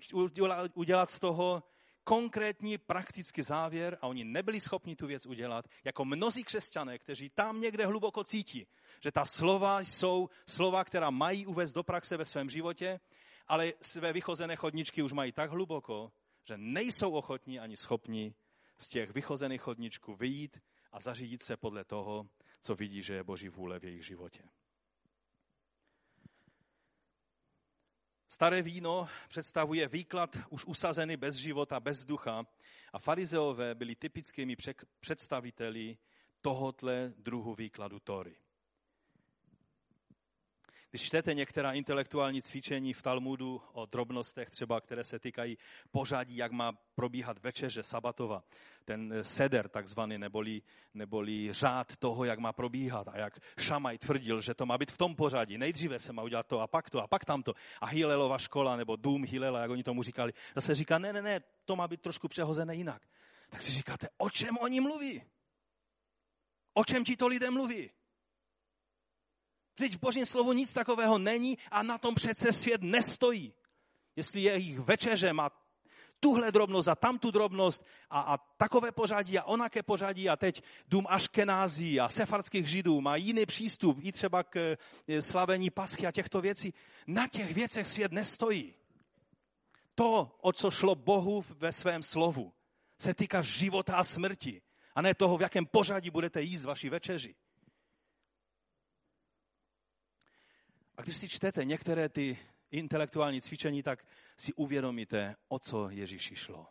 udělat 0.75 1.11
z 1.11 1.21
toho 1.21 1.63
konkrétní 2.05 2.79
praktický 2.79 3.43
závěr 3.43 3.99
a 4.01 4.07
oni 4.07 4.25
nebyli 4.25 4.61
schopni 4.61 4.97
tu 4.97 5.07
věc 5.07 5.27
udělat, 5.27 5.69
jako 5.85 6.05
mnozí 6.05 6.45
křesťané, 6.45 6.99
kteří 6.99 7.31
tam 7.31 7.61
někde 7.61 7.87
hluboko 7.87 8.25
cítí, 8.25 8.67
že 9.01 9.13
ta 9.13 9.25
slova 9.25 9.81
jsou 9.81 10.31
slova, 10.47 10.85
která 10.85 11.11
mají 11.11 11.47
uvést 11.47 11.73
do 11.73 11.83
praxe 11.83 12.17
ve 12.17 12.25
svém 12.25 12.51
životě, 12.51 13.01
ale 13.47 13.73
své 13.81 14.13
vychozené 14.13 14.57
chodničky 14.57 15.03
už 15.03 15.13
mají 15.13 15.33
tak 15.33 15.51
hluboko, 15.51 16.13
že 16.45 16.59
nejsou 16.59 17.11
ochotní 17.11 17.61
ani 17.61 17.77
schopni 17.77 18.35
z 18.79 18.89
těch 18.89 19.11
vychozených 19.11 19.61
chodničků 19.61 20.15
vyjít 20.17 20.59
a 20.93 21.01
zařídit 21.01 21.43
se 21.43 21.57
podle 21.57 21.85
toho, 21.85 22.27
co 22.63 22.75
vidí, 22.75 23.03
že 23.03 23.15
je 23.15 23.25
Boží 23.25 23.49
vůle 23.49 23.79
v 23.79 23.85
jejich 23.85 24.07
životě. 24.07 24.43
Staré 28.33 28.63
víno 28.63 29.09
představuje 29.29 29.89
výklad 29.89 30.37
už 30.51 30.65
usazený 30.65 31.17
bez 31.17 31.35
života, 31.35 31.81
bez 31.81 32.05
ducha 32.05 32.47
a 32.93 32.99
farizeové 32.99 33.75
byli 33.75 33.95
typickými 33.95 34.57
představiteli 35.01 35.99
tohotle 36.41 37.13
druhu 37.19 37.55
výkladu 37.55 38.01
Tory. 38.01 38.37
Když 40.93 41.03
čtete 41.03 41.35
některá 41.35 41.73
intelektuální 41.73 42.43
cvičení 42.43 42.93
v 42.93 43.03
Talmudu 43.03 43.63
o 43.73 43.87
drobnostech, 43.87 44.51
třeba 44.51 44.81
které 44.81 45.05
se 45.05 45.19
týkají 45.19 45.59
pořadí, 45.91 46.37
jak 46.37 46.53
má 46.53 46.73
probíhat 46.95 47.39
večeře 47.39 47.83
sabatova, 47.83 48.45
ten 48.85 49.15
seder 49.23 49.69
takzvaný, 49.69 50.19
neboli, 50.19 50.63
neboli 50.95 51.53
řád 51.53 51.97
toho, 51.97 52.25
jak 52.25 52.39
má 52.39 52.53
probíhat 52.53 53.09
a 53.09 53.19
jak 53.19 53.41
Šamaj 53.59 53.99
tvrdil, 53.99 54.41
že 54.41 54.55
to 54.55 54.67
má 54.67 54.79
být 54.79 54.91
v 54.91 54.99
tom 54.99 55.15
pořadí. 55.15 55.59
Nejdříve 55.59 55.99
se 55.99 56.13
má 56.13 56.23
udělat 56.23 56.47
to 56.47 56.61
a 56.61 56.67
pak 56.67 56.91
to 56.91 57.03
a 57.03 57.07
pak 57.07 57.25
tamto. 57.25 57.55
A 57.81 57.87
Hilelova 57.87 58.39
škola 58.39 58.77
nebo 58.77 58.97
dům 58.97 59.25
Hilela, 59.25 59.61
jak 59.61 59.71
oni 59.71 59.83
tomu 59.83 60.03
říkali, 60.03 60.33
zase 60.55 60.75
říká, 60.75 60.99
ne, 60.99 61.13
ne, 61.13 61.23
ne, 61.23 61.41
to 61.65 61.77
má 61.77 61.89
být 61.89 62.01
trošku 62.01 62.29
přehozené 62.29 62.75
jinak. 62.75 63.03
Tak 63.51 63.63
si 63.63 63.71
říkáte, 63.71 64.09
o 64.19 64.31
čem 64.31 64.59
oni 64.59 64.81
mluví? 64.81 65.23
O 66.75 66.85
čem 66.85 67.05
ti 67.05 67.17
to 67.17 67.27
lidé 67.27 67.51
mluví? 67.51 67.91
Vždyť 69.77 69.95
v 69.95 70.01
božím 70.01 70.27
slovu 70.27 70.53
nic 70.53 70.73
takového 70.73 71.19
není 71.19 71.59
a 71.71 71.83
na 71.83 71.99
tom 71.99 72.15
přece 72.15 72.53
svět 72.53 72.83
nestojí. 72.83 73.55
Jestli 74.17 74.43
jejich 74.43 74.79
večeře 74.79 75.33
má 75.33 75.51
tuhle 76.21 76.53
drobnost 76.53 76.89
a 76.89 76.95
tamtu 76.95 77.31
drobnost 77.31 77.87
a, 78.11 78.21
a 78.21 78.39
takové 78.39 78.93
pořadí 78.93 79.39
a 79.39 79.45
onaké 79.45 79.83
pořadí 79.83 80.29
a 80.29 80.37
teď 80.37 80.63
dům 80.89 81.07
Aškenází 81.09 82.01
a 82.01 82.09
sefardských 82.09 82.67
židů 82.67 83.01
má 83.01 83.17
jiný 83.17 83.47
přístup 83.47 83.99
i 84.03 84.13
třeba 84.13 84.43
k 84.43 84.77
e, 85.09 85.23
slavení 85.23 85.71
paschy 85.71 86.07
a 86.07 86.13
těchto 86.13 86.41
věcí. 86.41 86.75
Na 87.07 87.29
těch 87.29 87.55
věcech 87.55 87.87
svět 87.87 88.13
nestojí. 88.13 88.75
To, 89.95 90.37
o 90.41 90.53
co 90.53 90.71
šlo 90.71 90.95
Bohu 90.95 91.45
ve 91.59 91.73
svém 91.73 92.03
slovu, 92.03 92.53
se 92.99 93.15
týká 93.15 93.43
života 93.43 93.97
a 93.97 94.05
smrti 94.05 94.63
a 94.95 95.03
ne 95.03 95.15
toho, 95.15 95.37
v 95.37 95.43
jakém 95.43 95.67
pořadí 95.67 96.11
budete 96.11 96.43
jíst 96.43 96.65
vaši 96.65 96.89
večeři. 96.89 97.35
A 100.97 101.03
když 101.03 101.17
si 101.17 101.29
čtete 101.29 101.65
některé 101.65 102.09
ty 102.09 102.39
intelektuální 102.71 103.41
cvičení, 103.41 103.83
tak 103.83 104.07
si 104.37 104.53
uvědomíte, 104.53 105.37
o 105.49 105.59
co 105.59 105.91
Ježíši 105.91 106.37
šlo. 106.37 106.67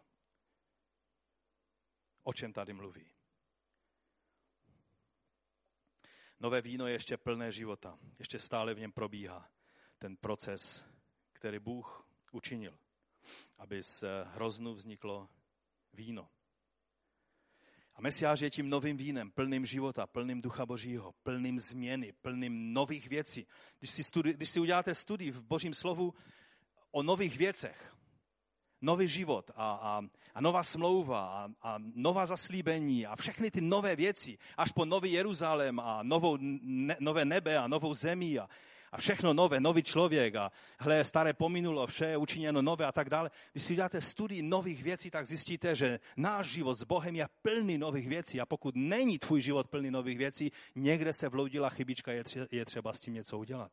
O 2.23 2.33
čem 2.33 2.53
tady 2.53 2.73
mluví. 2.73 3.11
Nové 6.39 6.61
víno 6.61 6.87
je 6.87 6.93
ještě 6.93 7.17
plné 7.17 7.51
života. 7.51 7.99
Ještě 8.19 8.39
stále 8.39 8.73
v 8.73 8.79
něm 8.79 8.91
probíhá 8.91 9.51
ten 9.97 10.17
proces, 10.17 10.85
který 11.33 11.59
Bůh 11.59 12.07
učinil, 12.31 12.77
aby 13.57 13.83
z 13.83 14.03
hroznu 14.25 14.73
vzniklo 14.73 15.29
víno. 15.93 16.29
A 17.95 18.01
Mesiáš 18.01 18.39
je 18.39 18.49
tím 18.49 18.69
novým 18.69 18.97
vínem, 18.97 19.31
plným 19.31 19.65
života, 19.65 20.07
plným 20.07 20.41
ducha 20.41 20.65
božího, 20.65 21.13
plným 21.23 21.59
změny, 21.59 22.13
plným 22.21 22.73
nových 22.73 23.09
věcí. 23.09 23.47
Když 23.79 23.91
si, 23.91 24.01
studi- 24.01 24.33
když 24.33 24.49
si 24.49 24.59
uděláte 24.59 24.95
studii 24.95 25.31
v 25.31 25.41
božím 25.41 25.73
slovu 25.73 26.13
o 26.91 27.03
nových 27.03 27.37
věcech, 27.37 27.95
nový 28.81 29.07
život 29.07 29.51
a, 29.55 29.71
a, 29.71 30.01
a 30.33 30.41
nová 30.41 30.63
smlouva 30.63 31.19
a, 31.27 31.49
a 31.61 31.75
nová 31.79 32.25
zaslíbení 32.25 33.05
a 33.05 33.15
všechny 33.15 33.51
ty 33.51 33.61
nové 33.61 33.95
věci, 33.95 34.37
až 34.57 34.71
po 34.71 34.85
nový 34.85 35.11
Jeruzalém 35.11 35.79
a 35.79 36.03
novou, 36.03 36.37
ne, 36.41 36.97
nové 36.99 37.25
nebe 37.25 37.57
a 37.57 37.67
novou 37.67 37.93
zemi 37.93 38.39
a, 38.39 38.49
a 38.91 38.97
všechno 38.97 39.33
nové, 39.33 39.59
nový 39.59 39.83
člověk 39.83 40.35
a 40.35 40.51
hle, 40.79 41.03
staré 41.03 41.33
pominulo, 41.33 41.87
vše 41.87 42.05
je 42.05 42.17
učiněno 42.17 42.61
nové 42.61 42.85
a 42.85 42.91
tak 42.91 43.09
dále. 43.09 43.31
Když 43.51 43.63
si 43.63 43.73
uděláte 43.73 44.01
studii 44.01 44.41
nových 44.41 44.83
věcí, 44.83 45.11
tak 45.11 45.25
zjistíte, 45.25 45.75
že 45.75 45.99
náš 46.17 46.47
život 46.47 46.73
s 46.73 46.83
Bohem 46.83 47.15
je 47.15 47.27
plný 47.41 47.77
nových 47.77 48.07
věcí 48.07 48.41
a 48.41 48.45
pokud 48.45 48.75
není 48.75 49.19
tvůj 49.19 49.41
život 49.41 49.67
plný 49.69 49.91
nových 49.91 50.17
věcí, 50.17 50.51
někde 50.75 51.13
se 51.13 51.29
vloudila 51.29 51.69
chybička, 51.69 52.11
je 52.51 52.65
třeba 52.65 52.93
s 52.93 53.01
tím 53.01 53.13
něco 53.13 53.37
udělat. 53.37 53.71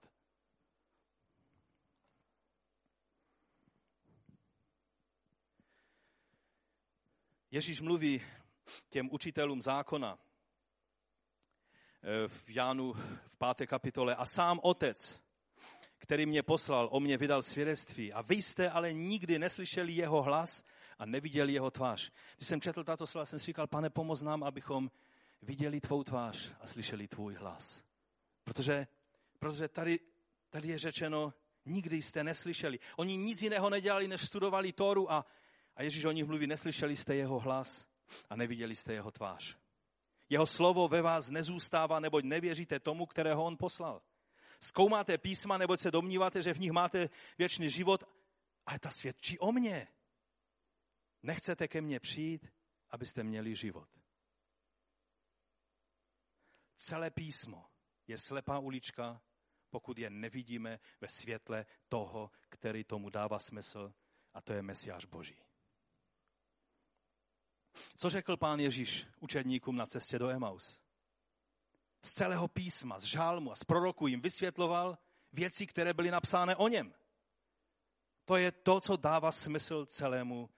Ježíš 7.50 7.80
mluví 7.80 8.22
těm 8.88 9.08
učitelům 9.12 9.62
zákona 9.62 10.18
v 12.26 12.50
Jánu 12.50 12.92
v 12.92 13.36
páté 13.38 13.66
kapitole 13.66 14.14
a 14.14 14.26
sám 14.26 14.60
otec, 14.62 15.22
který 15.98 16.26
mě 16.26 16.42
poslal, 16.42 16.88
o 16.92 17.00
mě 17.00 17.16
vydal 17.16 17.42
svědectví 17.42 18.12
a 18.12 18.22
vy 18.22 18.34
jste 18.34 18.70
ale 18.70 18.92
nikdy 18.92 19.38
neslyšeli 19.38 19.92
jeho 19.92 20.22
hlas 20.22 20.64
a 20.98 21.06
neviděli 21.06 21.52
jeho 21.52 21.70
tvář. 21.70 22.12
Když 22.36 22.48
jsem 22.48 22.60
četl 22.60 22.84
tato 22.84 23.06
slova, 23.06 23.24
jsem 23.24 23.38
si 23.38 23.46
říkal, 23.46 23.66
pane, 23.66 23.90
pomoz 23.90 24.22
nám, 24.22 24.42
abychom 24.42 24.90
viděli 25.42 25.80
tvou 25.80 26.04
tvář 26.04 26.52
a 26.60 26.66
slyšeli 26.66 27.08
tvůj 27.08 27.34
hlas. 27.34 27.84
Protože, 28.44 28.86
protože 29.38 29.68
tady, 29.68 30.00
tady 30.50 30.68
je 30.68 30.78
řečeno, 30.78 31.34
nikdy 31.64 32.02
jste 32.02 32.24
neslyšeli. 32.24 32.78
Oni 32.96 33.16
nic 33.16 33.42
jiného 33.42 33.70
nedělali, 33.70 34.08
než 34.08 34.20
studovali 34.20 34.72
Tóru 34.72 35.12
a, 35.12 35.26
a 35.76 35.82
Ježíš 35.82 36.04
o 36.04 36.12
nich 36.12 36.24
mluví, 36.24 36.46
neslyšeli 36.46 36.96
jste 36.96 37.14
jeho 37.14 37.38
hlas 37.38 37.86
a 38.30 38.36
neviděli 38.36 38.76
jste 38.76 38.92
jeho 38.92 39.10
tvář. 39.10 39.58
Jeho 40.28 40.46
slovo 40.46 40.88
ve 40.88 41.02
vás 41.02 41.30
nezůstává, 41.30 42.00
neboť 42.00 42.24
nevěříte 42.24 42.80
tomu, 42.80 43.06
kterého 43.06 43.44
on 43.44 43.56
poslal. 43.56 44.02
Zkoumáte 44.60 45.18
písma, 45.18 45.58
neboť 45.58 45.80
se 45.80 45.90
domníváte, 45.90 46.42
že 46.42 46.54
v 46.54 46.60
nich 46.60 46.72
máte 46.72 47.10
věčný 47.38 47.70
život, 47.70 48.04
ale 48.66 48.78
ta 48.78 48.90
svědčí 48.90 49.38
o 49.38 49.52
mně. 49.52 49.88
Nechcete 51.22 51.68
ke 51.68 51.80
mně 51.80 52.00
přijít, 52.00 52.52
abyste 52.90 53.24
měli 53.24 53.56
život. 53.56 53.88
Celé 56.76 57.10
písmo 57.10 57.66
je 58.06 58.18
slepá 58.18 58.58
ulička, 58.58 59.22
pokud 59.70 59.98
je 59.98 60.10
nevidíme 60.10 60.80
ve 61.00 61.08
světle 61.08 61.66
toho, 61.88 62.30
který 62.48 62.84
tomu 62.84 63.10
dává 63.10 63.38
smysl, 63.38 63.94
a 64.34 64.40
to 64.40 64.52
je 64.52 64.62
Mesiáš 64.62 65.04
Boží. 65.04 65.36
Co 67.96 68.10
řekl 68.10 68.36
pán 68.36 68.60
Ježíš 68.60 69.06
učedníkům 69.20 69.76
na 69.76 69.86
cestě 69.86 70.18
do 70.18 70.28
Emaus? 70.28 70.80
Z 72.02 72.12
celého 72.12 72.48
písma, 72.48 72.98
z 72.98 73.04
žálmu 73.04 73.52
a 73.52 73.54
z 73.54 73.64
proroku 73.64 74.06
jim 74.06 74.20
vysvětloval 74.20 74.98
věci, 75.32 75.66
které 75.66 75.94
byly 75.94 76.10
napsány 76.10 76.56
o 76.56 76.68
něm. 76.68 76.94
To 78.24 78.36
je 78.36 78.52
to, 78.52 78.80
co 78.80 78.96
dává 78.96 79.32
smysl 79.32 79.86
celému 79.86 80.50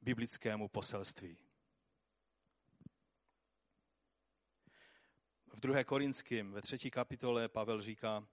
biblickému 0.00 0.68
poselství. 0.68 1.38
V 5.46 5.60
druhé 5.60 5.84
Korinském, 5.84 6.52
ve 6.52 6.62
třetí 6.62 6.90
kapitole, 6.90 7.48
Pavel 7.48 7.80
říká, 7.80 8.26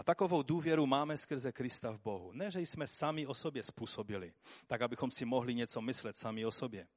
a 0.00 0.02
takovou 0.02 0.42
důvěru 0.42 0.86
máme 0.86 1.16
skrze 1.16 1.52
Krista 1.52 1.90
v 1.90 2.00
Bohu. 2.00 2.32
Ne, 2.32 2.50
že 2.50 2.60
jsme 2.60 2.86
sami 2.86 3.26
o 3.26 3.34
sobě 3.34 3.62
způsobili, 3.62 4.32
tak 4.66 4.82
abychom 4.82 5.10
si 5.10 5.24
mohli 5.24 5.54
něco 5.54 5.80
myslet 5.80 6.16
sami 6.16 6.46
o 6.46 6.50
sobě. 6.50 6.88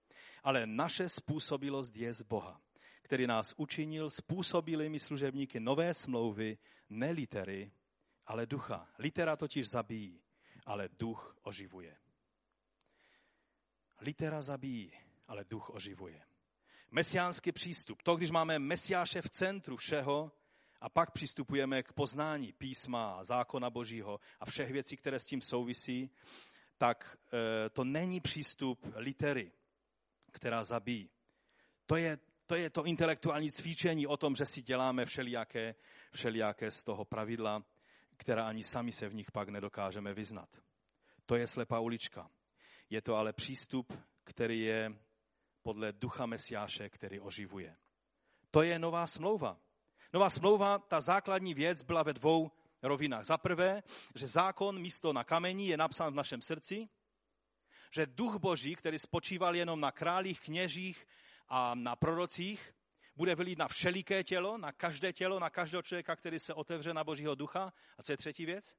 Ale 0.44 0.68
naše 0.68 1.10
způsobilost 1.10 1.96
je 1.96 2.14
z 2.14 2.22
Boha, 2.22 2.62
který 3.02 3.28
nás 3.28 3.54
učinil 3.58 4.10
způsobilými 4.10 5.00
služebníky 5.00 5.60
nové 5.60 5.94
smlouvy, 5.94 6.58
ne 6.90 7.12
litery, 7.12 7.72
ale 8.26 8.46
ducha. 8.46 8.90
Litera 9.00 9.36
totiž 9.36 9.70
zabíjí, 9.70 10.22
ale 10.66 10.90
duch 11.00 11.38
oživuje. 11.42 11.98
Litera 14.02 14.42
zabíjí, 14.42 14.92
ale 15.28 15.44
duch 15.44 15.70
oživuje. 15.70 16.22
Mesiánský 16.92 17.52
přístup. 17.52 18.02
To, 18.02 18.16
když 18.16 18.32
máme 18.32 18.60
Mesiáše 18.60 19.22
v 19.22 19.30
centru 19.30 19.78
všeho, 19.78 20.32
a 20.84 20.90
pak 20.90 21.12
přistupujeme 21.12 21.84
k 21.84 21.94
poznání 21.94 22.54
písma, 22.54 23.24
zákona 23.24 23.70
božího 23.70 24.20
a 24.40 24.46
všech 24.46 24.72
věcí, 24.72 24.98
které 24.98 25.20
s 25.20 25.26
tím 25.26 25.42
souvisí, 25.42 26.10
tak 26.78 27.18
e, 27.66 27.70
to 27.70 27.84
není 27.84 28.20
přístup 28.20 28.88
litery, 28.96 29.52
která 30.32 30.64
zabíjí. 30.64 31.10
To 31.86 31.96
je, 31.96 32.18
to 32.46 32.56
je 32.56 32.70
to 32.70 32.86
intelektuální 32.86 33.52
cvičení 33.52 34.08
o 34.08 34.18
tom, 34.18 34.36
že 34.36 34.46
si 34.46 34.62
děláme 34.62 35.06
všelijaké, 35.06 35.76
všelijaké 36.12 36.72
z 36.72 36.84
toho 36.84 37.06
pravidla, 37.06 37.64
která 38.18 38.48
ani 38.48 38.64
sami 38.64 38.92
se 38.92 39.10
v 39.10 39.14
nich 39.14 39.32
pak 39.32 39.50
nedokážeme 39.50 40.14
vyznat. 40.14 40.50
To 41.26 41.36
je 41.36 41.48
slepá 41.48 41.80
ulička. 41.80 42.30
Je 42.90 43.02
to 43.02 43.16
ale 43.16 43.34
přístup, 43.34 43.94
který 44.24 44.62
je 44.62 44.96
podle 45.62 45.92
ducha 45.92 46.26
Mesiáše, 46.26 46.90
který 46.90 47.20
oživuje. 47.20 47.76
To 48.52 48.62
je 48.62 48.80
nová 48.80 49.08
smlouva. 49.08 49.60
Nová 50.14 50.30
smlouva, 50.30 50.80
ta 50.80 51.02
základní 51.02 51.54
věc 51.54 51.82
byla 51.82 52.04
ve 52.04 52.14
dvou 52.14 52.52
rovinách. 52.82 53.26
Za 53.26 53.38
prvé, 53.38 53.84
že 54.16 54.28
zákon 54.28 54.80
místo 54.80 55.14
na 55.14 55.24
kamení 55.24 55.68
je 55.68 55.78
napsán 55.78 56.14
v 56.14 56.16
našem 56.16 56.42
srdci, 56.42 56.90
že 57.92 58.06
duch 58.06 58.36
boží, 58.36 58.76
který 58.76 59.00
spočíval 59.00 59.56
jenom 59.56 59.80
na 59.80 59.92
králích, 59.92 60.42
kněžích 60.42 61.08
a 61.48 61.76
na 61.76 61.96
prorocích, 61.96 62.74
bude 63.16 63.36
vylít 63.36 63.60
na 63.60 63.68
všeliké 63.68 64.24
tělo, 64.24 64.58
na 64.58 64.72
každé 64.72 65.14
tělo, 65.14 65.40
na 65.40 65.50
každého 65.50 65.82
člověka, 65.82 66.16
který 66.16 66.40
se 66.40 66.54
otevře 66.54 66.94
na 66.94 67.04
božího 67.04 67.36
ducha. 67.36 67.74
A 67.98 68.04
co 68.04 68.12
je 68.12 68.18
třetí 68.18 68.46
věc? 68.46 68.76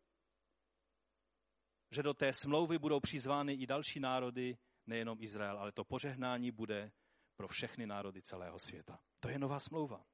Že 1.90 2.02
do 2.02 2.14
té 2.14 2.32
smlouvy 2.32 2.78
budou 2.78 3.00
přizvány 3.00 3.52
i 3.52 3.66
další 3.66 4.00
národy, 4.00 4.58
nejenom 4.86 5.18
Izrael, 5.20 5.58
ale 5.58 5.72
to 5.72 5.84
požehnání 5.84 6.50
bude 6.50 6.92
pro 7.36 7.48
všechny 7.48 7.86
národy 7.86 8.22
celého 8.22 8.58
světa. 8.58 9.00
To 9.20 9.28
je 9.28 9.38
nová 9.38 9.60
smlouva. 9.60 10.04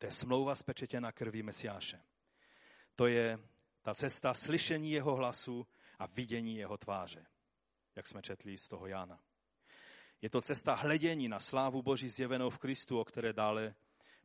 To 0.00 0.06
je 0.06 0.12
smlouva 0.12 0.54
spečetěna 0.54 1.12
krví 1.12 1.42
Mesiáše. 1.42 2.00
To 2.94 3.06
je 3.06 3.38
ta 3.82 3.94
cesta 3.94 4.34
slyšení 4.34 4.92
jeho 4.92 5.16
hlasu 5.16 5.66
a 5.98 6.06
vidění 6.06 6.56
jeho 6.56 6.78
tváře, 6.78 7.26
jak 7.96 8.06
jsme 8.06 8.22
četli 8.22 8.58
z 8.58 8.68
toho 8.68 8.86
Jána. 8.86 9.20
Je 10.22 10.30
to 10.30 10.40
cesta 10.40 10.74
hledění 10.74 11.28
na 11.28 11.40
slávu 11.40 11.82
Boží 11.82 12.08
zjevenou 12.08 12.50
v 12.50 12.58
Kristu, 12.58 13.00
o 13.00 13.04
které 13.04 13.32
dále 13.32 13.74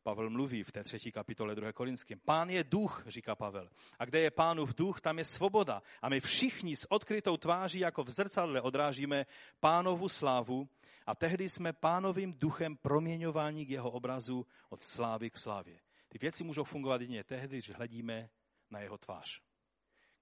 Pavel 0.04 0.30
mluví 0.30 0.64
v 0.64 0.72
té 0.72 0.84
třetí 0.84 1.12
kapitole 1.12 1.56
2. 1.56 1.74
Korinským. 1.74 2.20
Pán 2.20 2.50
je 2.50 2.64
duch, 2.64 3.04
říká 3.08 3.36
Pavel. 3.36 3.70
A 4.00 4.06
kde 4.06 4.20
je 4.20 4.32
pánův 4.32 4.76
duch, 4.76 5.02
tam 5.02 5.18
je 5.18 5.24
svoboda. 5.24 5.82
A 6.02 6.10
my 6.10 6.22
všichni 6.22 6.76
s 6.76 6.92
odkrytou 6.92 7.38
tváří 7.38 7.80
jako 7.80 8.04
v 8.04 8.10
zrcadle 8.10 8.62
odrážíme 8.62 9.26
pánovu 9.60 10.10
slávu 10.10 10.70
a 11.06 11.16
tehdy 11.16 11.50
jsme 11.50 11.74
pánovým 11.74 12.34
duchem 12.34 12.78
proměňování 12.78 13.66
k 13.66 13.70
jeho 13.70 13.92
obrazu 13.92 14.48
od 14.70 14.82
slávy 14.82 15.30
k 15.30 15.38
slávě. 15.38 15.80
Ty 16.10 16.18
věci 16.18 16.44
můžou 16.44 16.64
fungovat 16.64 17.02
jedině 17.02 17.24
tehdy, 17.24 17.58
když 17.58 17.70
hledíme 17.70 18.30
na 18.70 18.80
jeho 18.80 18.98
tvář. 18.98 19.42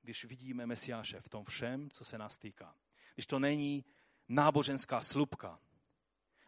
Když 0.02 0.26
vidíme 0.26 0.66
Mesiáše 0.66 1.22
v 1.22 1.30
tom 1.30 1.46
všem, 1.46 1.90
co 1.90 2.04
se 2.04 2.18
nás 2.18 2.38
týká. 2.38 2.76
Když 3.14 3.28
to 3.28 3.40
není 3.40 3.86
náboženská 4.28 5.02
slupka, 5.02 5.60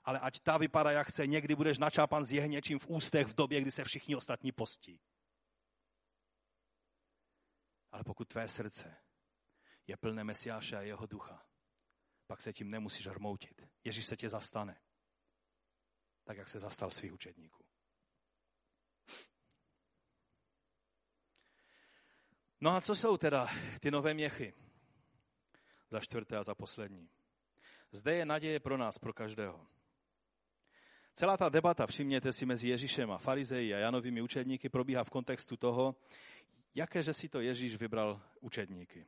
ale 0.03 0.19
ať 0.19 0.39
ta 0.39 0.57
vypadá, 0.57 0.91
jak 0.91 1.07
chce, 1.07 1.27
někdy 1.27 1.55
budeš 1.55 1.77
načápan 1.77 2.25
s 2.25 2.31
jehněčím 2.31 2.79
v 2.79 2.87
ústech 2.87 3.27
v 3.27 3.35
době, 3.35 3.61
kdy 3.61 3.71
se 3.71 3.83
všichni 3.83 4.15
ostatní 4.15 4.51
postí. 4.51 4.99
Ale 7.91 8.03
pokud 8.03 8.27
tvé 8.27 8.47
srdce 8.47 8.97
je 9.87 9.97
plné 9.97 10.23
Mesiáše 10.23 10.77
a 10.77 10.81
jeho 10.81 11.05
ducha, 11.05 11.45
pak 12.27 12.41
se 12.41 12.53
tím 12.53 12.71
nemusíš 12.71 13.07
hrmoutit. 13.07 13.61
Ježíš 13.83 14.05
se 14.05 14.17
tě 14.17 14.29
zastane. 14.29 14.81
Tak, 16.23 16.37
jak 16.37 16.49
se 16.49 16.59
zastal 16.59 16.89
svých 16.89 17.13
učedníků. 17.13 17.65
No 22.61 22.71
a 22.71 22.81
co 22.81 22.95
jsou 22.95 23.17
teda 23.17 23.47
ty 23.79 23.91
nové 23.91 24.13
měchy? 24.13 24.53
Za 25.89 25.99
čtvrté 25.99 26.37
a 26.37 26.43
za 26.43 26.55
poslední. 26.55 27.09
Zde 27.91 28.15
je 28.15 28.25
naděje 28.25 28.59
pro 28.59 28.77
nás, 28.77 28.97
pro 28.97 29.13
každého. 29.13 29.67
Celá 31.13 31.37
ta 31.37 31.49
debata, 31.49 31.87
všimněte 31.87 32.33
si, 32.33 32.45
mezi 32.45 32.69
Ježíšem 32.69 33.11
a 33.11 33.17
farizeji 33.17 33.73
a 33.73 33.77
Janovými 33.77 34.21
učedníky 34.21 34.69
probíhá 34.69 35.03
v 35.03 35.09
kontextu 35.09 35.57
toho, 35.57 35.95
jaké, 36.75 37.03
že 37.03 37.13
si 37.13 37.29
to 37.29 37.41
Ježíš 37.41 37.75
vybral 37.75 38.21
učedníky. 38.41 39.07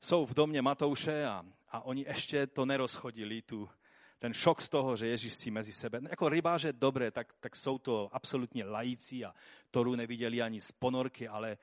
Jsou 0.00 0.26
v 0.26 0.34
domě 0.34 0.62
Matouše 0.62 1.24
a, 1.26 1.44
a 1.74 1.80
oni 1.80 2.04
ještě 2.08 2.46
to 2.46 2.66
nerozchodili, 2.66 3.42
tu, 3.42 3.70
ten 4.18 4.34
šok 4.34 4.60
z 4.60 4.70
toho, 4.70 4.96
že 4.96 5.06
Ježíš 5.06 5.34
si 5.34 5.50
mezi 5.50 5.72
sebe, 5.72 6.00
no, 6.00 6.08
jako 6.10 6.28
rybáře 6.28 6.72
dobré, 6.72 7.10
tak, 7.10 7.32
tak 7.40 7.56
jsou 7.56 7.78
to 7.78 8.08
absolutně 8.12 8.64
lající 8.64 9.24
a 9.24 9.34
Toru 9.70 9.94
neviděli 9.94 10.42
ani 10.42 10.60
z 10.60 10.72
ponorky, 10.72 11.28
ale, 11.28 11.58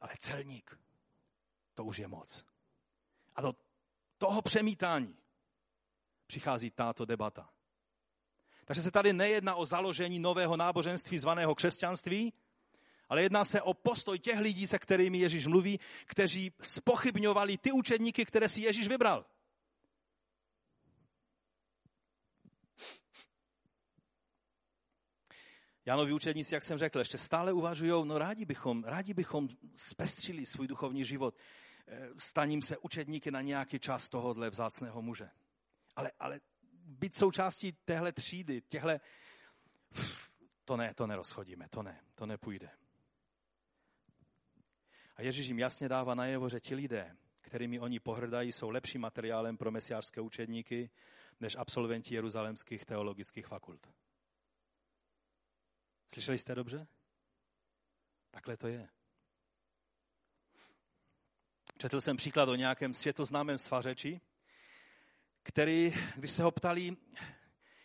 ale 0.00 0.12
celník, 0.18 0.80
to 1.74 1.84
už 1.84 1.98
je 1.98 2.08
moc. 2.08 2.44
A 3.36 3.42
do 3.42 3.54
toho 4.18 4.42
přemítání 4.42 5.16
přichází 6.26 6.70
tato 6.70 7.04
debata. 7.04 7.50
Takže 8.64 8.82
se 8.82 8.90
tady 8.90 9.12
nejedná 9.12 9.54
o 9.54 9.64
založení 9.64 10.18
nového 10.18 10.56
náboženství 10.56 11.18
zvaného 11.18 11.54
křesťanství, 11.54 12.32
ale 13.08 13.22
jedná 13.22 13.44
se 13.44 13.62
o 13.62 13.74
postoj 13.74 14.18
těch 14.18 14.38
lidí, 14.38 14.66
se 14.66 14.78
kterými 14.78 15.18
Ježíš 15.18 15.46
mluví, 15.46 15.80
kteří 16.06 16.52
spochybňovali 16.60 17.58
ty 17.58 17.72
učedníky, 17.72 18.24
které 18.24 18.48
si 18.48 18.60
Ježíš 18.60 18.88
vybral. 18.88 19.24
Janovi 25.86 26.12
učedníci, 26.12 26.54
jak 26.54 26.62
jsem 26.62 26.78
řekl, 26.78 26.98
ještě 26.98 27.18
stále 27.18 27.52
uvažují, 27.52 28.06
no 28.06 28.18
rádi 28.18 28.44
bychom, 28.44 28.84
rádi 28.84 29.14
bychom 29.14 29.48
zpestřili 29.76 30.46
svůj 30.46 30.66
duchovní 30.66 31.04
život, 31.04 31.34
eh, 31.86 32.08
staním 32.18 32.62
se 32.62 32.78
učedníky 32.78 33.30
na 33.30 33.40
nějaký 33.40 33.78
čas 33.78 34.08
tohohle 34.08 34.50
vzácného 34.50 35.02
muže. 35.02 35.30
Ale, 35.96 36.12
ale 36.18 36.40
být 36.84 37.14
součástí 37.14 37.72
téhle 37.72 38.12
třídy, 38.12 38.62
těhle... 38.68 39.00
To 40.64 40.76
ne, 40.76 40.94
to 40.94 41.06
nerozchodíme, 41.06 41.68
to 41.68 41.82
ne, 41.82 42.00
to 42.14 42.26
nepůjde. 42.26 42.70
A 45.16 45.22
Ježíš 45.22 45.46
jim 45.46 45.58
jasně 45.58 45.88
dává 45.88 46.14
najevo, 46.14 46.48
že 46.48 46.60
ti 46.60 46.74
lidé, 46.74 47.16
kterými 47.40 47.80
oni 47.80 48.00
pohrdají, 48.00 48.52
jsou 48.52 48.70
lepším 48.70 49.00
materiálem 49.00 49.56
pro 49.56 49.70
mesiářské 49.70 50.20
učedníky 50.20 50.90
než 51.40 51.56
absolventi 51.56 52.14
jeruzalemských 52.14 52.84
teologických 52.84 53.46
fakult. 53.46 53.88
Slyšeli 56.14 56.38
jste 56.38 56.54
dobře? 56.54 56.86
Takhle 58.30 58.56
to 58.56 58.68
je. 58.68 58.88
Četl 61.78 62.00
jsem 62.00 62.16
příklad 62.16 62.48
o 62.48 62.54
nějakém 62.54 62.94
světoznámém 62.94 63.58
svařeči, 63.58 64.20
který, 65.42 65.94
když 66.16 66.30
se 66.30 66.42
ho 66.42 66.50
ptali, 66.50 66.96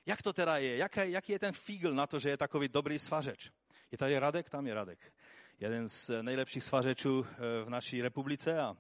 jak 0.05 0.21
to 0.21 0.33
teda 0.33 0.57
je, 0.57 0.77
jaký, 0.77 1.01
jaký 1.11 1.31
je 1.31 1.39
ten 1.39 1.53
fígl 1.53 1.93
na 1.93 2.07
to, 2.07 2.19
že 2.19 2.29
je 2.29 2.37
takový 2.37 2.67
dobrý 2.67 2.99
svařeč. 2.99 3.51
Je 3.91 3.97
tady 3.97 4.19
Radek? 4.19 4.49
Tam 4.49 4.67
je 4.67 4.73
Radek. 4.73 5.13
Jeden 5.59 5.89
z 5.89 6.11
nejlepších 6.21 6.63
svařečů 6.63 7.25
eh, 7.29 7.63
v 7.63 7.69
naší 7.69 8.01
republice 8.01 8.59
a, 8.59 8.77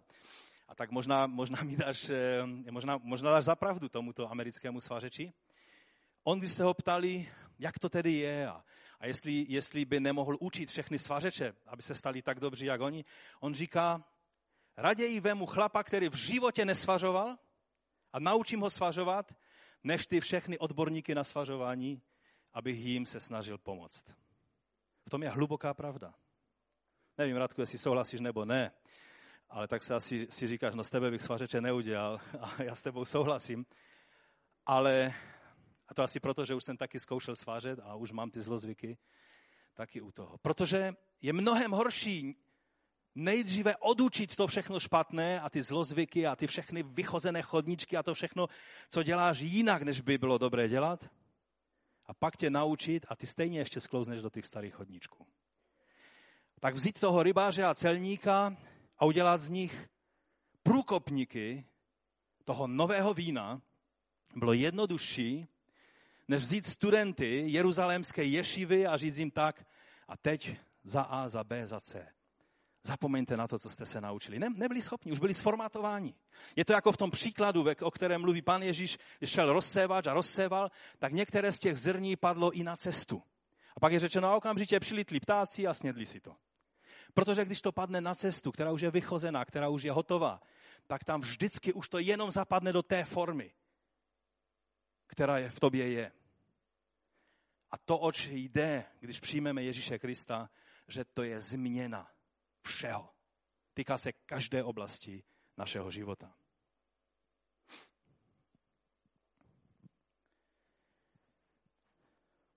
a 0.67 0.75
tak 0.75 0.91
možná, 0.91 1.27
možná 1.27 1.63
mi 1.63 1.77
dáš, 1.77 2.09
eh, 2.09 2.45
možná, 2.71 2.97
možná 2.97 3.31
dáš 3.31 3.43
zapravdu 3.43 3.89
tomuto 3.89 4.31
americkému 4.31 4.81
svařeči. 4.81 5.33
On, 6.23 6.39
když 6.39 6.51
se 6.51 6.63
ho 6.63 6.73
ptali, 6.73 7.31
jak 7.59 7.79
to 7.79 7.89
tedy 7.89 8.13
je 8.13 8.47
a, 8.47 8.63
a 8.99 9.05
jestli, 9.05 9.45
jestli 9.49 9.85
by 9.85 9.99
nemohl 9.99 10.37
učit 10.39 10.69
všechny 10.69 10.99
svařeče, 10.99 11.53
aby 11.67 11.81
se 11.81 11.95
stali 11.95 12.21
tak 12.21 12.39
dobří, 12.39 12.65
jak 12.65 12.81
oni, 12.81 13.05
on 13.39 13.53
říká, 13.53 14.03
raději 14.77 15.19
vemu 15.19 15.45
chlapa, 15.45 15.83
který 15.83 16.09
v 16.09 16.15
životě 16.15 16.65
nesvařoval 16.65 17.37
a 18.13 18.19
naučím 18.19 18.59
ho 18.59 18.69
svařovat, 18.69 19.35
než 19.83 20.07
ty 20.07 20.19
všechny 20.19 20.57
odborníky 20.57 21.15
na 21.15 21.23
svařování, 21.23 22.01
abych 22.53 22.79
jim 22.79 23.05
se 23.05 23.19
snažil 23.19 23.57
pomoct. 23.57 24.05
V 25.05 25.09
tom 25.09 25.23
je 25.23 25.29
hluboká 25.29 25.73
pravda. 25.73 26.13
Nevím, 27.17 27.37
Radku, 27.37 27.61
jestli 27.61 27.77
souhlasíš 27.77 28.19
nebo 28.19 28.45
ne, 28.45 28.71
ale 29.49 29.67
tak 29.67 29.83
se 29.83 29.95
asi 29.95 30.27
si 30.29 30.47
říkáš, 30.47 30.75
no 30.75 30.83
s 30.83 30.89
tebe 30.89 31.11
bych 31.11 31.21
svařeče 31.21 31.61
neudělal 31.61 32.19
a 32.39 32.63
já 32.63 32.75
s 32.75 32.81
tebou 32.81 33.05
souhlasím. 33.05 33.65
Ale, 34.65 35.13
a 35.89 35.93
to 35.93 36.03
asi 36.03 36.19
proto, 36.19 36.45
že 36.45 36.55
už 36.55 36.63
jsem 36.63 36.77
taky 36.77 36.99
zkoušel 36.99 37.35
svářet 37.35 37.79
a 37.79 37.95
už 37.95 38.11
mám 38.11 38.31
ty 38.31 38.41
zlozvyky, 38.41 38.97
taky 39.73 40.01
u 40.01 40.11
toho. 40.11 40.37
Protože 40.37 40.93
je 41.21 41.33
mnohem 41.33 41.71
horší 41.71 42.35
nejdříve 43.15 43.77
odučit 43.77 44.35
to 44.35 44.47
všechno 44.47 44.79
špatné 44.79 45.41
a 45.41 45.49
ty 45.49 45.61
zlozvyky 45.61 46.27
a 46.27 46.35
ty 46.35 46.47
všechny 46.47 46.83
vychozené 46.83 47.41
chodničky 47.41 47.97
a 47.97 48.03
to 48.03 48.13
všechno, 48.13 48.47
co 48.89 49.03
děláš 49.03 49.39
jinak, 49.39 49.81
než 49.81 50.01
by 50.01 50.17
bylo 50.17 50.37
dobré 50.37 50.69
dělat. 50.69 51.09
A 52.05 52.13
pak 52.13 52.37
tě 52.37 52.49
naučit 52.49 53.05
a 53.09 53.15
ty 53.15 53.27
stejně 53.27 53.59
ještě 53.59 53.79
sklouzneš 53.79 54.21
do 54.21 54.29
těch 54.29 54.45
starých 54.45 54.73
chodníčků. 54.73 55.27
Tak 56.59 56.75
vzít 56.75 56.99
toho 56.99 57.23
rybáře 57.23 57.63
a 57.63 57.75
celníka 57.75 58.57
a 58.97 59.05
udělat 59.05 59.41
z 59.41 59.49
nich 59.49 59.89
průkopníky 60.63 61.65
toho 62.45 62.67
nového 62.67 63.13
vína 63.13 63.61
bylo 64.35 64.53
jednodušší, 64.53 65.47
než 66.29 66.41
vzít 66.41 66.65
studenty 66.65 67.43
jeruzalémské 67.45 68.23
ješivy 68.23 68.87
a 68.87 68.97
říct 68.97 69.17
jim 69.17 69.31
tak, 69.31 69.65
a 70.07 70.17
teď 70.17 70.55
za 70.83 71.01
A, 71.01 71.27
za 71.27 71.43
B, 71.43 71.67
za 71.67 71.79
C. 71.79 72.07
Zapomeňte 72.83 73.37
na 73.37 73.47
to, 73.47 73.59
co 73.59 73.69
jste 73.69 73.85
se 73.85 74.01
naučili. 74.01 74.39
Ne, 74.39 74.49
nebyli 74.49 74.81
schopni, 74.81 75.11
už 75.11 75.19
byli 75.19 75.33
sformatováni. 75.33 76.15
Je 76.55 76.65
to 76.65 76.73
jako 76.73 76.91
v 76.91 76.97
tom 76.97 77.11
příkladu, 77.11 77.65
o 77.81 77.91
kterém 77.91 78.21
mluví 78.21 78.41
pan 78.41 78.63
Ježíš, 78.63 78.97
když 79.17 79.29
šel 79.31 79.53
rozsévat 79.53 80.07
a 80.07 80.13
rozséval, 80.13 80.71
tak 80.99 81.13
některé 81.13 81.51
z 81.51 81.59
těch 81.59 81.77
zrní 81.77 82.15
padlo 82.15 82.51
i 82.51 82.63
na 82.63 82.75
cestu. 82.75 83.23
A 83.75 83.79
pak 83.79 83.93
je 83.93 83.99
řečeno, 83.99 84.27
a 84.27 84.35
okamžitě 84.35 84.79
přilitli 84.79 85.19
ptáci 85.19 85.67
a 85.67 85.73
snědli 85.73 86.05
si 86.05 86.19
to. 86.19 86.35
Protože 87.13 87.45
když 87.45 87.61
to 87.61 87.71
padne 87.71 88.01
na 88.01 88.15
cestu, 88.15 88.51
která 88.51 88.71
už 88.71 88.81
je 88.81 88.91
vychozená, 88.91 89.45
která 89.45 89.69
už 89.69 89.83
je 89.83 89.91
hotová, 89.91 90.41
tak 90.87 91.03
tam 91.03 91.21
vždycky 91.21 91.73
už 91.73 91.89
to 91.89 91.99
jenom 91.99 92.31
zapadne 92.31 92.73
do 92.73 92.83
té 92.83 93.05
formy, 93.05 93.53
která 95.07 95.37
je 95.37 95.49
v 95.49 95.59
tobě 95.59 95.91
je. 95.91 96.11
A 97.71 97.77
to, 97.77 97.99
oč 97.99 98.27
jde, 98.31 98.85
když 98.99 99.19
přijmeme 99.19 99.63
Ježíše 99.63 99.99
Krista, 99.99 100.49
že 100.87 101.05
to 101.05 101.23
je 101.23 101.39
změna 101.39 102.11
všeho. 102.61 103.13
Týká 103.73 103.97
se 103.97 104.11
každé 104.11 104.63
oblasti 104.63 105.23
našeho 105.57 105.91
života. 105.91 106.35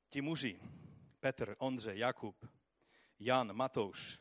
Ti 0.09 0.21
muži, 0.21 0.61
Petr, 1.21 1.57
Ondřej, 1.59 1.99
Jakub, 1.99 2.47
Jan, 3.19 3.53
Matouš, 3.53 4.19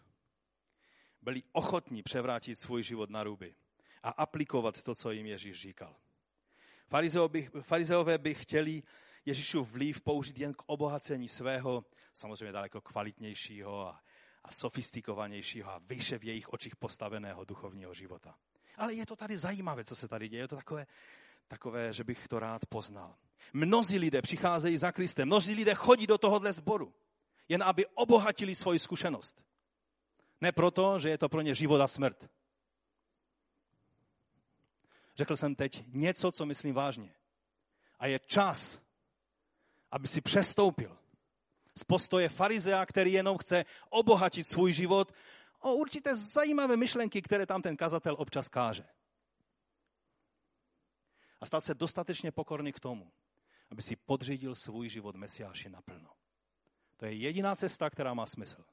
byli 1.22 1.44
ochotní 1.52 2.04
převrátit 2.04 2.56
svůj 2.56 2.84
život 2.84 3.10
na 3.10 3.24
ruby 3.24 3.56
a 4.04 4.10
aplikovat 4.10 4.82
to, 4.82 4.96
co 4.96 5.12
jim 5.12 5.26
Ježíš 5.26 5.62
říkal. 5.62 5.96
Farizeové 7.62 8.18
by 8.18 8.34
chtěli 8.34 8.84
Ježíšův 9.26 9.72
vliv 9.72 10.02
použít 10.02 10.40
jen 10.40 10.54
k 10.54 10.64
obohacení 10.66 11.28
svého, 11.28 11.86
samozřejmě 12.14 12.52
daleko 12.52 12.82
kvalitnějšího 12.82 13.88
a 13.88 14.02
a 14.44 14.52
sofistikovanějšího 14.52 15.72
a 15.72 15.82
vyše 15.86 16.20
v 16.20 16.24
jejich 16.24 16.50
očích 16.50 16.76
postaveného 16.76 17.46
duchovního 17.46 17.94
života. 17.94 18.36
Ale 18.78 18.94
je 18.94 19.06
to 19.06 19.16
tady 19.16 19.38
zajímavé, 19.38 19.84
co 19.84 19.96
se 19.96 20.08
tady 20.08 20.30
děje. 20.30 20.44
Je 20.44 20.48
to 20.48 20.56
takové, 20.56 20.88
takové, 21.48 21.94
že 21.94 22.04
bych 22.04 22.28
to 22.28 22.40
rád 22.40 22.66
poznal. 22.66 23.16
Mnozí 23.54 24.00
lidé 24.00 24.22
přicházejí 24.22 24.78
za 24.78 24.92
Kristem, 24.92 25.28
mnozí 25.28 25.56
lidé 25.56 25.76
chodí 25.76 26.08
do 26.08 26.18
tohohle 26.18 26.54
sboru, 26.54 26.94
jen 27.50 27.64
aby 27.64 27.86
obohatili 27.86 28.56
svoji 28.56 28.80
zkušenost. 28.80 29.46
Ne 30.42 30.52
proto, 30.52 31.00
že 31.00 31.10
je 31.10 31.18
to 31.18 31.30
pro 31.30 31.42
ně 31.42 31.56
život 31.56 31.82
a 31.82 31.88
smrt. 31.88 32.30
Řekl 35.16 35.36
jsem 35.36 35.56
teď 35.56 35.84
něco, 35.88 36.32
co 36.32 36.46
myslím 36.46 36.74
vážně. 36.74 37.16
A 38.00 38.08
je 38.08 38.20
čas, 38.20 38.82
aby 39.92 40.08
si 40.08 40.22
přestoupil 40.22 40.98
z 41.78 41.84
postoje 41.84 42.30
farizea, 42.30 42.86
který 42.86 43.14
jenom 43.14 43.38
chce 43.38 43.66
obohatit 43.90 44.48
svůj 44.48 44.74
život 44.74 45.12
o 45.60 45.74
určité 45.74 46.16
zajímavé 46.16 46.78
myšlenky, 46.78 47.22
které 47.22 47.46
tam 47.46 47.62
ten 47.62 47.78
kazatel 47.78 48.16
občas 48.20 48.50
káže. 48.50 48.84
A 51.42 51.46
stát 51.46 51.64
se 51.64 51.74
dostatečně 51.74 52.32
pokorný 52.32 52.72
k 52.74 52.80
tomu, 52.80 53.12
aby 53.70 53.82
si 53.82 53.96
podřídil 53.96 54.56
svůj 54.56 54.90
život 54.90 55.16
Mesiáši 55.16 55.70
naplno. 55.70 56.10
To 56.98 57.06
je 57.06 57.14
jediná 57.14 57.56
cesta, 57.56 57.90
která 57.90 58.14
má 58.14 58.26
smysl. 58.26 58.64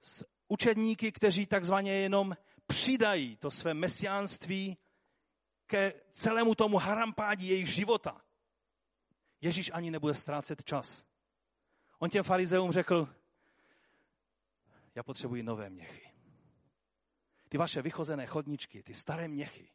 S 0.00 0.26
učedníky, 0.48 1.12
kteří 1.12 1.46
takzvaně 1.46 1.92
jenom 1.92 2.36
přidají 2.66 3.36
to 3.36 3.50
své 3.50 3.74
mesiánství 3.74 4.76
ke 5.66 5.92
celému 6.12 6.54
tomu 6.54 6.78
harampádí 6.78 7.48
jejich 7.48 7.68
života. 7.68 8.25
Ježíš 9.40 9.70
ani 9.74 9.90
nebude 9.90 10.14
ztrácet 10.14 10.64
čas. 10.64 11.04
On 11.98 12.10
těm 12.10 12.24
farizeům 12.24 12.72
řekl, 12.72 13.08
já 14.94 15.02
potřebuji 15.02 15.42
nové 15.42 15.70
měchy. 15.70 16.12
Ty 17.48 17.58
vaše 17.58 17.82
vychozené 17.82 18.26
chodničky, 18.26 18.82
ty 18.82 18.94
staré 18.94 19.28
měchy, 19.28 19.70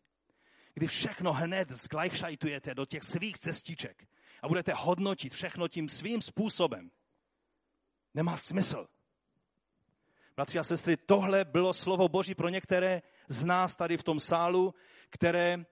kdy 0.73 0.87
všechno 0.87 1.33
hned 1.33 1.69
zglajšajtujete 1.71 2.75
do 2.75 2.85
těch 2.85 3.03
svých 3.03 3.37
cestiček 3.37 4.07
a 4.41 4.47
budete 4.47 4.73
hodnotit 4.73 5.33
všechno 5.33 5.67
tím 5.67 5.89
svým 5.89 6.21
způsobem, 6.21 6.91
nemá 8.13 8.37
smysl. 8.37 8.87
Bratři 10.35 10.59
a 10.59 10.63
sestry, 10.63 10.97
tohle 10.97 11.45
bylo 11.45 11.73
slovo 11.73 12.09
Boží 12.09 12.35
pro 12.35 12.49
některé 12.49 13.01
z 13.27 13.43
nás 13.43 13.75
tady 13.75 13.97
v 13.97 14.03
tom 14.03 14.19
sálu, 14.19 14.73
které 15.09 15.65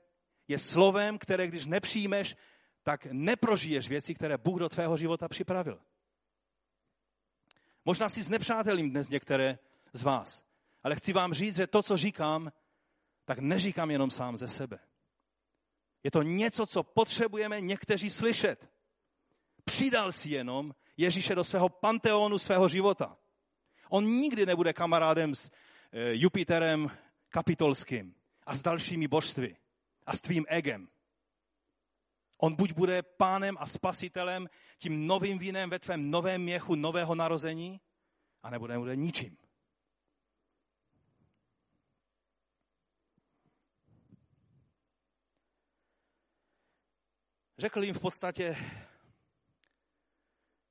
je 0.48 0.60
slovem, 0.60 1.18
které 1.18 1.48
když 1.48 1.66
nepřijmeš, 1.66 2.36
tak 2.90 3.06
neprožiješ 3.12 3.90
věci, 3.90 4.16
které 4.16 4.38
Bůh 4.38 4.60
do 4.60 4.70
tvého 4.70 4.98
života 4.98 5.28
připravil. 5.28 5.80
Možná 7.86 8.10
si 8.10 8.24
znepřátelím 8.24 8.90
dnes 8.90 9.10
některé 9.10 9.60
z 9.94 10.04
vás, 10.04 10.44
ale 10.84 10.96
chci 10.96 11.14
vám 11.14 11.34
říct, 11.34 11.56
že 11.56 11.68
to, 11.68 11.84
co 11.84 11.98
říkám, 11.98 12.52
tak 13.26 13.40
neříkám 13.40 13.92
jenom 13.92 14.12
sám 14.12 14.38
ze 14.38 14.48
sebe. 14.48 14.80
Je 16.04 16.12
to 16.12 16.22
něco, 16.22 16.66
co 16.66 16.84
potřebujeme 16.84 17.62
někteří 17.62 18.10
slyšet. 18.10 18.70
Přidal 19.66 20.12
si 20.12 20.30
jenom 20.30 20.76
Ježíše 20.98 21.36
do 21.36 21.44
svého 21.44 21.70
panteonu 21.70 22.40
svého 22.40 22.68
života. 22.68 23.18
On 23.90 24.06
nikdy 24.06 24.46
nebude 24.46 24.74
kamarádem 24.74 25.36
s 25.36 25.52
eh, 25.92 26.14
Jupiterem 26.14 26.92
kapitolským 27.30 28.16
a 28.46 28.56
s 28.56 28.62
dalšími 28.62 29.08
božstvy 29.08 29.58
a 30.06 30.16
s 30.16 30.22
tvým 30.22 30.46
egem. 30.48 30.90
On 32.42 32.56
buď 32.56 32.72
bude 32.72 33.04
pánem 33.04 33.58
a 33.60 33.66
spasitelem, 33.66 34.50
tím 34.78 35.08
novým 35.08 35.40
vínem 35.40 35.70
ve 35.70 35.80
tvém 35.80 36.12
novém 36.12 36.42
měchu 36.42 36.76
nového 36.76 37.16
narození, 37.16 37.82
anebo 38.44 38.68
nebude 38.68 38.96
ničím. 38.96 39.38
Řekl 47.58 47.84
jim 47.84 47.94
v 47.94 48.00
podstatě, 48.00 48.58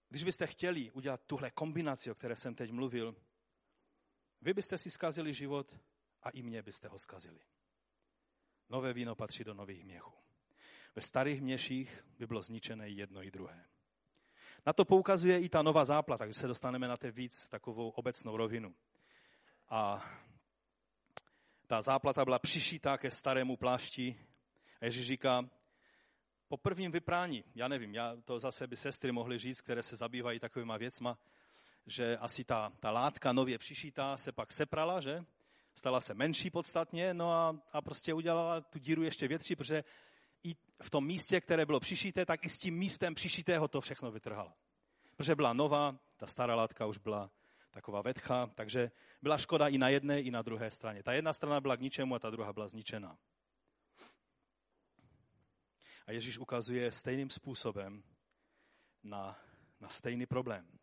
když 0.08 0.24
byste 0.24 0.46
chtěli 0.46 0.90
udělat 0.90 1.20
tuhle 1.26 1.50
kombinaci, 1.50 2.10
o 2.10 2.14
které 2.14 2.36
jsem 2.36 2.54
teď 2.54 2.70
mluvil, 2.70 3.16
vy 4.40 4.54
byste 4.54 4.78
si 4.78 4.90
zkazili 4.90 5.34
život 5.34 5.78
a 6.22 6.30
i 6.30 6.42
mě 6.42 6.62
byste 6.62 6.88
ho 6.88 6.98
zkazili. 6.98 7.40
Nové 8.68 8.92
víno 8.92 9.14
patří 9.14 9.44
do 9.44 9.54
nových 9.54 9.84
měchů. 9.84 10.27
Ve 10.96 11.02
starých 11.02 11.40
měších 11.40 12.04
by 12.18 12.26
bylo 12.26 12.42
zničené 12.42 12.88
jedno 12.88 13.22
i 13.22 13.30
druhé. 13.30 13.64
Na 14.66 14.72
to 14.72 14.84
poukazuje 14.84 15.40
i 15.40 15.48
ta 15.48 15.62
nová 15.62 15.84
záplata, 15.84 16.24
takže 16.24 16.40
se 16.40 16.46
dostaneme 16.46 16.88
na 16.88 16.96
té 16.96 17.10
víc 17.10 17.48
takovou 17.48 17.88
obecnou 17.88 18.36
rovinu. 18.36 18.74
A 19.68 20.10
ta 21.66 21.82
záplata 21.82 22.24
byla 22.24 22.38
přišitá 22.38 22.98
ke 22.98 23.10
starému 23.10 23.56
plášti. 23.56 24.16
A 24.80 24.84
Ježíš 24.84 25.06
říká, 25.06 25.48
po 26.48 26.56
prvním 26.56 26.92
vyprání, 26.92 27.44
já 27.54 27.68
nevím, 27.68 27.94
já, 27.94 28.16
to 28.24 28.38
zase 28.38 28.66
by 28.66 28.76
sestry 28.76 29.12
mohly 29.12 29.38
říct, 29.38 29.60
které 29.60 29.82
se 29.82 29.96
zabývají 29.96 30.40
takovýma 30.40 30.76
věcma, 30.76 31.18
že 31.86 32.16
asi 32.16 32.44
ta, 32.44 32.72
ta 32.80 32.90
látka 32.90 33.32
nově 33.32 33.58
přišitá 33.58 34.16
se 34.16 34.32
pak 34.32 34.52
seprala, 34.52 35.00
že? 35.00 35.24
Stala 35.74 36.00
se 36.00 36.14
menší 36.14 36.50
podstatně, 36.50 37.14
no 37.14 37.32
a, 37.32 37.56
a 37.72 37.82
prostě 37.82 38.14
udělala 38.14 38.60
tu 38.60 38.78
díru 38.78 39.02
ještě 39.02 39.28
větší, 39.28 39.56
protože 39.56 39.84
v 40.82 40.90
tom 40.90 41.06
místě, 41.06 41.40
které 41.40 41.66
bylo 41.66 41.80
přišité, 41.80 42.26
tak 42.26 42.44
i 42.44 42.48
s 42.48 42.58
tím 42.58 42.78
místem 42.78 43.14
přišitého 43.14 43.68
to 43.68 43.80
všechno 43.80 44.10
vytrhala. 44.10 44.54
Protože 45.16 45.34
byla 45.34 45.52
nová, 45.52 45.98
ta 46.16 46.26
stará 46.26 46.54
látka 46.54 46.86
už 46.86 46.98
byla 46.98 47.30
taková 47.70 48.02
vetcha, 48.02 48.46
takže 48.46 48.90
byla 49.22 49.38
škoda 49.38 49.68
i 49.68 49.78
na 49.78 49.88
jedné, 49.88 50.20
i 50.20 50.30
na 50.30 50.42
druhé 50.42 50.70
straně. 50.70 51.02
Ta 51.02 51.12
jedna 51.12 51.32
strana 51.32 51.60
byla 51.60 51.76
k 51.76 51.80
ničemu 51.80 52.14
a 52.14 52.18
ta 52.18 52.30
druhá 52.30 52.52
byla 52.52 52.68
zničená. 52.68 53.18
A 56.06 56.12
Ježíš 56.12 56.38
ukazuje 56.38 56.92
stejným 56.92 57.30
způsobem 57.30 58.02
na, 59.02 59.38
na 59.80 59.88
stejný 59.88 60.26
problém. 60.26 60.78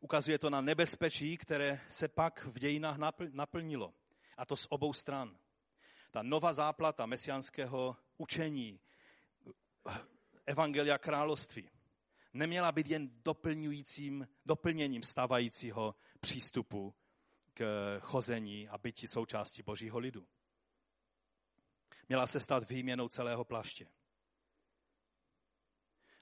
Ukazuje 0.00 0.38
to 0.38 0.50
na 0.50 0.60
nebezpečí, 0.60 1.36
které 1.36 1.80
se 1.88 2.08
pak 2.08 2.44
v 2.44 2.58
dějinách 2.58 2.96
naplnilo. 3.32 3.94
A 4.36 4.46
to 4.46 4.56
z 4.56 4.66
obou 4.70 4.92
stran. 4.92 5.38
Ta 6.10 6.22
nová 6.22 6.52
záplata 6.52 7.06
mesiánského 7.06 7.96
učení, 8.18 8.80
evangelia 10.46 10.98
království, 10.98 11.70
neměla 12.32 12.72
být 12.72 12.88
jen 12.88 13.10
doplňujícím, 13.24 14.28
doplněním 14.46 15.02
stávajícího 15.02 15.94
přístupu 16.20 16.94
k 17.54 17.98
chození 18.00 18.68
a 18.68 18.78
bytí 18.78 19.06
součástí 19.06 19.62
božího 19.62 19.98
lidu. 19.98 20.26
Měla 22.08 22.26
se 22.26 22.40
stát 22.40 22.68
výměnou 22.68 23.08
celého 23.08 23.44
plaště. 23.44 23.88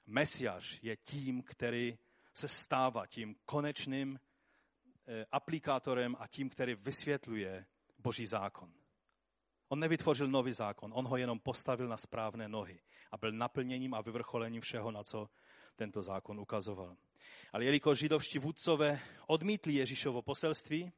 Mesiáš 0.05 0.79
je 0.83 0.97
tím, 0.97 1.43
který 1.43 1.97
se 2.33 2.47
stává 2.47 3.07
tím 3.07 3.35
konečným 3.45 4.19
eh, 5.07 5.25
aplikátorem 5.31 6.15
a 6.19 6.27
tím, 6.27 6.49
který 6.49 6.75
vysvětluje 6.75 7.65
boží 7.97 8.25
zákon. 8.25 8.73
On 9.67 9.79
nevytvořil 9.79 10.27
nový 10.27 10.51
zákon, 10.51 10.91
on 10.95 11.05
ho 11.05 11.17
jenom 11.17 11.39
postavil 11.39 11.87
na 11.87 11.97
správné 11.97 12.47
nohy 12.47 12.81
a 13.11 13.17
byl 13.17 13.31
naplněním 13.31 13.93
a 13.93 14.01
vyvrcholením 14.01 14.61
všeho, 14.61 14.91
na 14.91 15.03
co 15.03 15.29
tento 15.75 16.01
zákon 16.01 16.39
ukazoval. 16.39 16.95
Ale 17.53 17.65
jelikož 17.65 17.99
židovští 17.99 18.39
vůdcové 18.39 18.99
odmítli 19.27 19.73
Ježíšovo 19.73 20.21
poselství 20.21 20.91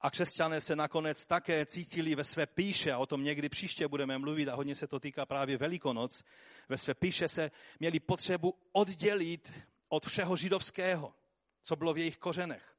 a 0.00 0.10
křesťané 0.10 0.60
se 0.60 0.76
nakonec 0.76 1.26
také 1.26 1.66
cítili 1.66 2.14
ve 2.14 2.24
své 2.24 2.46
píše, 2.46 2.92
a 2.92 2.98
o 2.98 3.06
tom 3.06 3.22
někdy 3.22 3.48
příště 3.48 3.88
budeme 3.88 4.18
mluvit, 4.18 4.48
a 4.48 4.54
hodně 4.54 4.74
se 4.74 4.86
to 4.86 5.00
týká 5.00 5.26
právě 5.26 5.58
Velikonoc, 5.58 6.24
ve 6.68 6.76
své 6.76 6.94
píše 6.94 7.28
se 7.28 7.50
měli 7.80 8.00
potřebu 8.00 8.54
oddělit 8.72 9.52
od 9.88 10.06
všeho 10.06 10.36
židovského, 10.36 11.14
co 11.62 11.76
bylo 11.76 11.94
v 11.94 11.98
jejich 11.98 12.18
kořenech. 12.18 12.74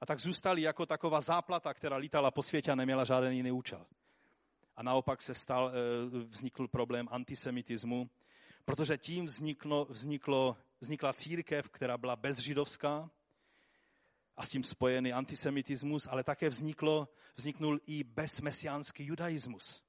A 0.00 0.06
tak 0.06 0.20
zůstali 0.20 0.62
jako 0.62 0.86
taková 0.86 1.20
záplata, 1.20 1.74
která 1.74 1.96
lítala 1.96 2.30
po 2.30 2.42
světě 2.42 2.72
a 2.72 2.74
neměla 2.74 3.04
žádný 3.04 3.36
jiný 3.36 3.52
účel. 3.52 3.86
A 4.78 4.82
naopak 4.82 5.22
se 5.22 5.34
stal, 5.34 5.70
eh, 5.70 5.74
vznikl 6.24 6.68
problém 6.68 7.08
antisemitismu, 7.10 8.10
protože 8.64 8.98
tím 8.98 9.26
vzniklo, 9.26 9.84
vzniklo, 9.90 10.56
vznikla 10.80 11.12
církev, 11.12 11.68
která 11.68 11.98
byla 11.98 12.16
bezžidovská 12.16 13.10
a 14.36 14.46
s 14.46 14.50
tím 14.50 14.64
spojený 14.64 15.12
antisemitismus, 15.12 16.08
ale 16.10 16.24
také 16.24 16.48
vzniklo, 16.48 17.08
vzniknul 17.36 17.80
i 17.86 18.04
bezmesiánský 18.04 19.06
judaismus, 19.06 19.82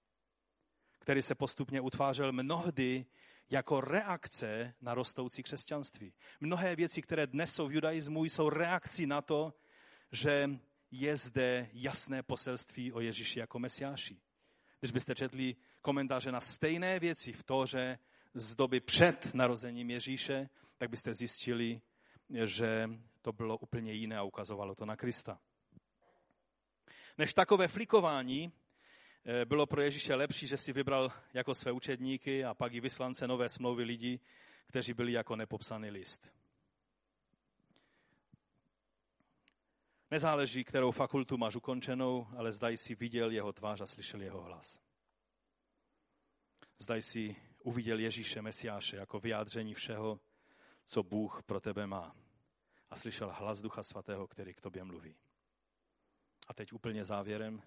který 1.00 1.22
se 1.22 1.36
postupně 1.36 1.82
utvářel 1.82 2.32
mnohdy 2.32 3.06
jako 3.50 3.82
reakce 3.82 4.74
na 4.82 4.94
rostoucí 4.94 5.44
křesťanství. 5.44 6.14
Mnohé 6.40 6.76
věci, 6.76 7.02
které 7.02 7.28
dnes 7.28 7.54
jsou 7.54 7.68
v 7.68 7.74
judaismu, 7.74 8.24
jsou 8.24 8.50
reakcí 8.50 9.06
na 9.06 9.22
to, 9.22 9.54
že 10.12 10.50
je 10.92 11.16
zde 11.16 11.70
jasné 11.74 12.24
poselství 12.24 12.94
o 12.94 13.00
Ježíši 13.00 13.40
jako 13.40 13.60
mesiáši. 13.60 14.22
Když 14.80 14.92
byste 14.92 15.16
četli 15.16 15.56
komentáře 15.82 16.32
na 16.32 16.42
stejné 16.42 17.00
věci 17.00 17.34
v 17.34 17.44
Tóře 17.44 18.00
z 18.34 18.56
doby 18.56 18.80
před 18.80 19.34
narozením 19.34 19.90
Ježíše, 19.90 20.50
tak 20.78 20.90
byste 20.90 21.14
zjistili, 21.14 21.82
že 22.46 22.90
to 23.22 23.32
bylo 23.32 23.58
úplně 23.58 23.94
jiné 23.94 24.18
a 24.18 24.24
ukazovalo 24.24 24.76
to 24.76 24.86
na 24.86 24.96
Krista. 24.96 25.40
Než 27.18 27.34
takové 27.34 27.68
flikování 27.68 28.52
eh, 29.26 29.46
bylo 29.46 29.66
pro 29.66 29.82
Ježíše 29.82 30.16
lepší, 30.16 30.48
že 30.48 30.58
si 30.58 30.74
vybral 30.74 31.12
jako 31.34 31.56
své 31.56 31.72
učedníky 31.72 32.46
a 32.46 32.54
pak 32.54 32.74
i 32.74 32.80
vyslance 32.80 33.28
nové 33.28 33.50
smlouvy 33.50 33.84
lidí, 33.84 34.22
kteří 34.68 34.94
byli 34.94 35.12
jako 35.12 35.36
nepopsaný 35.36 35.90
list. 35.90 36.39
Nezáleží, 40.12 40.64
kterou 40.64 40.91
fakultu 40.91 41.38
máš 41.38 41.55
ukončenou, 41.55 42.28
ale 42.38 42.51
zdaj 42.51 42.78
si 42.78 42.95
viděl 42.95 43.32
jeho 43.32 43.53
tvář 43.53 43.82
a 43.82 43.86
slyšel 43.86 44.22
jeho 44.22 44.41
hlas. 44.41 44.80
Zdaj 46.80 47.01
si 47.01 47.36
uviděl 47.64 47.99
Ježíše 47.99 48.41
Mesiáše 48.41 48.97
jako 48.97 49.20
vyjádření 49.20 49.74
všeho, 49.74 50.20
co 50.86 51.03
Bůh 51.03 51.43
pro 51.43 51.60
tebe 51.60 51.88
má. 51.88 52.16
A 52.89 52.95
slyšel 52.95 53.32
hlas 53.32 53.62
Ducha 53.62 53.84
Svatého, 53.84 54.28
který 54.28 54.53
k 54.53 54.62
tobě 54.62 54.84
mluví. 54.84 55.16
A 56.47 56.53
teď 56.53 56.74
úplně 56.74 57.05
závěrem. 57.05 57.62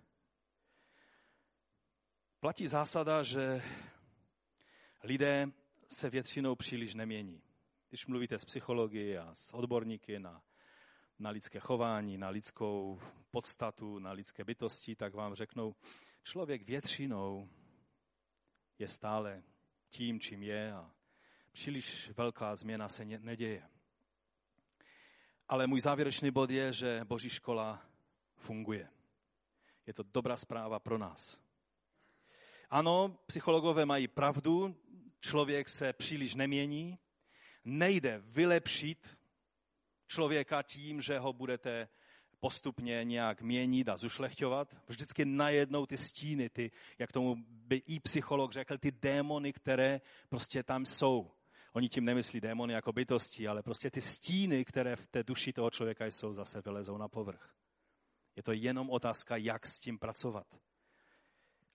Platí 2.40 2.66
zásada, 2.66 3.22
že 3.22 3.62
lidé 5.02 5.52
se 5.88 6.10
většinou 6.10 6.54
příliš 6.54 6.94
nemění. 6.94 7.42
Když 7.88 8.06
mluvíte 8.06 8.38
s 8.38 8.44
psychologi 8.44 9.18
a 9.18 9.34
s 9.34 9.54
odborníky 9.54 10.18
na 10.18 10.42
na 11.22 11.30
lidské 11.30 11.60
chování, 11.60 12.18
na 12.18 12.28
lidskou 12.28 13.00
podstatu, 13.30 13.98
na 13.98 14.12
lidské 14.12 14.44
bytosti, 14.44 14.96
tak 14.96 15.14
vám 15.14 15.34
řeknou, 15.34 15.74
člověk 16.22 16.62
většinou 16.62 17.48
je 18.78 18.88
stále 18.88 19.42
tím, 19.90 20.20
čím 20.20 20.42
je 20.42 20.72
a 20.72 20.90
příliš 21.52 22.10
velká 22.16 22.56
změna 22.56 22.88
se 22.88 23.04
neděje. 23.04 23.68
Ale 25.48 25.66
můj 25.66 25.80
závěrečný 25.80 26.30
bod 26.30 26.50
je, 26.50 26.72
že 26.72 27.00
Boží 27.04 27.30
škola 27.30 27.82
funguje. 28.36 28.88
Je 29.86 29.94
to 29.94 30.02
dobrá 30.02 30.36
zpráva 30.36 30.78
pro 30.78 30.98
nás. 30.98 31.40
Ano, 32.70 33.18
psychologové 33.26 33.86
mají 33.86 34.08
pravdu, 34.08 34.76
člověk 35.20 35.68
se 35.68 35.92
příliš 35.92 36.34
nemění, 36.34 36.98
nejde 37.64 38.18
vylepšit 38.24 39.21
člověka 40.12 40.62
tím, 40.62 41.00
že 41.00 41.18
ho 41.18 41.32
budete 41.32 41.88
postupně 42.40 43.04
nějak 43.04 43.42
měnit 43.42 43.88
a 43.88 43.96
zušlechťovat. 43.96 44.76
Vždycky 44.86 45.24
najednou 45.24 45.86
ty 45.86 45.96
stíny, 45.96 46.50
ty, 46.50 46.70
jak 46.98 47.12
tomu 47.12 47.36
by 47.48 47.76
i 47.76 48.00
psycholog 48.00 48.52
řekl, 48.52 48.78
ty 48.78 48.90
démony, 48.92 49.52
které 49.52 50.00
prostě 50.28 50.62
tam 50.62 50.86
jsou. 50.86 51.30
Oni 51.72 51.88
tím 51.88 52.04
nemyslí 52.04 52.40
démony 52.40 52.72
jako 52.74 52.92
bytosti, 52.92 53.48
ale 53.48 53.62
prostě 53.62 53.90
ty 53.90 54.00
stíny, 54.00 54.64
které 54.64 54.96
v 54.96 55.06
té 55.06 55.22
duši 55.22 55.52
toho 55.52 55.70
člověka 55.70 56.06
jsou, 56.06 56.32
zase 56.32 56.60
vylezou 56.60 56.96
na 56.98 57.08
povrch. 57.08 57.54
Je 58.36 58.42
to 58.42 58.52
jenom 58.52 58.90
otázka, 58.90 59.36
jak 59.36 59.66
s 59.66 59.78
tím 59.78 59.98
pracovat. 59.98 60.46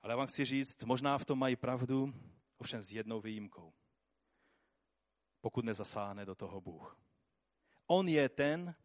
Ale 0.02 0.12
já 0.12 0.18
vám 0.18 0.28
chci 0.28 0.46
říct, 0.46 0.84
možná 0.84 1.18
v 1.18 1.26
tom 1.26 1.40
mají 1.40 1.56
pravdu, 1.56 2.14
ovšem 2.58 2.82
s 2.82 2.92
jednou 2.92 3.22
výjimkou. 3.22 3.74
Pokud 5.42 5.66
nezasáhne 5.66 6.26
do 6.26 6.36
toho 6.36 6.62
Bůh. 6.62 7.07
On 7.88 8.08
je 8.08 8.30
ten, 8.30 8.76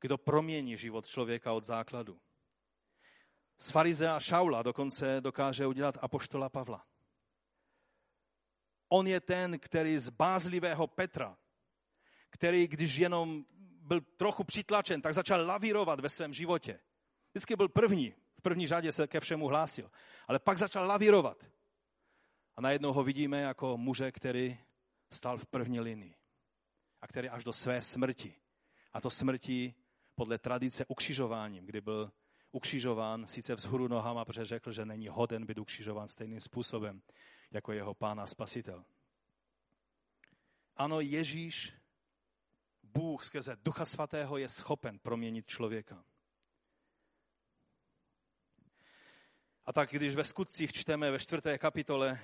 kdo 0.00 0.18
promění 0.18 0.76
život 0.76 1.06
člověka 1.06 1.52
od 1.52 1.64
základu. 1.64 2.20
Z 3.58 3.70
farizea 3.70 4.20
Šaula 4.20 4.62
dokonce 4.62 5.20
dokáže 5.20 5.66
udělat 5.66 5.98
apoštola 6.00 6.48
Pavla. 6.48 6.86
On 8.88 9.06
je 9.06 9.20
ten, 9.20 9.58
který 9.58 9.98
z 9.98 10.08
bázlivého 10.08 10.86
Petra, 10.86 11.38
který 12.30 12.66
když 12.66 12.96
jenom 12.96 13.44
byl 13.80 14.00
trochu 14.00 14.44
přitlačen, 14.44 15.02
tak 15.02 15.14
začal 15.14 15.46
lavírovat 15.46 16.00
ve 16.00 16.08
svém 16.08 16.32
životě. 16.32 16.80
Vždycky 17.30 17.56
byl 17.56 17.68
první, 17.68 18.14
v 18.38 18.42
první 18.42 18.66
řadě 18.66 18.92
se 18.92 19.06
ke 19.06 19.20
všemu 19.20 19.46
hlásil, 19.46 19.90
ale 20.28 20.38
pak 20.38 20.58
začal 20.58 20.86
lavírovat. 20.86 21.44
A 22.56 22.60
najednou 22.60 22.92
ho 22.92 23.04
vidíme 23.04 23.40
jako 23.40 23.76
muže, 23.76 24.12
který 24.12 24.58
stal 25.10 25.38
v 25.38 25.46
první 25.46 25.80
linii 25.80 26.15
a 27.00 27.06
který 27.06 27.28
až 27.28 27.44
do 27.44 27.52
své 27.52 27.82
smrti, 27.82 28.34
a 28.92 29.00
to 29.00 29.10
smrti 29.10 29.74
podle 30.14 30.38
tradice 30.38 30.84
ukřižováním, 30.88 31.66
kdy 31.66 31.80
byl 31.80 32.12
ukřižován 32.52 33.26
sice 33.26 33.54
vzhůru 33.54 33.88
nohama, 33.88 34.24
protože 34.24 34.44
řekl, 34.44 34.72
že 34.72 34.84
není 34.84 35.08
hoden 35.08 35.46
být 35.46 35.58
ukřižován 35.58 36.08
stejným 36.08 36.40
způsobem 36.40 37.02
jako 37.50 37.72
jeho 37.72 37.94
pán 37.94 38.20
a 38.20 38.26
spasitel. 38.26 38.84
Ano, 40.76 41.00
Ježíš, 41.00 41.72
Bůh 42.82 43.24
skrze 43.24 43.56
Ducha 43.56 43.84
Svatého 43.84 44.38
je 44.38 44.48
schopen 44.48 44.98
proměnit 44.98 45.46
člověka. 45.46 46.04
A 49.64 49.72
tak, 49.72 49.90
když 49.90 50.14
ve 50.14 50.24
skutcích 50.24 50.72
čteme 50.72 51.10
ve 51.10 51.18
čtvrté 51.18 51.58
kapitole, 51.58 52.20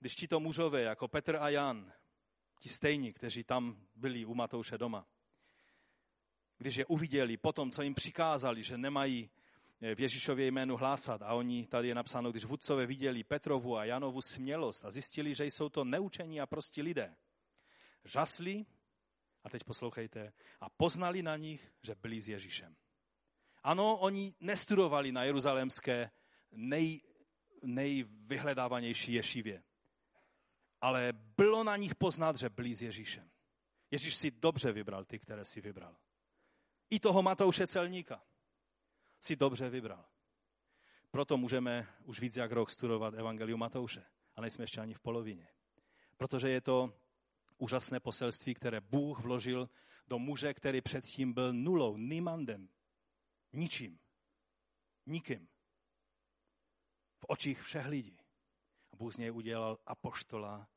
když 0.00 0.14
ti 0.14 0.28
to 0.28 0.40
mužové, 0.40 0.82
jako 0.82 1.08
Petr 1.08 1.36
a 1.36 1.48
Jan, 1.48 1.92
ti 2.64 2.70
stejní, 2.70 3.12
kteří 3.12 3.44
tam 3.44 3.76
byli 3.94 4.24
u 4.24 4.34
Matouše 4.34 4.78
doma, 4.78 5.06
když 6.58 6.76
je 6.76 6.86
uviděli 6.86 7.36
potom, 7.36 7.70
co 7.70 7.82
jim 7.82 7.94
přikázali, 7.94 8.62
že 8.62 8.78
nemají 8.78 9.30
v 9.94 10.00
Ježíšově 10.00 10.46
jménu 10.46 10.76
hlásat. 10.76 11.22
A 11.22 11.34
oni, 11.34 11.66
tady 11.66 11.88
je 11.88 11.94
napsáno, 11.94 12.30
když 12.30 12.44
vůdcové 12.44 12.86
viděli 12.86 13.24
Petrovu 13.24 13.76
a 13.76 13.84
Janovu 13.84 14.20
smělost 14.20 14.84
a 14.84 14.90
zjistili, 14.90 15.34
že 15.34 15.44
jsou 15.44 15.68
to 15.68 15.84
neučení 15.84 16.40
a 16.40 16.46
prostí 16.46 16.82
lidé. 16.82 17.16
Žasli, 18.04 18.66
a 19.44 19.50
teď 19.50 19.64
poslouchejte, 19.64 20.32
a 20.60 20.70
poznali 20.70 21.22
na 21.22 21.36
nich, 21.36 21.72
že 21.82 21.94
byli 21.94 22.20
s 22.20 22.28
Ježíšem. 22.28 22.76
Ano, 23.62 23.98
oni 23.98 24.34
nestudovali 24.40 25.12
na 25.12 25.24
jeruzalémské 25.24 26.10
nej, 26.52 27.00
nejvyhledávanější 27.62 29.12
ješivě. 29.12 29.62
Ale 30.84 31.12
bylo 31.12 31.64
na 31.64 31.76
nich 31.76 31.94
poznat, 31.94 32.36
že 32.36 32.48
byli 32.48 32.74
s 32.74 32.82
Ježíšem. 32.82 33.30
Ježíš 33.90 34.14
si 34.14 34.30
dobře 34.30 34.72
vybral 34.72 35.04
ty, 35.04 35.18
které 35.18 35.44
si 35.44 35.60
vybral. 35.60 35.96
I 36.90 37.00
toho 37.00 37.22
Matouše 37.22 37.66
celníka 37.66 38.22
si 39.20 39.36
dobře 39.36 39.70
vybral. 39.70 40.04
Proto 41.10 41.36
můžeme 41.36 41.88
už 42.04 42.20
víc 42.20 42.36
jak 42.36 42.52
rok 42.52 42.70
studovat 42.70 43.14
Evangelium 43.14 43.60
Matouše. 43.60 44.04
A 44.36 44.40
nejsme 44.40 44.64
ještě 44.64 44.80
ani 44.80 44.94
v 44.94 45.00
polovině. 45.00 45.48
Protože 46.16 46.48
je 46.50 46.60
to 46.60 46.92
úžasné 47.58 48.00
poselství, 48.00 48.54
které 48.54 48.80
Bůh 48.80 49.20
vložil 49.20 49.70
do 50.06 50.18
muže, 50.18 50.54
který 50.54 50.80
předtím 50.80 51.32
byl 51.32 51.52
nulou, 51.52 51.96
nimandem, 51.96 52.68
ničím, 53.52 53.98
nikým 55.06 55.48
v 57.18 57.24
očích 57.28 57.62
všech 57.62 57.86
lidí. 57.86 58.18
A 58.92 58.96
Bůh 58.96 59.14
z 59.14 59.16
něj 59.16 59.32
udělal 59.32 59.78
apoštola 59.86 60.68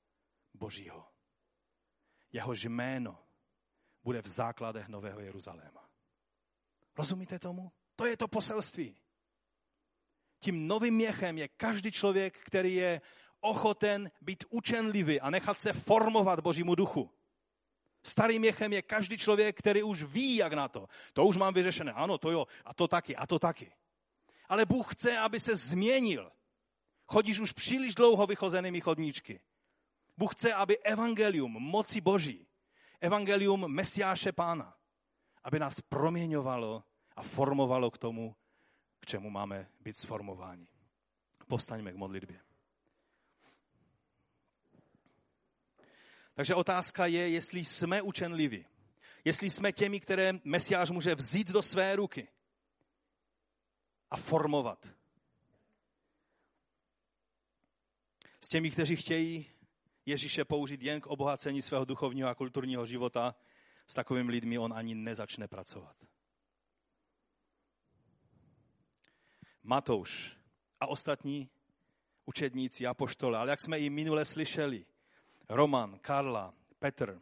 Božího. 0.57 1.05
Jeho 2.31 2.53
jméno 2.53 3.23
bude 4.03 4.21
v 4.21 4.27
základech 4.27 4.87
Nového 4.87 5.19
Jeruzaléma. 5.19 5.89
Rozumíte 6.97 7.39
tomu? 7.39 7.71
To 7.95 8.05
je 8.05 8.17
to 8.17 8.27
poselství. 8.27 8.97
Tím 10.39 10.67
novým 10.67 10.93
měchem 10.93 11.37
je 11.37 11.47
každý 11.47 11.91
člověk, 11.91 12.39
který 12.45 12.75
je 12.75 13.01
ochoten 13.39 14.11
být 14.21 14.43
učenlivý 14.49 15.21
a 15.21 15.29
nechat 15.29 15.59
se 15.59 15.73
formovat 15.73 16.39
Božímu 16.39 16.75
duchu. 16.75 17.11
Starým 18.03 18.41
měchem 18.41 18.73
je 18.73 18.81
každý 18.81 19.17
člověk, 19.17 19.59
který 19.59 19.83
už 19.83 20.03
ví, 20.03 20.35
jak 20.35 20.53
na 20.53 20.67
to. 20.67 20.87
To 21.13 21.25
už 21.25 21.37
mám 21.37 21.53
vyřešené. 21.53 21.93
Ano, 21.93 22.17
to 22.17 22.31
jo, 22.31 22.47
a 22.65 22.73
to 22.73 22.87
taky, 22.87 23.15
a 23.15 23.27
to 23.27 23.39
taky. 23.39 23.73
Ale 24.49 24.65
Bůh 24.65 24.93
chce, 24.93 25.17
aby 25.17 25.39
se 25.39 25.55
změnil. 25.55 26.31
Chodíš 27.05 27.39
už 27.39 27.51
příliš 27.51 27.95
dlouho 27.95 28.27
vychozenými 28.27 28.81
chodníčky. 28.81 29.39
Bůh 30.17 30.35
chce, 30.35 30.53
aby 30.53 30.79
evangelium 30.79 31.51
moci 31.51 32.01
Boží, 32.01 32.47
evangelium 33.01 33.73
Mesiáše 33.73 34.31
Pána, 34.31 34.77
aby 35.43 35.59
nás 35.59 35.81
proměňovalo 35.81 36.83
a 37.15 37.23
formovalo 37.23 37.91
k 37.91 37.97
tomu, 37.97 38.35
k 38.99 39.05
čemu 39.05 39.29
máme 39.29 39.69
být 39.79 39.97
sformováni. 39.97 40.67
Povstaňme 41.47 41.91
k 41.91 41.95
modlitbě. 41.95 42.39
Takže 46.33 46.55
otázka 46.55 47.05
je, 47.05 47.29
jestli 47.29 47.65
jsme 47.65 48.01
učenliví. 48.01 48.65
Jestli 49.25 49.49
jsme 49.49 49.71
těmi, 49.71 49.99
které 49.99 50.33
Mesiáš 50.43 50.89
může 50.89 51.15
vzít 51.15 51.47
do 51.47 51.61
své 51.61 51.95
ruky 51.95 52.27
a 54.09 54.17
formovat. 54.17 54.87
S 58.41 58.47
těmi, 58.47 58.71
kteří 58.71 58.95
chtějí 58.95 59.51
Ježíše 60.07 60.45
použít 60.45 60.83
jen 60.83 61.01
k 61.01 61.07
obohacení 61.07 61.61
svého 61.61 61.85
duchovního 61.85 62.29
a 62.29 62.35
kulturního 62.35 62.85
života, 62.85 63.35
s 63.87 63.93
takovými 63.93 64.31
lidmi 64.31 64.57
on 64.57 64.73
ani 64.73 64.95
nezačne 64.95 65.47
pracovat. 65.47 65.95
Matouš 69.63 70.37
a 70.79 70.87
ostatní 70.87 71.49
učedníci 72.25 72.87
a 72.87 72.93
poštole. 72.93 73.37
Ale 73.37 73.49
jak 73.49 73.61
jsme 73.61 73.79
i 73.79 73.89
minule 73.89 74.25
slyšeli, 74.25 74.85
Roman, 75.49 75.99
Karla, 75.99 76.53
Petr, 76.79 77.21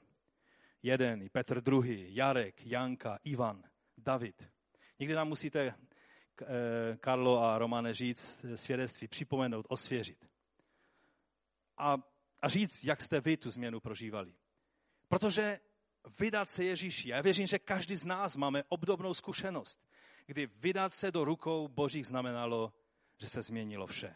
jeden, 0.84 1.30
Petr 1.30 1.62
druhý, 1.62 2.16
Jarek, 2.16 2.66
Janka, 2.66 3.20
Ivan, 3.24 3.64
David. 3.98 4.50
Někdy 5.00 5.16
nám 5.16 5.28
musíte, 5.28 5.76
eh, 6.42 6.98
Karlo 6.98 7.44
a 7.44 7.58
Romane, 7.58 7.94
říct 7.94 8.46
svědectví, 8.56 9.08
připomenout, 9.08 9.66
osvěžit. 9.70 10.30
A, 11.78 12.15
a 12.46 12.50
říct, 12.50 12.84
jak 12.84 13.02
jste 13.02 13.22
vy 13.22 13.38
tu 13.38 13.50
změnu 13.50 13.80
prožívali. 13.80 14.34
Protože 15.08 15.60
vydat 16.20 16.50
se 16.50 16.64
Ježíši, 16.64 17.10
já 17.10 17.22
věřím, 17.22 17.48
že 17.48 17.60
každý 17.60 17.96
z 17.96 18.06
nás 18.06 18.36
máme 18.36 18.64
obdobnou 18.70 19.14
zkušenost 19.14 19.80
kdy 20.26 20.48
vydat 20.48 20.94
se 20.94 21.12
do 21.12 21.26
rukou 21.26 21.68
Božích 21.68 22.08
znamenalo, 22.08 22.74
že 23.18 23.28
se 23.28 23.42
změnilo 23.42 23.88
vše. 23.88 24.16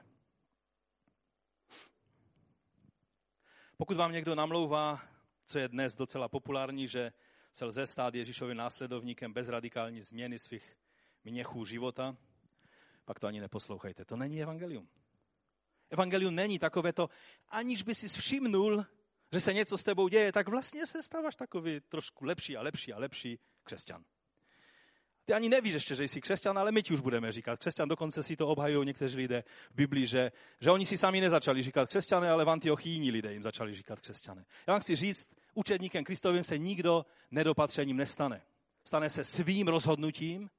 Pokud 3.77 3.97
vám 3.97 4.11
někdo 4.11 4.36
namlouvá, 4.36 5.01
co 5.45 5.59
je 5.59 5.67
dnes 5.67 5.95
docela 5.95 6.27
populární, 6.27 6.88
že 6.88 7.13
se 7.51 7.65
lze 7.65 7.88
stát 7.88 8.15
Ježíšovým 8.15 8.57
následovníkem 8.57 9.34
bez 9.34 9.49
radikální 9.49 10.01
změny 10.01 10.39
svých 10.39 10.77
měchů 11.23 11.65
života, 11.65 12.17
pak 13.06 13.19
to 13.19 13.27
ani 13.27 13.39
neposlouchejte. 13.39 14.06
To 14.06 14.15
není 14.15 14.41
evangelium. 14.41 14.89
Evangelium 15.90 16.36
není 16.36 16.60
takové 16.60 16.94
to, 16.94 17.10
aniž 17.49 17.84
by 17.84 17.95
si 17.95 18.07
všimnul, 18.07 18.86
že 19.34 19.40
se 19.40 19.53
něco 19.53 19.78
s 19.78 19.84
tebou 19.84 20.07
děje, 20.07 20.32
tak 20.32 20.48
vlastně 20.48 20.86
se 20.86 21.03
stáváš 21.03 21.36
takový 21.36 21.80
trošku 21.80 22.26
lepší 22.26 22.57
a 22.57 22.61
lepší 22.61 22.94
a 22.94 22.99
lepší 22.99 23.40
křesťan. 23.64 24.03
Ty 25.26 25.34
ani 25.34 25.49
nevíš 25.49 25.74
ještě, 25.74 25.95
že 25.95 26.03
jsi 26.03 26.22
křesťan, 26.22 26.57
ale 26.57 26.72
my 26.72 26.84
ti 26.84 26.94
už 26.94 26.99
budeme 26.99 27.32
říkat. 27.32 27.60
Křesťan 27.60 27.88
dokonce 27.88 28.24
si 28.24 28.36
to 28.36 28.48
obhajují 28.48 28.88
někteří 28.88 29.18
lidé 29.18 29.44
v 29.72 29.76
Biblii, 29.76 30.06
že, 30.06 30.32
že 30.61 30.72
oni 30.72 30.86
si 30.86 30.98
sami 30.98 31.22
nezačali 31.22 31.64
říkat 31.64 31.90
křesťané, 31.90 32.30
ale 32.30 32.45
v 32.45 32.49
Antiochii 32.49 33.11
lidé 33.11 33.34
jim 33.34 33.44
začali 33.44 33.76
říkat 33.76 33.99
křesťané. 33.99 34.45
Já 34.68 34.74
vám 34.74 34.82
chci 34.82 34.95
říct, 34.95 35.28
učedníkem 35.53 36.03
Kristovým 36.03 36.44
se 36.44 36.57
nikdo 36.57 37.06
nedopatřením 37.32 37.98
nestane. 37.98 38.41
Stane 38.84 39.10
se 39.10 39.24
svým 39.24 39.68
rozhodnutím, 39.68 40.49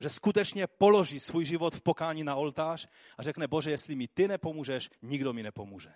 že 0.00 0.08
skutečně 0.08 0.66
položí 0.66 1.20
svůj 1.20 1.44
život 1.44 1.74
v 1.74 1.82
pokání 1.82 2.24
na 2.24 2.36
oltář 2.36 2.88
a 3.18 3.22
řekne, 3.22 3.48
Bože, 3.48 3.70
jestli 3.70 3.94
mi 3.94 4.08
ty 4.08 4.28
nepomůžeš, 4.28 4.90
nikdo 5.02 5.32
mi 5.32 5.42
nepomůže. 5.42 5.92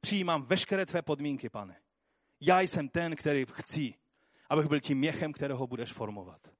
Přijímám 0.00 0.42
veškeré 0.42 0.86
tvé 0.86 1.02
podmínky, 1.02 1.48
pane. 1.48 1.76
Já 2.40 2.60
jsem 2.60 2.88
ten, 2.88 3.16
který 3.16 3.46
chci, 3.52 3.94
abych 4.50 4.66
byl 4.66 4.80
tím 4.80 4.98
měchem, 4.98 5.32
kterého 5.32 5.66
budeš 5.66 5.92
formovat 5.92 6.54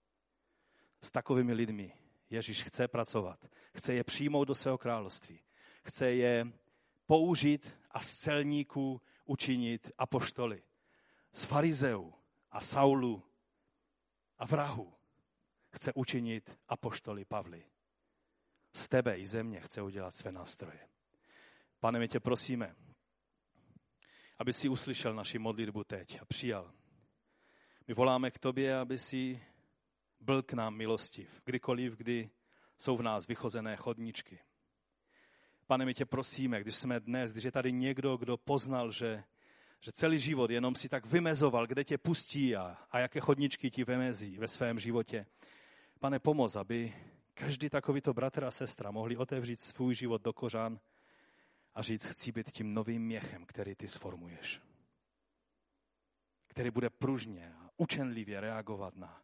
s 1.00 1.10
takovými 1.10 1.52
lidmi 1.52 1.92
Ježíš 2.30 2.62
chce 2.62 2.88
pracovat. 2.88 3.46
Chce 3.76 3.94
je 3.94 4.04
přijmout 4.04 4.44
do 4.44 4.54
svého 4.54 4.78
království. 4.78 5.40
Chce 5.84 6.10
je 6.12 6.52
použít 7.06 7.76
a 7.90 8.00
z 8.00 8.14
celníků 8.14 9.00
učinit 9.24 9.90
apoštoly. 9.98 10.62
Z 11.32 11.44
farizeů 11.44 12.14
a 12.50 12.60
Saulu 12.60 13.22
a 14.38 14.46
vrahu 14.46 14.92
chce 15.74 15.92
učinit 15.92 16.58
apoštoly 16.68 17.24
Pavly. 17.24 17.64
Z 18.72 18.88
tebe 18.88 19.18
i 19.18 19.26
země 19.26 19.60
chce 19.60 19.82
udělat 19.82 20.14
své 20.14 20.32
nástroje. 20.32 20.88
Pane, 21.80 21.98
my 21.98 22.08
tě 22.08 22.20
prosíme, 22.20 22.74
aby 24.38 24.52
si 24.52 24.68
uslyšel 24.68 25.14
naši 25.14 25.38
modlitbu 25.38 25.84
teď 25.84 26.20
a 26.20 26.24
přijal. 26.24 26.72
My 27.88 27.94
voláme 27.94 28.30
k 28.30 28.38
tobě, 28.38 28.76
aby 28.76 28.98
si 28.98 29.42
byl 30.20 30.42
k 30.42 30.52
nám 30.52 30.74
milostiv, 30.74 31.42
kdykoliv, 31.44 31.96
kdy 31.96 32.30
jsou 32.76 32.96
v 32.96 33.02
nás 33.02 33.26
vychozené 33.26 33.76
chodníčky. 33.76 34.38
Pane, 35.66 35.84
my 35.84 35.94
tě 35.94 36.04
prosíme, 36.04 36.60
když 36.60 36.74
jsme 36.74 37.00
dnes, 37.00 37.32
když 37.32 37.44
je 37.44 37.52
tady 37.52 37.72
někdo, 37.72 38.16
kdo 38.16 38.36
poznal, 38.36 38.92
že, 38.92 39.24
že 39.80 39.92
celý 39.92 40.18
život 40.18 40.50
jenom 40.50 40.74
si 40.74 40.88
tak 40.88 41.06
vymezoval, 41.06 41.66
kde 41.66 41.84
tě 41.84 41.98
pustí 41.98 42.56
a, 42.56 42.78
a 42.90 42.98
jaké 42.98 43.20
chodničky 43.20 43.70
ti 43.70 43.84
vymezí 43.84 44.38
ve 44.38 44.48
svém 44.48 44.78
životě. 44.78 45.26
Pane, 46.04 46.18
pomoz, 46.18 46.56
aby 46.56 46.94
každý 47.34 47.70
takovýto 47.70 48.12
bratr 48.14 48.44
a 48.44 48.50
sestra 48.50 48.90
mohli 48.90 49.16
otevřít 49.16 49.60
svůj 49.60 49.94
život 49.94 50.22
do 50.22 50.32
kořán 50.32 50.80
a 51.74 51.82
říct, 51.82 52.06
chci 52.06 52.32
být 52.32 52.50
tím 52.52 52.74
novým 52.74 53.02
měchem, 53.02 53.46
který 53.46 53.74
ty 53.74 53.88
sformuješ. 53.88 54.60
Který 56.46 56.70
bude 56.70 56.90
pružně 56.90 57.54
a 57.54 57.70
učenlivě 57.76 58.40
reagovat 58.40 58.96
na 58.96 59.22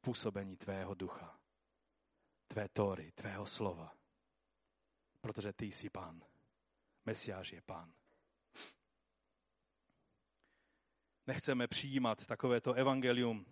působení 0.00 0.56
tvého 0.56 0.94
ducha, 0.94 1.40
tvé 2.48 2.68
tóry, 2.68 3.12
tvého 3.12 3.46
slova. 3.46 3.92
Protože 5.20 5.52
ty 5.52 5.66
jsi 5.66 5.90
pán. 5.90 6.22
Mesiáš 7.04 7.52
je 7.52 7.62
pán. 7.62 7.92
Nechceme 11.26 11.68
přijímat 11.68 12.26
takovéto 12.26 12.72
evangelium, 12.72 13.46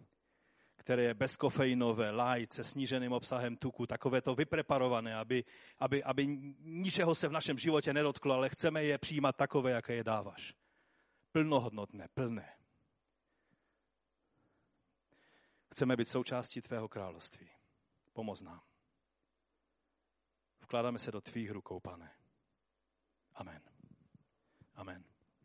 které 0.81 1.03
je 1.03 1.15
bezkofeinové, 1.15 2.11
light, 2.11 2.53
se 2.53 2.65
sníženým 2.65 3.13
obsahem 3.13 3.57
tuku, 3.57 3.87
takové 3.87 4.23
to 4.23 4.35
vypreparované, 4.35 5.17
aby, 5.17 5.45
aby, 5.79 6.05
aby 6.05 6.27
ničeho 6.61 7.15
se 7.15 7.29
v 7.29 7.33
našem 7.33 7.59
životě 7.59 7.93
nedotklo, 7.93 8.35
ale 8.35 8.49
chceme 8.49 8.85
je 8.85 8.99
přijímat 8.99 9.37
takové, 9.37 9.71
jaké 9.71 9.95
je 9.95 10.05
dáváš. 10.05 10.55
Plnohodnotné, 11.33 12.09
plné. 12.15 12.57
Chceme 15.73 15.97
být 15.97 16.09
součástí 16.09 16.61
tvého 16.61 16.89
království. 16.89 17.51
Pomoz 18.13 18.43
nám. 18.43 18.61
Vkládáme 20.61 20.99
se 20.99 21.13
do 21.13 21.21
tvých 21.21 21.51
rukou, 21.51 21.81
pane. 21.81 22.11
Amen. 23.35 23.63
Amen. 24.75 25.10